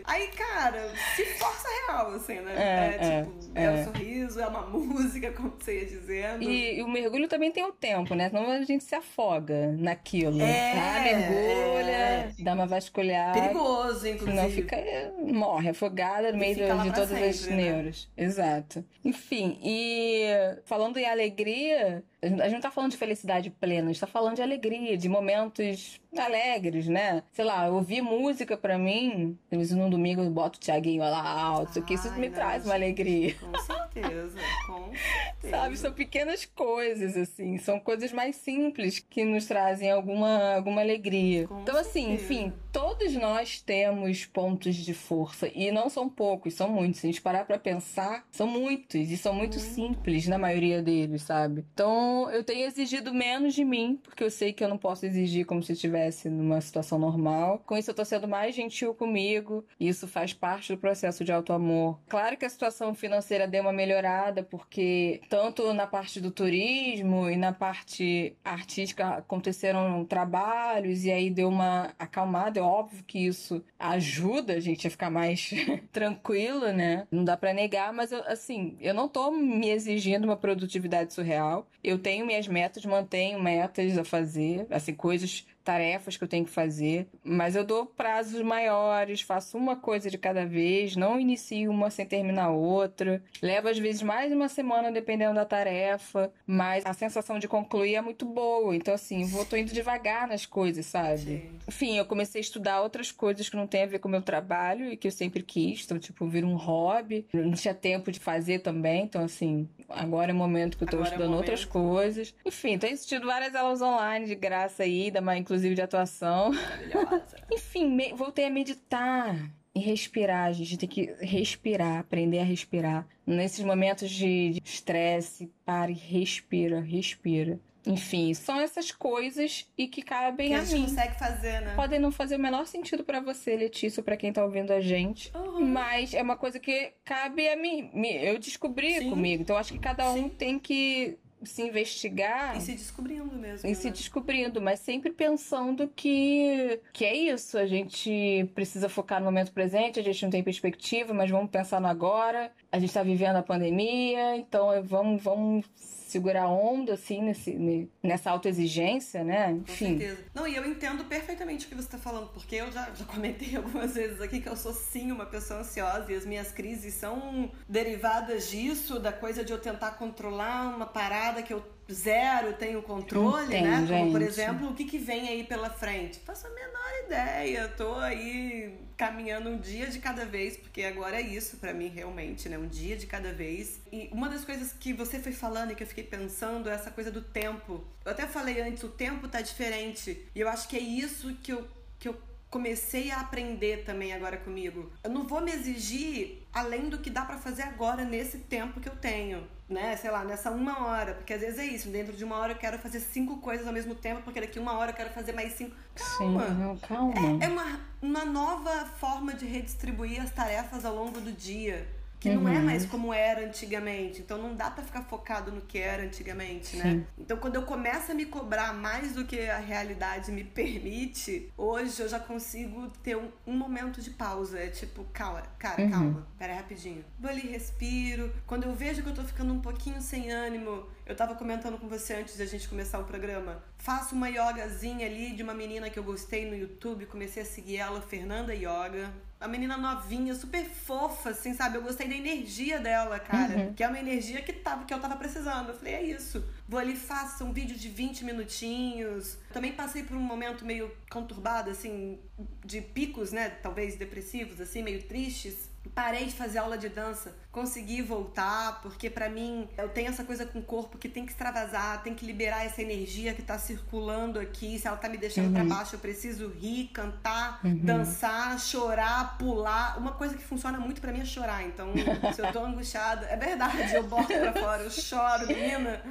Aí, 0.04 0.28
cara, 0.28 0.92
se 1.16 1.24
força 1.36 1.68
real, 1.86 2.12
assim, 2.12 2.40
né? 2.40 2.54
É, 2.56 2.86
é 2.94 3.22
tipo, 3.22 3.50
é, 3.54 3.64
é 3.64 3.70
um 3.70 3.84
sorriso, 3.84 4.40
é 4.40 4.46
uma 4.46 4.62
música, 4.66 5.32
como 5.32 5.52
você 5.58 5.80
ia 5.80 5.86
dizendo. 5.86 6.42
E, 6.42 6.78
e, 6.78 6.82
o 6.82 6.88
mergulho 6.88 7.28
também 7.28 7.50
tem 7.50 7.64
o 7.64 7.72
tempo, 7.72 8.14
né? 8.14 8.28
Senão 8.28 8.50
a 8.50 8.62
gente 8.62 8.84
se 8.84 8.94
afoga 8.94 9.72
naquilo. 9.72 10.40
É, 10.40 10.74
tá? 10.74 11.00
Mergulha, 11.02 11.90
é. 11.90 12.32
dá 12.38 12.54
uma 12.54 12.66
vasculhada. 12.66 13.40
Perigoso, 13.40 14.06
inclusive. 14.06 14.30
Senão 14.30 14.50
fica, 14.50 14.76
morre 15.18 15.70
afogada 15.70 16.30
no 16.30 16.38
meio 16.38 16.54
de, 16.54 16.62
de 16.62 16.92
todas 16.92 17.08
sempre, 17.08 17.28
as 17.28 17.46
né? 17.46 17.56
neuras. 17.56 18.08
Exato. 18.16 18.84
Enfim, 19.04 19.58
e 19.62 20.26
falando 20.64 20.98
em 20.98 21.06
alegria, 21.06 22.04
a 22.22 22.26
gente 22.26 22.52
não 22.52 22.60
tá 22.60 22.70
falando 22.70 22.92
de 22.92 22.96
felicidade 22.96 23.50
plena, 23.50 23.90
a 23.90 23.92
gente 23.92 24.00
tá 24.00 24.06
falando 24.06 24.36
de 24.36 24.42
alegria, 24.42 24.96
de 24.96 25.07
momentos 25.08 26.00
alegres, 26.16 26.86
né? 26.86 27.22
Sei 27.32 27.44
lá, 27.44 27.68
ouvir 27.68 28.00
música 28.00 28.56
pra 28.56 28.78
mim, 28.78 29.38
às 29.50 29.58
vezes 29.58 29.76
num 29.76 29.90
domingo 29.90 30.22
eu 30.22 30.30
boto 30.30 30.58
o 30.58 30.60
Thiaguinho 30.60 31.02
lá 31.02 31.40
alto, 31.40 31.82
que 31.82 31.94
isso 31.94 32.10
me 32.14 32.28
não, 32.28 32.34
traz 32.34 32.64
uma 32.64 32.74
alegria. 32.74 33.34
Com 33.34 33.58
certeza, 33.60 34.38
com 34.66 34.90
certeza. 34.92 35.50
Sabe, 35.50 35.76
são 35.76 35.92
pequenas 35.92 36.44
coisas, 36.44 37.16
assim, 37.16 37.58
são 37.58 37.78
coisas 37.78 38.12
mais 38.12 38.36
simples 38.36 38.98
que 38.98 39.24
nos 39.24 39.46
trazem 39.46 39.90
alguma, 39.90 40.54
alguma 40.54 40.80
alegria. 40.80 41.46
Com 41.46 41.60
então, 41.60 41.76
assim, 41.76 42.16
certeza. 42.16 42.24
enfim, 42.24 42.52
todos 42.72 43.14
nós 43.14 43.60
temos 43.60 44.24
pontos 44.24 44.74
de 44.76 44.94
força, 44.94 45.48
e 45.54 45.70
não 45.70 45.88
são 45.88 46.08
poucos, 46.08 46.54
são 46.54 46.68
muitos. 46.68 47.00
Se 47.00 47.06
a 47.06 47.10
gente 47.10 47.22
parar 47.22 47.44
pra 47.44 47.58
pensar, 47.58 48.26
são 48.30 48.46
muitos, 48.46 49.10
e 49.10 49.16
são 49.16 49.32
muito 49.32 49.58
simples 49.58 50.26
na 50.26 50.38
maioria 50.38 50.82
deles, 50.82 51.22
sabe? 51.22 51.64
Então, 51.72 52.30
eu 52.30 52.42
tenho 52.42 52.66
exigido 52.66 53.12
menos 53.12 53.54
de 53.54 53.64
mim, 53.64 53.98
porque 54.02 54.24
eu 54.24 54.30
sei 54.30 54.52
que 54.52 54.64
eu 54.64 54.68
não 54.68 54.78
posso 54.78 54.97
exigir 55.06 55.46
como 55.46 55.62
se 55.62 55.72
estivesse 55.72 56.28
numa 56.28 56.60
situação 56.60 56.98
normal. 56.98 57.62
Com 57.66 57.76
isso, 57.76 57.90
eu 57.90 57.94
tô 57.94 58.04
sendo 58.04 58.28
mais 58.28 58.54
gentil 58.54 58.94
comigo. 58.94 59.64
Isso 59.78 60.06
faz 60.06 60.32
parte 60.32 60.72
do 60.72 60.78
processo 60.78 61.24
de 61.24 61.32
auto-amor. 61.32 61.98
Claro 62.08 62.36
que 62.36 62.44
a 62.44 62.50
situação 62.50 62.94
financeira 62.94 63.46
deu 63.46 63.62
uma 63.62 63.72
melhorada, 63.72 64.42
porque 64.42 65.20
tanto 65.28 65.72
na 65.72 65.86
parte 65.86 66.20
do 66.20 66.30
turismo 66.30 67.28
e 67.30 67.36
na 67.36 67.52
parte 67.52 68.36
artística 68.44 69.08
aconteceram 69.16 70.04
trabalhos 70.04 71.04
e 71.04 71.10
aí 71.10 71.30
deu 71.30 71.48
uma 71.48 71.94
acalmada. 71.98 72.60
É 72.60 72.62
óbvio 72.62 73.04
que 73.04 73.18
isso 73.18 73.64
ajuda 73.78 74.54
a 74.54 74.60
gente 74.60 74.86
a 74.86 74.90
ficar 74.90 75.10
mais 75.10 75.50
tranquilo, 75.92 76.72
né? 76.72 77.06
Não 77.10 77.24
dá 77.24 77.36
para 77.36 77.52
negar, 77.52 77.92
mas 77.92 78.12
eu, 78.12 78.22
assim, 78.26 78.76
eu 78.80 78.94
não 78.94 79.08
tô 79.08 79.30
me 79.30 79.68
exigindo 79.70 80.24
uma 80.24 80.36
produtividade 80.36 81.12
surreal. 81.12 81.66
Eu 81.82 81.98
tenho 81.98 82.26
minhas 82.26 82.48
metas, 82.48 82.84
mantenho 82.84 83.40
metas 83.42 83.96
a 83.96 84.04
fazer, 84.04 84.66
coisas 84.94 85.46
tarefas 85.68 86.16
que 86.16 86.24
eu 86.24 86.28
tenho 86.28 86.46
que 86.46 86.50
fazer, 86.50 87.06
mas 87.22 87.54
eu 87.54 87.62
dou 87.62 87.84
prazos 87.84 88.40
maiores, 88.40 89.20
faço 89.20 89.58
uma 89.58 89.76
coisa 89.76 90.08
de 90.08 90.16
cada 90.16 90.46
vez, 90.46 90.96
não 90.96 91.20
inicio 91.20 91.70
uma 91.70 91.90
sem 91.90 92.06
terminar 92.06 92.48
outra. 92.48 93.22
Levo 93.42 93.68
às 93.68 93.78
vezes 93.78 94.00
mais 94.00 94.30
de 94.30 94.34
uma 94.34 94.48
semana 94.48 94.90
dependendo 94.90 95.34
da 95.34 95.44
tarefa, 95.44 96.32
mas 96.46 96.86
a 96.86 96.94
sensação 96.94 97.38
de 97.38 97.46
concluir 97.46 97.96
é 97.96 98.00
muito 98.00 98.24
boa. 98.24 98.74
Então 98.74 98.94
assim, 98.94 99.26
vou 99.26 99.44
tô 99.44 99.58
indo 99.58 99.70
devagar 99.70 100.26
nas 100.26 100.46
coisas, 100.46 100.86
sabe? 100.86 101.18
Sim. 101.18 101.58
Enfim, 101.68 101.98
eu 101.98 102.06
comecei 102.06 102.38
a 102.38 102.42
estudar 102.42 102.80
outras 102.80 103.12
coisas 103.12 103.46
que 103.46 103.56
não 103.56 103.66
tem 103.66 103.82
a 103.82 103.86
ver 103.86 103.98
com 103.98 104.08
o 104.08 104.10
meu 104.10 104.22
trabalho 104.22 104.90
e 104.90 104.96
que 104.96 105.06
eu 105.06 105.12
sempre 105.12 105.42
quis, 105.42 105.84
então 105.84 105.98
tipo, 105.98 106.26
vir 106.26 106.46
um 106.46 106.56
hobby. 106.56 107.26
Não 107.30 107.52
tinha 107.52 107.74
tempo 107.74 108.10
de 108.10 108.18
fazer 108.18 108.60
também, 108.60 109.02
então 109.02 109.22
assim, 109.22 109.68
agora 109.86 110.30
é 110.30 110.34
o 110.34 110.38
momento 110.38 110.78
que 110.78 110.84
eu 110.84 110.88
tô 110.88 110.96
agora 110.96 111.10
é 111.10 111.12
estudando 111.12 111.34
é 111.34 111.36
outras 111.36 111.66
coisas. 111.66 112.34
Enfim, 112.42 112.78
tenho 112.78 112.94
assistido 112.94 113.26
várias 113.26 113.54
aulas 113.54 113.82
online 113.82 114.24
de 114.24 114.34
graça 114.34 114.84
aí, 114.84 115.10
da 115.10 115.20
inclusive 115.36 115.57
inclusive 115.58 115.74
de 115.74 115.82
atuação. 115.82 116.52
Enfim, 117.52 117.88
me, 117.88 118.12
voltei 118.12 118.46
a 118.46 118.50
meditar 118.50 119.36
e 119.74 119.80
respirar. 119.80 120.46
A 120.46 120.52
gente 120.52 120.76
tem 120.76 120.88
que 120.88 121.14
respirar, 121.20 121.98
aprender 121.98 122.38
a 122.38 122.44
respirar. 122.44 123.06
Nesses 123.26 123.64
momentos 123.64 124.08
de 124.08 124.60
estresse, 124.64 125.50
pare, 125.64 125.92
respira, 125.92 126.80
respira. 126.80 127.58
Enfim, 127.86 128.34
são 128.34 128.60
essas 128.60 128.92
coisas 128.92 129.66
e 129.76 129.88
que 129.88 130.02
cabem 130.02 130.48
que 130.48 130.54
a, 130.54 130.60
a 130.60 130.64
gente 130.64 130.80
mim. 130.80 130.86
consegue 130.88 131.18
fazer, 131.18 131.60
né? 131.62 131.74
Podem 131.74 131.98
não 131.98 132.10
fazer 132.10 132.36
o 132.36 132.38
menor 132.38 132.66
sentido 132.66 133.02
para 133.02 133.18
você, 133.18 133.56
Letícia, 133.56 134.02
para 134.02 134.16
quem 134.16 134.32
tá 134.32 134.44
ouvindo 134.44 134.72
a 134.72 134.80
gente. 134.80 135.32
Uhum. 135.34 135.64
Mas 135.64 136.12
é 136.12 136.22
uma 136.22 136.36
coisa 136.36 136.60
que 136.60 136.92
cabe 137.02 137.48
a 137.48 137.56
mim. 137.56 137.90
Eu 138.20 138.38
descobri 138.38 138.98
Sim. 138.98 139.10
comigo. 139.10 139.42
Então 139.42 139.56
acho 139.56 139.72
que 139.72 139.78
cada 139.78 140.10
um 140.10 140.24
Sim. 140.24 140.28
tem 140.28 140.58
que 140.58 141.18
se 141.42 141.62
investigar. 141.62 142.56
E 142.56 142.60
se 142.60 142.72
descobrindo 142.72 143.36
mesmo. 143.36 143.66
E 143.66 143.70
né? 143.70 143.74
se 143.74 143.90
descobrindo, 143.90 144.60
mas 144.60 144.80
sempre 144.80 145.10
pensando 145.10 145.88
que, 145.88 146.80
que 146.92 147.04
é 147.04 147.14
isso. 147.14 147.58
A 147.58 147.66
gente 147.66 148.50
precisa 148.54 148.88
focar 148.88 149.20
no 149.20 149.26
momento 149.26 149.52
presente, 149.52 150.00
a 150.00 150.02
gente 150.02 150.22
não 150.22 150.30
tem 150.30 150.42
perspectiva, 150.42 151.14
mas 151.14 151.30
vamos 151.30 151.50
pensar 151.50 151.80
no 151.80 151.86
agora. 151.86 152.50
A 152.70 152.78
gente 152.78 152.90
está 152.90 153.02
vivendo 153.02 153.36
a 153.36 153.42
pandemia, 153.42 154.36
então 154.36 154.68
vamos, 154.82 155.22
vamos 155.22 155.66
segurar 156.10 156.44
a 156.44 156.48
onda, 156.48 156.94
assim, 156.94 157.22
nesse, 157.22 157.88
nessa 158.02 158.30
autoexigência, 158.30 159.22
né? 159.24 159.52
Enfim. 159.52 159.94
Com 159.94 159.98
certeza. 160.00 160.24
Não, 160.34 160.46
e 160.46 160.56
eu 160.56 160.64
entendo 160.66 161.04
perfeitamente 161.04 161.66
o 161.66 161.68
que 161.68 161.74
você 161.74 161.86
está 161.86 161.98
falando, 161.98 162.28
porque 162.28 162.56
eu 162.56 162.70
já, 162.70 162.90
já 162.94 163.04
comentei 163.04 163.54
algumas 163.56 163.94
vezes 163.94 164.20
aqui 164.20 164.40
que 164.40 164.48
eu 164.48 164.56
sou 164.56 164.72
sim 164.72 165.12
uma 165.12 165.26
pessoa 165.26 165.60
ansiosa 165.60 166.12
e 166.12 166.16
as 166.16 166.24
minhas 166.24 166.50
crises 166.50 166.94
são 166.94 167.50
derivadas 167.68 168.48
disso, 168.50 168.98
da 168.98 169.12
coisa 169.12 169.44
de 169.44 169.52
eu 169.52 169.58
tentar 169.58 169.92
controlar 169.92 170.74
uma 170.74 170.86
parada 170.86 171.42
que 171.42 171.52
eu 171.52 171.62
zero 171.90 172.52
tenho 172.54 172.82
controle, 172.82 173.46
Entendo, 173.46 173.64
né? 173.64 173.76
Como, 173.76 173.86
gente. 173.86 174.12
por 174.12 174.22
exemplo, 174.22 174.68
o 174.70 174.74
que, 174.74 174.84
que 174.84 174.98
vem 174.98 175.28
aí 175.28 175.44
pela 175.44 175.70
frente? 175.70 176.18
Faço 176.20 176.46
a 176.46 176.50
menor 176.50 177.04
ideia. 177.06 177.68
Tô 177.68 177.94
aí 177.94 178.78
caminhando 178.96 179.48
um 179.48 179.58
dia 179.58 179.86
de 179.86 179.98
cada 179.98 180.26
vez, 180.26 180.56
porque 180.56 180.82
agora 180.82 181.16
é 181.16 181.22
isso 181.22 181.56
para 181.56 181.72
mim 181.72 181.88
realmente, 181.88 182.48
né? 182.48 182.58
Um 182.58 182.66
dia 182.66 182.96
de 182.96 183.06
cada 183.06 183.32
vez. 183.32 183.80
E 183.92 184.08
uma 184.12 184.28
das 184.28 184.44
coisas 184.44 184.72
que 184.72 184.92
você 184.92 185.18
foi 185.18 185.32
falando 185.32 185.72
e 185.72 185.74
que 185.74 185.82
eu 185.82 185.86
fiquei 185.86 186.04
pensando 186.04 186.68
é 186.68 186.74
essa 186.74 186.90
coisa 186.90 187.10
do 187.10 187.22
tempo. 187.22 187.84
Eu 188.04 188.12
até 188.12 188.26
falei 188.26 188.60
antes, 188.60 188.82
o 188.82 188.88
tempo 188.88 189.28
tá 189.28 189.40
diferente. 189.40 190.26
E 190.34 190.40
eu 190.40 190.48
acho 190.48 190.68
que 190.68 190.76
é 190.76 190.80
isso 190.80 191.34
que 191.42 191.52
eu, 191.52 191.66
que 191.98 192.08
eu 192.08 192.27
comecei 192.50 193.10
a 193.10 193.20
aprender 193.20 193.84
também 193.84 194.12
agora 194.12 194.36
comigo. 194.36 194.90
Eu 195.02 195.10
não 195.10 195.26
vou 195.26 195.40
me 195.40 195.52
exigir 195.52 196.42
além 196.52 196.88
do 196.88 196.98
que 196.98 197.10
dá 197.10 197.24
para 197.24 197.38
fazer 197.38 197.62
agora 197.62 198.04
nesse 198.04 198.38
tempo 198.38 198.80
que 198.80 198.88
eu 198.88 198.96
tenho, 198.96 199.46
né? 199.68 199.96
Sei 199.96 200.10
lá, 200.10 200.24
nessa 200.24 200.50
uma 200.50 200.86
hora, 200.86 201.14
porque 201.14 201.34
às 201.34 201.40
vezes 201.40 201.58
é 201.58 201.66
isso. 201.66 201.88
Dentro 201.88 202.16
de 202.16 202.24
uma 202.24 202.36
hora 202.36 202.52
eu 202.52 202.58
quero 202.58 202.78
fazer 202.78 203.00
cinco 203.00 203.38
coisas 203.38 203.66
ao 203.66 203.72
mesmo 203.72 203.94
tempo, 203.94 204.22
porque 204.22 204.40
daqui 204.40 204.58
uma 204.58 204.72
hora 204.72 204.92
eu 204.92 204.94
quero 204.94 205.10
fazer 205.10 205.32
mais 205.32 205.52
cinco. 205.52 205.76
Calma. 205.94 206.46
Sim, 206.46 206.54
não, 206.54 206.76
calma. 206.78 207.14
É, 207.40 207.44
é 207.44 207.48
uma, 207.48 207.80
uma 208.00 208.24
nova 208.24 208.86
forma 208.98 209.34
de 209.34 209.44
redistribuir 209.44 210.22
as 210.22 210.30
tarefas 210.30 210.84
ao 210.84 210.94
longo 210.94 211.20
do 211.20 211.32
dia. 211.32 211.86
Que 212.20 212.28
uhum. 212.28 212.42
não 212.42 212.48
é 212.48 212.58
uhum. 212.58 212.64
mais 212.64 212.84
como 212.86 213.12
era 213.12 213.44
antigamente. 213.44 214.20
Então 214.20 214.38
não 214.38 214.54
dá 214.54 214.70
para 214.70 214.82
ficar 214.82 215.02
focado 215.02 215.52
no 215.52 215.60
que 215.60 215.78
era 215.78 216.02
antigamente, 216.02 216.76
né? 216.76 216.84
Sim. 216.84 217.06
Então 217.18 217.36
quando 217.36 217.56
eu 217.56 217.62
começo 217.62 218.10
a 218.10 218.14
me 218.14 218.26
cobrar 218.26 218.72
mais 218.72 219.14
do 219.14 219.24
que 219.24 219.48
a 219.48 219.58
realidade 219.58 220.32
me 220.32 220.42
permite, 220.58 221.52
hoje 221.56 222.00
eu 222.00 222.08
já 222.08 222.18
consigo 222.18 222.88
ter 223.02 223.16
um, 223.16 223.30
um 223.46 223.56
momento 223.56 224.00
de 224.00 224.10
pausa. 224.10 224.58
É 224.58 224.68
tipo, 224.68 225.04
calma, 225.12 225.42
cara, 225.58 225.82
uhum. 225.82 225.90
calma, 225.90 226.26
pera 226.38 226.52
aí 226.52 226.58
rapidinho. 226.58 227.04
Vou 227.18 227.30
ali, 227.30 227.48
respiro. 227.48 228.32
Quando 228.46 228.64
eu 228.64 228.74
vejo 228.74 229.02
que 229.02 229.08
eu 229.08 229.14
tô 229.14 229.22
ficando 229.22 229.52
um 229.52 229.60
pouquinho 229.60 230.00
sem 230.00 230.30
ânimo, 230.32 230.86
eu 231.06 231.14
tava 231.14 231.34
comentando 231.34 231.78
com 231.78 231.88
você 231.88 232.14
antes 232.14 232.36
da 232.36 232.44
gente 232.44 232.68
começar 232.68 232.98
o 232.98 233.04
programa. 233.04 233.62
Faço 233.78 234.14
uma 234.14 234.28
yogazinha 234.28 235.06
ali 235.06 235.32
de 235.32 235.42
uma 235.42 235.54
menina 235.54 235.88
que 235.88 235.98
eu 235.98 236.04
gostei 236.04 236.48
no 236.48 236.56
YouTube, 236.56 237.06
comecei 237.06 237.42
a 237.42 237.46
seguir 237.46 237.76
ela, 237.76 238.00
Fernanda 238.00 238.54
Yoga 238.54 239.12
a 239.40 239.46
menina 239.46 239.76
novinha, 239.76 240.34
super 240.34 240.64
fofa, 240.64 241.30
assim, 241.30 241.54
sabe? 241.54 241.76
Eu 241.76 241.82
gostei 241.82 242.08
da 242.08 242.14
energia 242.14 242.80
dela, 242.80 243.20
cara. 243.20 243.56
Uhum. 243.56 243.74
Que 243.74 243.84
é 243.84 243.88
uma 243.88 243.98
energia 243.98 244.42
que, 244.42 244.52
tava, 244.52 244.84
que 244.84 244.92
eu 244.92 245.00
tava 245.00 245.16
precisando. 245.16 245.68
Eu 245.68 245.76
falei, 245.76 245.94
é 245.94 246.02
isso. 246.02 246.44
Vou 246.68 246.78
ali, 246.78 246.96
faço 246.96 247.44
um 247.44 247.52
vídeo 247.52 247.76
de 247.76 247.88
20 247.88 248.24
minutinhos. 248.24 249.38
Também 249.52 249.72
passei 249.72 250.02
por 250.02 250.16
um 250.16 250.20
momento 250.20 250.64
meio 250.64 250.90
conturbado, 251.08 251.70
assim, 251.70 252.18
de 252.64 252.80
picos, 252.80 253.30
né? 253.30 253.48
Talvez 253.48 253.94
depressivos, 253.94 254.60
assim, 254.60 254.82
meio 254.82 255.04
tristes 255.04 255.70
parei 255.94 256.26
de 256.26 256.32
fazer 256.32 256.58
aula 256.58 256.76
de 256.76 256.88
dança, 256.88 257.34
consegui 257.50 258.02
voltar, 258.02 258.80
porque 258.82 259.10
para 259.10 259.28
mim 259.28 259.68
eu 259.76 259.88
tenho 259.88 260.08
essa 260.08 260.24
coisa 260.24 260.46
com 260.46 260.58
o 260.58 260.62
corpo 260.62 260.98
que 260.98 261.08
tem 261.08 261.24
que 261.24 261.32
extravasar, 261.32 262.02
tem 262.02 262.14
que 262.14 262.24
liberar 262.24 262.64
essa 262.64 262.80
energia 262.80 263.34
que 263.34 263.42
tá 263.42 263.58
circulando 263.58 264.38
aqui. 264.38 264.78
Se 264.78 264.86
ela 264.86 264.96
tá 264.96 265.08
me 265.08 265.16
deixando 265.16 265.46
uhum. 265.46 265.52
para 265.52 265.64
baixo, 265.64 265.96
eu 265.96 266.00
preciso 266.00 266.48
rir, 266.48 266.88
cantar, 266.88 267.60
uhum. 267.64 267.78
dançar, 267.78 268.58
chorar, 268.58 269.36
pular. 269.38 269.98
Uma 269.98 270.12
coisa 270.12 270.36
que 270.36 270.42
funciona 270.42 270.78
muito 270.78 271.00
para 271.00 271.12
mim 271.12 271.20
é 271.20 271.24
chorar. 271.24 271.64
Então, 271.64 271.92
se 272.34 272.40
eu 272.40 272.52
tô 272.52 272.60
angustiada, 272.64 273.26
é 273.26 273.36
verdade, 273.36 273.94
eu 273.94 274.04
boto 274.04 274.26
pra 274.26 274.52
fora, 274.52 274.82
eu 274.82 274.90
choro, 274.90 275.46
menina. 275.46 276.02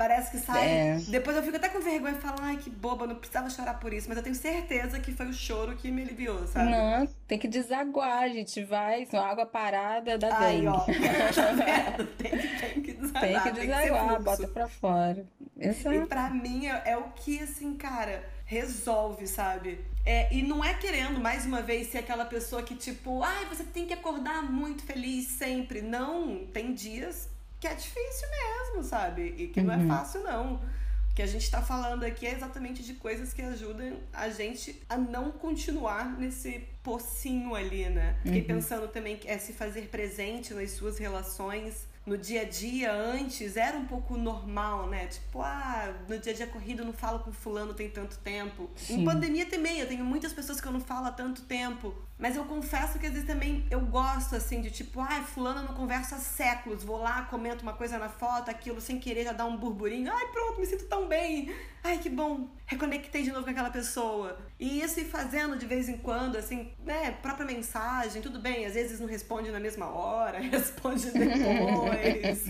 Parece 0.00 0.30
que 0.30 0.38
sai. 0.38 0.66
É. 0.66 0.96
Depois 1.08 1.36
eu 1.36 1.42
fico 1.42 1.58
até 1.58 1.68
com 1.68 1.78
vergonha 1.78 2.14
e 2.14 2.20
falo, 2.22 2.36
ai, 2.40 2.56
que 2.56 2.70
boba, 2.70 3.06
não 3.06 3.16
precisava 3.16 3.50
chorar 3.50 3.74
por 3.74 3.92
isso. 3.92 4.08
Mas 4.08 4.16
eu 4.16 4.24
tenho 4.24 4.34
certeza 4.34 4.98
que 4.98 5.12
foi 5.12 5.26
o 5.26 5.32
choro 5.34 5.76
que 5.76 5.90
me 5.90 6.00
aliviou, 6.00 6.46
sabe? 6.46 6.70
Não, 6.70 7.06
tem 7.28 7.38
que 7.38 7.46
desaguar, 7.46 8.22
a 8.22 8.28
gente 8.28 8.64
vai. 8.64 9.06
Água 9.12 9.44
parada 9.44 10.16
da 10.16 10.30
dengue. 10.30 10.66
Ai, 10.66 10.66
ó. 10.68 10.80
tem, 12.16 12.30
tem 12.30 12.82
que 12.82 12.92
desaguar. 12.94 13.42
Tem 13.42 13.52
que 13.52 13.60
desaguar, 13.60 14.16
que 14.16 14.22
bota 14.22 14.48
pra 14.48 14.68
fora. 14.68 15.26
Exato. 15.58 15.94
E 15.94 16.06
pra 16.06 16.30
mim 16.30 16.66
é, 16.66 16.82
é 16.86 16.96
o 16.96 17.10
que, 17.10 17.38
assim, 17.42 17.74
cara, 17.74 18.24
resolve, 18.46 19.26
sabe? 19.26 19.84
É, 20.06 20.32
e 20.34 20.42
não 20.42 20.64
é 20.64 20.72
querendo, 20.72 21.20
mais 21.20 21.44
uma 21.44 21.60
vez, 21.60 21.88
ser 21.88 21.98
aquela 21.98 22.24
pessoa 22.24 22.62
que, 22.62 22.74
tipo, 22.74 23.22
ai, 23.22 23.44
você 23.50 23.64
tem 23.64 23.84
que 23.84 23.92
acordar 23.92 24.50
muito 24.50 24.82
feliz 24.82 25.26
sempre. 25.26 25.82
Não, 25.82 26.46
tem 26.46 26.72
dias 26.72 27.28
que 27.60 27.66
é 27.66 27.74
difícil 27.74 28.28
mesmo, 28.30 28.82
sabe? 28.82 29.34
E 29.36 29.48
que 29.48 29.60
uhum. 29.60 29.66
não 29.66 29.74
é 29.74 29.76
uhum. 29.76 29.88
fácil, 29.88 30.22
não. 30.22 30.54
O 30.54 31.14
que 31.14 31.22
a 31.22 31.26
gente 31.26 31.42
está 31.42 31.60
falando 31.60 32.04
aqui 32.04 32.26
é 32.26 32.32
exatamente 32.32 32.82
de 32.82 32.94
coisas 32.94 33.32
que 33.32 33.42
ajudam 33.42 33.98
a 34.12 34.30
gente 34.30 34.80
a 34.88 34.96
não 34.96 35.30
continuar 35.30 36.18
nesse 36.18 36.66
pocinho 36.82 37.54
ali, 37.54 37.88
né? 37.90 38.16
Fiquei 38.22 38.40
uhum. 38.40 38.46
pensando 38.46 38.88
também 38.88 39.16
que 39.16 39.28
é 39.28 39.36
se 39.36 39.52
fazer 39.52 39.88
presente 39.88 40.54
nas 40.54 40.70
suas 40.70 40.98
relações 40.98 41.90
no 42.06 42.16
dia 42.16 42.42
a 42.42 42.44
dia 42.44 42.92
antes 42.92 43.56
era 43.56 43.76
um 43.76 43.84
pouco 43.84 44.16
normal, 44.16 44.88
né? 44.88 45.06
Tipo, 45.06 45.42
ah, 45.42 45.94
no 46.08 46.18
dia 46.18 46.32
a 46.32 46.34
dia 46.34 46.46
corrido 46.46 46.80
eu 46.80 46.86
não 46.86 46.92
falo 46.92 47.20
com 47.20 47.32
fulano 47.32 47.74
tem 47.74 47.90
tanto 47.90 48.18
tempo. 48.18 48.70
Sim. 48.74 49.02
Em 49.02 49.04
pandemia 49.04 49.46
também, 49.46 49.78
eu 49.78 49.86
tenho 49.86 50.04
muitas 50.04 50.32
pessoas 50.32 50.60
que 50.60 50.66
eu 50.66 50.72
não 50.72 50.80
falo 50.80 51.06
há 51.06 51.12
tanto 51.12 51.42
tempo. 51.42 51.94
Mas 52.20 52.36
eu 52.36 52.44
confesso 52.44 52.98
que 52.98 53.06
às 53.06 53.12
vezes 53.14 53.26
também 53.26 53.66
eu 53.70 53.80
gosto, 53.80 54.36
assim, 54.36 54.60
de 54.60 54.70
tipo, 54.70 55.00
ai, 55.00 55.22
fulano 55.22 55.62
não 55.62 55.74
conversa 55.74 56.16
há 56.16 56.18
séculos. 56.18 56.84
Vou 56.84 56.98
lá, 56.98 57.22
comento 57.22 57.62
uma 57.62 57.72
coisa 57.72 57.98
na 57.98 58.10
foto, 58.10 58.50
aquilo 58.50 58.78
sem 58.78 59.00
querer 59.00 59.24
já 59.24 59.32
dá 59.32 59.46
um 59.46 59.56
burburinho. 59.56 60.12
Ai, 60.12 60.26
pronto, 60.26 60.60
me 60.60 60.66
sinto 60.66 60.84
tão 60.84 61.08
bem. 61.08 61.50
Ai, 61.82 61.96
que 61.96 62.10
bom. 62.10 62.46
Reconectei 62.66 63.22
de 63.22 63.32
novo 63.32 63.44
com 63.44 63.50
aquela 63.50 63.70
pessoa. 63.70 64.38
E 64.58 64.82
isso 64.82 65.00
ir 65.00 65.06
fazendo 65.06 65.56
de 65.56 65.64
vez 65.64 65.88
em 65.88 65.96
quando, 65.96 66.36
assim, 66.36 66.70
né, 66.84 67.10
própria 67.22 67.46
mensagem, 67.46 68.20
tudo 68.20 68.38
bem. 68.38 68.66
Às 68.66 68.74
vezes 68.74 69.00
não 69.00 69.08
responde 69.08 69.50
na 69.50 69.58
mesma 69.58 69.86
hora, 69.86 70.40
responde 70.44 71.10
depois. 71.12 72.48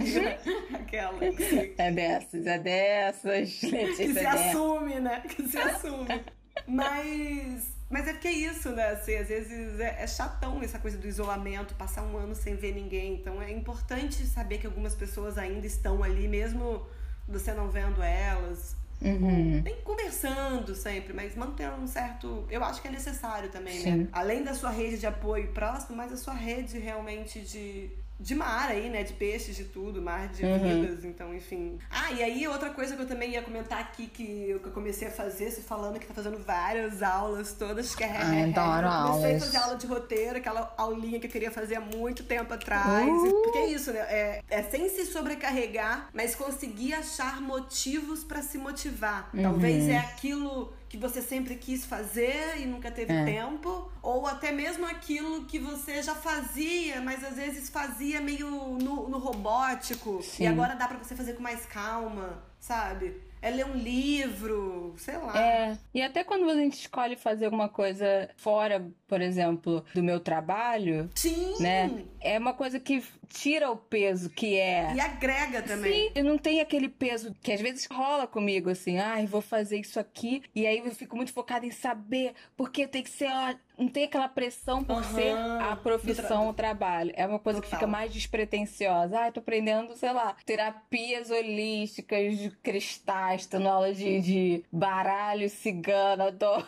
aquela. 0.74 1.18
Que... 1.18 1.74
É 1.76 1.92
dessas, 1.92 2.46
é 2.46 2.58
dessas. 2.58 3.54
que 3.60 4.12
se 4.14 4.18
é 4.18 4.26
assume, 4.26 5.00
né? 5.00 5.20
Que 5.20 5.46
se 5.46 5.58
assume. 5.58 6.24
Mas 6.66 7.71
mas 7.92 8.08
é 8.08 8.12
porque 8.14 8.28
é 8.28 8.32
isso, 8.32 8.70
né? 8.70 8.92
Assim, 8.92 9.14
às 9.16 9.28
vezes 9.28 9.78
é, 9.78 10.02
é, 10.02 10.06
chatão 10.06 10.62
essa 10.62 10.78
coisa 10.78 10.96
do 10.96 11.06
isolamento, 11.06 11.74
passar 11.74 12.02
um 12.02 12.16
ano 12.16 12.34
sem 12.34 12.56
ver 12.56 12.74
ninguém. 12.74 13.14
Então 13.14 13.40
é 13.42 13.52
importante 13.52 14.26
saber 14.26 14.56
que 14.58 14.66
algumas 14.66 14.94
pessoas 14.94 15.36
ainda 15.36 15.66
estão 15.66 16.02
ali, 16.02 16.26
mesmo 16.26 16.86
você 17.28 17.52
não 17.52 17.68
vendo 17.68 18.02
elas. 18.02 18.74
Uhum. 19.02 19.60
Nem 19.62 19.80
conversando 19.82 20.74
sempre, 20.74 21.12
mas 21.12 21.36
mantendo 21.36 21.76
um 21.82 21.86
certo. 21.86 22.46
Eu 22.48 22.64
acho 22.64 22.80
que 22.80 22.88
é 22.88 22.90
necessário 22.90 23.50
também, 23.50 23.74
né? 23.74 23.82
Sim. 23.82 23.96
né? 23.98 24.08
Além 24.10 24.42
da 24.42 24.54
sua 24.54 24.70
rede 24.70 24.98
de 24.98 25.06
apoio 25.06 25.48
próximo, 25.48 25.94
mas 25.94 26.10
a 26.12 26.16
sua 26.16 26.34
rede 26.34 26.78
realmente 26.78 27.40
de 27.40 27.90
de 28.22 28.34
mar 28.36 28.70
aí, 28.70 28.88
né? 28.88 29.02
De 29.02 29.12
peixes, 29.12 29.56
de 29.56 29.64
tudo, 29.64 30.00
mar 30.00 30.28
de 30.28 30.44
uhum. 30.44 30.58
vidas, 30.58 31.04
então, 31.04 31.34
enfim. 31.34 31.78
Ah, 31.90 32.12
e 32.12 32.22
aí 32.22 32.46
outra 32.46 32.70
coisa 32.70 32.94
que 32.94 33.02
eu 33.02 33.06
também 33.06 33.32
ia 33.32 33.42
comentar 33.42 33.80
aqui, 33.80 34.06
que 34.06 34.50
eu 34.50 34.60
comecei 34.60 35.08
a 35.08 35.10
fazer, 35.10 35.50
se 35.50 35.62
falando 35.62 35.98
que 35.98 36.06
tá 36.06 36.14
fazendo 36.14 36.38
várias 36.38 37.02
aulas 37.02 37.52
todas, 37.52 37.94
que 37.94 38.04
é 38.04 38.16
Ai, 38.16 38.44
adoro 38.44 38.86
eu 38.86 38.92
comecei 38.92 39.30
aulas. 39.30 39.42
a 39.42 39.46
fazer 39.46 39.56
aula 39.58 39.76
de 39.76 39.86
roteiro, 39.86 40.38
aquela 40.38 40.72
aulinha 40.78 41.18
que 41.18 41.26
eu 41.26 41.30
queria 41.30 41.50
fazer 41.50 41.74
há 41.74 41.80
muito 41.80 42.22
tempo 42.22 42.54
atrás. 42.54 43.08
Uh. 43.08 43.42
Porque 43.42 43.58
é 43.58 43.66
isso, 43.66 43.92
né? 43.92 44.00
É, 44.00 44.42
é 44.48 44.62
sem 44.62 44.88
se 44.88 45.04
sobrecarregar, 45.06 46.08
mas 46.14 46.36
conseguir 46.36 46.94
achar 46.94 47.40
motivos 47.40 48.22
para 48.22 48.40
se 48.40 48.56
motivar. 48.56 49.30
Uhum. 49.34 49.42
Talvez 49.42 49.88
é 49.88 49.98
aquilo 49.98 50.72
que 50.92 50.98
você 50.98 51.22
sempre 51.22 51.56
quis 51.56 51.86
fazer 51.86 52.60
e 52.60 52.66
nunca 52.66 52.90
teve 52.90 53.14
é. 53.14 53.24
tempo, 53.24 53.90
ou 54.02 54.26
até 54.26 54.52
mesmo 54.52 54.84
aquilo 54.84 55.46
que 55.46 55.58
você 55.58 56.02
já 56.02 56.14
fazia, 56.14 57.00
mas 57.00 57.24
às 57.24 57.36
vezes 57.36 57.70
fazia 57.70 58.20
meio 58.20 58.50
no, 58.50 59.08
no 59.08 59.18
robótico 59.18 60.22
Sim. 60.22 60.42
e 60.42 60.46
agora 60.46 60.74
dá 60.74 60.86
para 60.86 60.98
você 60.98 61.16
fazer 61.16 61.32
com 61.32 61.42
mais 61.42 61.64
calma, 61.64 62.44
sabe? 62.60 63.18
É 63.42 63.50
ler 63.50 63.66
um 63.66 63.74
livro, 63.74 64.94
sei 64.96 65.16
lá. 65.16 65.36
É, 65.36 65.76
e 65.92 66.00
até 66.00 66.22
quando 66.22 66.48
a 66.48 66.54
gente 66.54 66.78
escolhe 66.78 67.16
fazer 67.16 67.46
alguma 67.46 67.68
coisa 67.68 68.30
fora, 68.36 68.88
por 69.08 69.20
exemplo, 69.20 69.84
do 69.92 70.02
meu 70.02 70.20
trabalho. 70.20 71.10
Sim! 71.16 71.60
Né? 71.60 72.04
É 72.20 72.38
uma 72.38 72.54
coisa 72.54 72.78
que 72.78 73.02
tira 73.28 73.68
o 73.68 73.76
peso 73.76 74.30
que 74.30 74.56
é. 74.56 74.94
E 74.94 75.00
agrega 75.00 75.60
também. 75.60 76.08
Sim, 76.08 76.12
e 76.14 76.22
não 76.22 76.38
tem 76.38 76.60
aquele 76.60 76.88
peso 76.88 77.34
que 77.42 77.52
às 77.52 77.60
vezes 77.60 77.86
rola 77.86 78.28
comigo, 78.28 78.70
assim, 78.70 78.98
ai, 78.98 79.24
ah, 79.24 79.26
vou 79.26 79.40
fazer 79.40 79.78
isso 79.78 79.98
aqui. 79.98 80.42
E 80.54 80.64
aí 80.64 80.78
eu 80.78 80.94
fico 80.94 81.16
muito 81.16 81.32
focada 81.32 81.66
em 81.66 81.72
saber, 81.72 82.34
porque 82.56 82.86
tem 82.86 83.02
que 83.02 83.10
ser, 83.10 83.28
ó, 83.28 83.54
não 83.78 83.88
tem 83.88 84.04
aquela 84.04 84.28
pressão 84.28 84.84
por 84.84 84.96
uhum. 84.96 85.02
ser 85.02 85.36
a 85.36 85.76
profissão, 85.76 86.48
o 86.48 86.54
trabalho. 86.54 87.12
É 87.14 87.26
uma 87.26 87.38
coisa 87.38 87.60
Total. 87.60 87.70
que 87.70 87.76
fica 87.76 87.86
mais 87.86 88.12
despretensiosa. 88.12 89.18
Ah, 89.18 89.32
tô 89.32 89.40
aprendendo, 89.40 89.96
sei 89.96 90.12
lá, 90.12 90.36
terapias 90.44 91.30
holísticas 91.30 92.38
de 92.38 92.50
cristais, 92.62 93.46
tô 93.46 93.58
na 93.58 93.72
aula 93.72 93.92
de, 93.92 94.20
de 94.20 94.64
baralho 94.72 95.48
cigano, 95.48 96.24
adoro. 96.24 96.66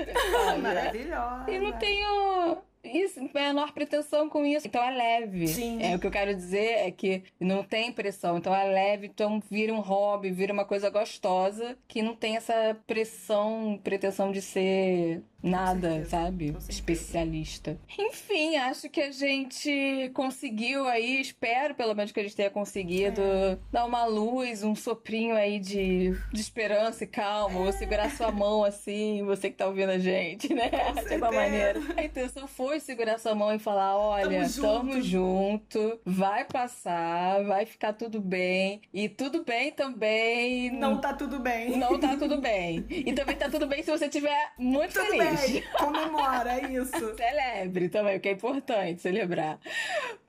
Maravilhosa. 0.62 1.50
E 1.50 1.58
não 1.58 1.72
tenho 1.72 2.62
isso, 2.86 3.20
menor 3.34 3.72
pretensão 3.72 4.28
com 4.28 4.44
isso. 4.44 4.66
Então 4.66 4.82
é 4.82 4.90
leve. 4.90 5.48
Sim. 5.48 5.82
É 5.82 5.96
o 5.96 5.98
que 5.98 6.06
eu 6.06 6.10
quero 6.10 6.34
dizer 6.34 6.86
é 6.86 6.90
que 6.90 7.24
não 7.40 7.62
tem 7.62 7.92
pressão. 7.92 8.38
Então 8.38 8.54
é 8.54 8.64
leve, 8.64 9.06
então 9.06 9.42
vira 9.50 9.72
um 9.72 9.80
hobby, 9.80 10.30
vira 10.30 10.52
uma 10.52 10.64
coisa 10.64 10.90
gostosa 10.90 11.76
que 11.88 12.02
não 12.02 12.14
tem 12.14 12.36
essa 12.36 12.76
pressão, 12.86 13.80
pretensão 13.82 14.30
de 14.30 14.40
ser 14.40 15.22
nada, 15.42 16.04
sabe? 16.06 16.56
Especialista. 16.68 17.78
Enfim, 17.98 18.56
acho 18.56 18.88
que 18.88 19.00
a 19.00 19.10
gente 19.10 20.10
conseguiu 20.14 20.86
aí, 20.86 21.20
espero 21.20 21.74
pelo 21.74 21.94
menos 21.94 22.12
que 22.12 22.20
a 22.20 22.22
gente 22.22 22.36
tenha 22.36 22.50
conseguido 22.50 23.20
é. 23.20 23.58
dar 23.70 23.84
uma 23.84 24.04
luz, 24.04 24.62
um 24.62 24.74
soprinho 24.74 25.36
aí 25.36 25.58
de, 25.58 26.16
de 26.32 26.40
esperança 26.40 27.04
e 27.04 27.06
calma. 27.06 27.60
Vou 27.60 27.72
segurar 27.72 28.10
sua 28.10 28.30
mão 28.30 28.64
assim, 28.64 29.22
você 29.24 29.50
que 29.50 29.56
tá 29.56 29.66
ouvindo 29.66 29.90
a 29.90 29.98
gente, 29.98 30.52
né? 30.52 30.70
De 31.06 31.14
alguma 31.14 31.32
maneira. 31.32 31.80
A 31.96 32.04
intenção 32.04 32.46
foi 32.46 32.80
segurar 32.80 33.18
sua 33.18 33.34
mão 33.34 33.54
e 33.54 33.58
falar: 33.58 33.96
olha, 33.96 34.40
tamo 34.40 34.48
junto. 34.48 34.62
tamo 34.62 35.02
junto, 35.02 36.00
vai 36.04 36.44
passar, 36.44 37.42
vai 37.44 37.66
ficar 37.66 37.92
tudo 37.92 38.20
bem. 38.20 38.80
E 38.92 39.08
tudo 39.08 39.44
bem 39.44 39.72
também. 39.72 40.70
Não 40.70 41.00
tá 41.00 41.12
tudo 41.12 41.38
bem. 41.38 41.76
Não 41.76 41.98
tá 41.98 42.16
tudo 42.16 42.40
bem. 42.40 42.84
E 42.88 43.12
também 43.12 43.36
tá 43.36 43.48
tudo 43.48 43.66
bem 43.66 43.82
se 43.82 43.90
você 43.90 44.06
estiver 44.06 44.52
muito 44.58 44.92
tudo 44.92 45.06
feliz. 45.06 45.24
Bem 45.24 45.25
comemora, 45.78 46.60
é 46.60 46.72
isso. 46.72 47.14
Celebre 47.16 47.88
também, 47.88 48.16
o 48.16 48.20
que 48.20 48.28
é 48.28 48.32
importante 48.32 49.02
celebrar. 49.02 49.58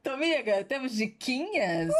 Então, 0.01 0.13
amiga, 0.13 0.63
temos 0.63 0.93
diquinhas? 0.93 1.93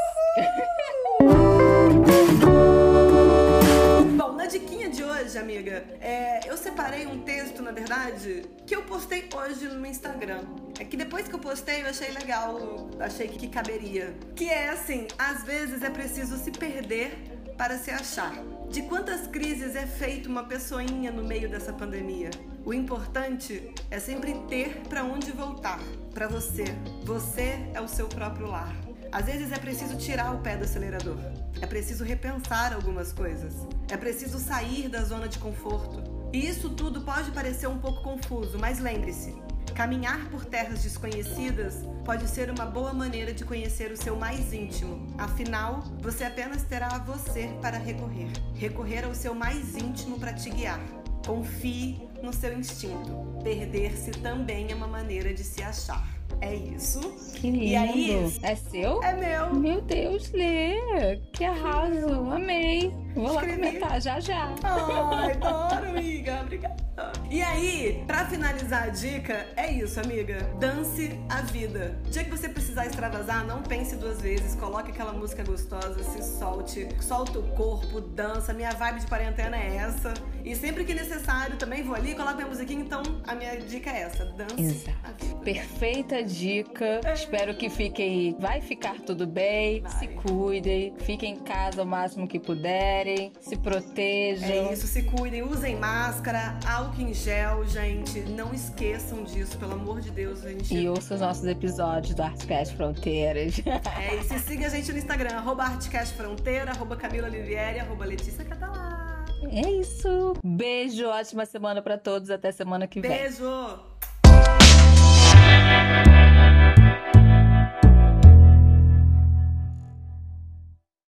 Bom, 4.17 4.33
na 4.33 4.45
diquinha 4.45 4.89
de 4.89 5.03
hoje, 5.03 5.37
amiga, 5.37 5.85
é, 6.01 6.39
eu 6.45 6.55
separei 6.55 7.05
um 7.05 7.19
texto, 7.19 7.61
na 7.61 7.71
verdade, 7.71 8.43
que 8.65 8.75
eu 8.75 8.83
postei 8.83 9.27
hoje 9.35 9.67
no 9.67 9.79
meu 9.79 9.91
Instagram. 9.91 10.43
É 10.79 10.85
que 10.85 10.95
depois 10.95 11.27
que 11.27 11.35
eu 11.35 11.39
postei, 11.39 11.81
eu 11.81 11.87
achei 11.87 12.11
legal, 12.11 12.89
achei 12.99 13.27
que 13.27 13.47
caberia. 13.47 14.13
Que 14.35 14.49
é 14.49 14.69
assim, 14.69 15.07
às 15.17 15.43
vezes 15.43 15.81
é 15.83 15.89
preciso 15.89 16.37
se 16.37 16.51
perder 16.51 17.17
para 17.57 17.77
se 17.77 17.91
achar. 17.91 18.35
De 18.69 18.81
quantas 18.81 19.27
crises 19.27 19.75
é 19.75 19.87
feita 19.87 20.27
uma 20.27 20.43
pessoinha 20.43 21.11
no 21.11 21.23
meio 21.23 21.49
dessa 21.49 21.71
pandemia? 21.71 22.29
O 22.65 22.73
importante 22.73 23.73
é 23.89 23.97
sempre 23.97 24.33
ter 24.49 24.81
para 24.89 25.05
onde 25.05 25.31
voltar. 25.31 25.79
Para 26.13 26.27
você. 26.27 26.65
Você 27.03 27.65
é 27.73 27.79
o 27.79 27.87
seu 27.87 28.07
próprio 28.07 28.47
lar. 28.47 28.75
Às 29.09 29.25
vezes 29.25 29.53
é 29.53 29.57
preciso 29.57 29.97
tirar 29.97 30.35
o 30.35 30.39
pé 30.39 30.57
do 30.57 30.65
acelerador. 30.65 31.17
É 31.61 31.65
preciso 31.65 32.03
repensar 32.03 32.73
algumas 32.73 33.13
coisas. 33.13 33.53
É 33.89 33.95
preciso 33.95 34.37
sair 34.37 34.89
da 34.89 35.01
zona 35.01 35.29
de 35.29 35.39
conforto. 35.39 36.03
E 36.33 36.45
isso 36.45 36.69
tudo 36.71 37.01
pode 37.01 37.31
parecer 37.31 37.67
um 37.67 37.79
pouco 37.79 38.03
confuso, 38.03 38.59
mas 38.59 38.79
lembre-se: 38.79 39.33
caminhar 39.77 40.27
por 40.31 40.43
terras 40.43 40.81
desconhecidas 40.81 41.85
pode 42.03 42.27
ser 42.27 42.49
uma 42.49 42.65
boa 42.65 42.91
maneira 42.93 43.31
de 43.31 43.45
conhecer 43.45 43.91
o 43.91 43.95
seu 43.95 44.15
mais 44.15 44.51
íntimo. 44.51 45.05
Afinal, 45.19 45.83
você 46.01 46.23
apenas 46.23 46.63
terá 46.63 46.87
a 46.87 46.97
você 46.97 47.51
para 47.61 47.77
recorrer. 47.77 48.31
Recorrer 48.55 49.05
ao 49.05 49.13
seu 49.13 49.35
mais 49.35 49.77
íntimo 49.77 50.19
para 50.19 50.33
te 50.33 50.49
guiar. 50.49 50.79
Confie 51.23 52.01
no 52.23 52.33
seu 52.33 52.57
instinto. 52.57 53.39
Perder-se 53.43 54.09
também 54.09 54.71
é 54.71 54.75
uma 54.75 54.87
maneira 54.87 55.31
de 55.31 55.43
se 55.43 55.61
achar. 55.61 56.07
É 56.41 56.55
isso. 56.55 56.99
Que 57.35 57.51
lindo. 57.51 57.63
E 57.63 57.75
aí, 57.75 58.39
é 58.41 58.55
seu? 58.55 59.03
É 59.03 59.13
meu. 59.13 59.53
Meu 59.53 59.81
Deus, 59.81 60.31
Lê. 60.31 61.17
Que 61.33 61.45
arraso. 61.45 62.31
Amei. 62.31 62.91
Vou 63.13 63.33
lá 63.33 63.43
Escrevi. 63.43 63.55
comentar 63.57 64.01
já 64.01 64.19
já. 64.19 64.55
Ai, 64.63 65.33
adoro, 65.33 65.89
amiga. 65.89 66.16
Obrigada. 66.47 66.87
E 67.29 67.41
aí, 67.41 68.03
pra 68.07 68.25
finalizar 68.25 68.83
a 68.83 68.87
dica, 68.87 69.45
é 69.57 69.69
isso, 69.69 69.99
amiga. 69.99 70.39
Dance 70.57 71.19
a 71.29 71.41
vida. 71.41 71.99
Dia 72.09 72.23
que 72.23 72.29
você 72.29 72.47
precisar 72.47 72.85
extravasar, 72.85 73.45
não 73.45 73.61
pense 73.61 73.97
duas 73.97 74.21
vezes. 74.21 74.55
Coloque 74.55 74.91
aquela 74.91 75.11
música 75.11 75.43
gostosa, 75.43 76.01
se 76.03 76.39
solte, 76.39 76.87
solta 77.01 77.37
o 77.39 77.43
corpo, 77.49 77.99
dança. 77.99 78.53
Minha 78.53 78.71
vibe 78.71 79.01
de 79.01 79.07
quarentena 79.07 79.57
é 79.57 79.75
essa. 79.75 80.13
E 80.47 80.55
sempre 80.55 80.85
que 80.85 80.93
necessário, 80.93 81.57
também 81.57 81.83
vou 81.83 81.93
ali, 81.93 82.15
coloco 82.15 82.37
minha 82.37 82.47
musiquinha. 82.47 82.81
Então, 82.81 83.03
a 83.25 83.35
minha 83.35 83.57
dica 83.57 83.89
é 83.89 84.03
essa. 84.03 84.23
Dance 84.23 84.61
Exato. 84.61 84.97
a 85.03 85.11
vida. 85.11 85.41
Perfeita 85.41 86.23
dica. 86.23 87.01
Espero 87.13 87.53
que 87.57 87.69
fiquem. 87.69 88.33
Vai 88.39 88.61
ficar 88.61 88.95
tudo 89.01 89.27
bem. 89.27 89.81
Vai. 89.81 89.91
Se 89.91 90.07
cuidem. 90.07 90.93
Fiquem 90.99 91.33
em 91.33 91.39
casa 91.39 91.83
o 91.83 91.85
máximo 91.85 92.25
que 92.29 92.39
puderem. 92.39 93.33
Se 93.41 93.57
protejam. 93.57 94.69
É 94.69 94.73
isso, 94.73 94.87
se 94.87 95.03
cuidem, 95.03 95.43
usem 95.43 95.75
máscara, 95.75 96.57
álcool 96.65 97.01
em 97.01 97.13
gel, 97.13 97.65
gente. 97.65 98.21
Não 98.21 98.53
esqueçam 98.53 99.25
disso, 99.25 99.57
pelo 99.57 99.73
amor 99.73 99.99
de 99.99 100.11
Deus, 100.11 100.43
gente. 100.43 100.73
E 100.73 100.87
ouça 100.87 101.15
os 101.15 101.19
nossos 101.19 101.45
episódios 101.45 102.15
do 102.15 102.23
Artcast 102.23 102.73
Fronteiras. 102.73 103.55
É 103.99 104.15
isso, 104.15 104.33
e 104.33 104.39
siga 104.39 104.67
a 104.67 104.69
gente 104.69 104.93
no 104.93 104.97
Instagram, 104.97 105.35
arroba 105.35 105.63
Artcast 105.63 106.15
Fronteira, 106.15 106.71
arroba 106.71 106.95
Camila 106.95 107.27
Olivieri, 107.27 107.79
arroba 107.79 108.05
Letícia 108.05 108.45
Catalá. 108.45 108.96
É 109.43 109.69
isso. 109.71 110.33
Beijo, 110.43 111.07
ótima 111.07 111.45
semana 111.45 111.81
para 111.81 111.97
todos. 111.97 112.29
Até 112.29 112.51
semana 112.51 112.87
que 112.87 112.99
vem. 112.99 113.11
Beijo! 113.11 113.79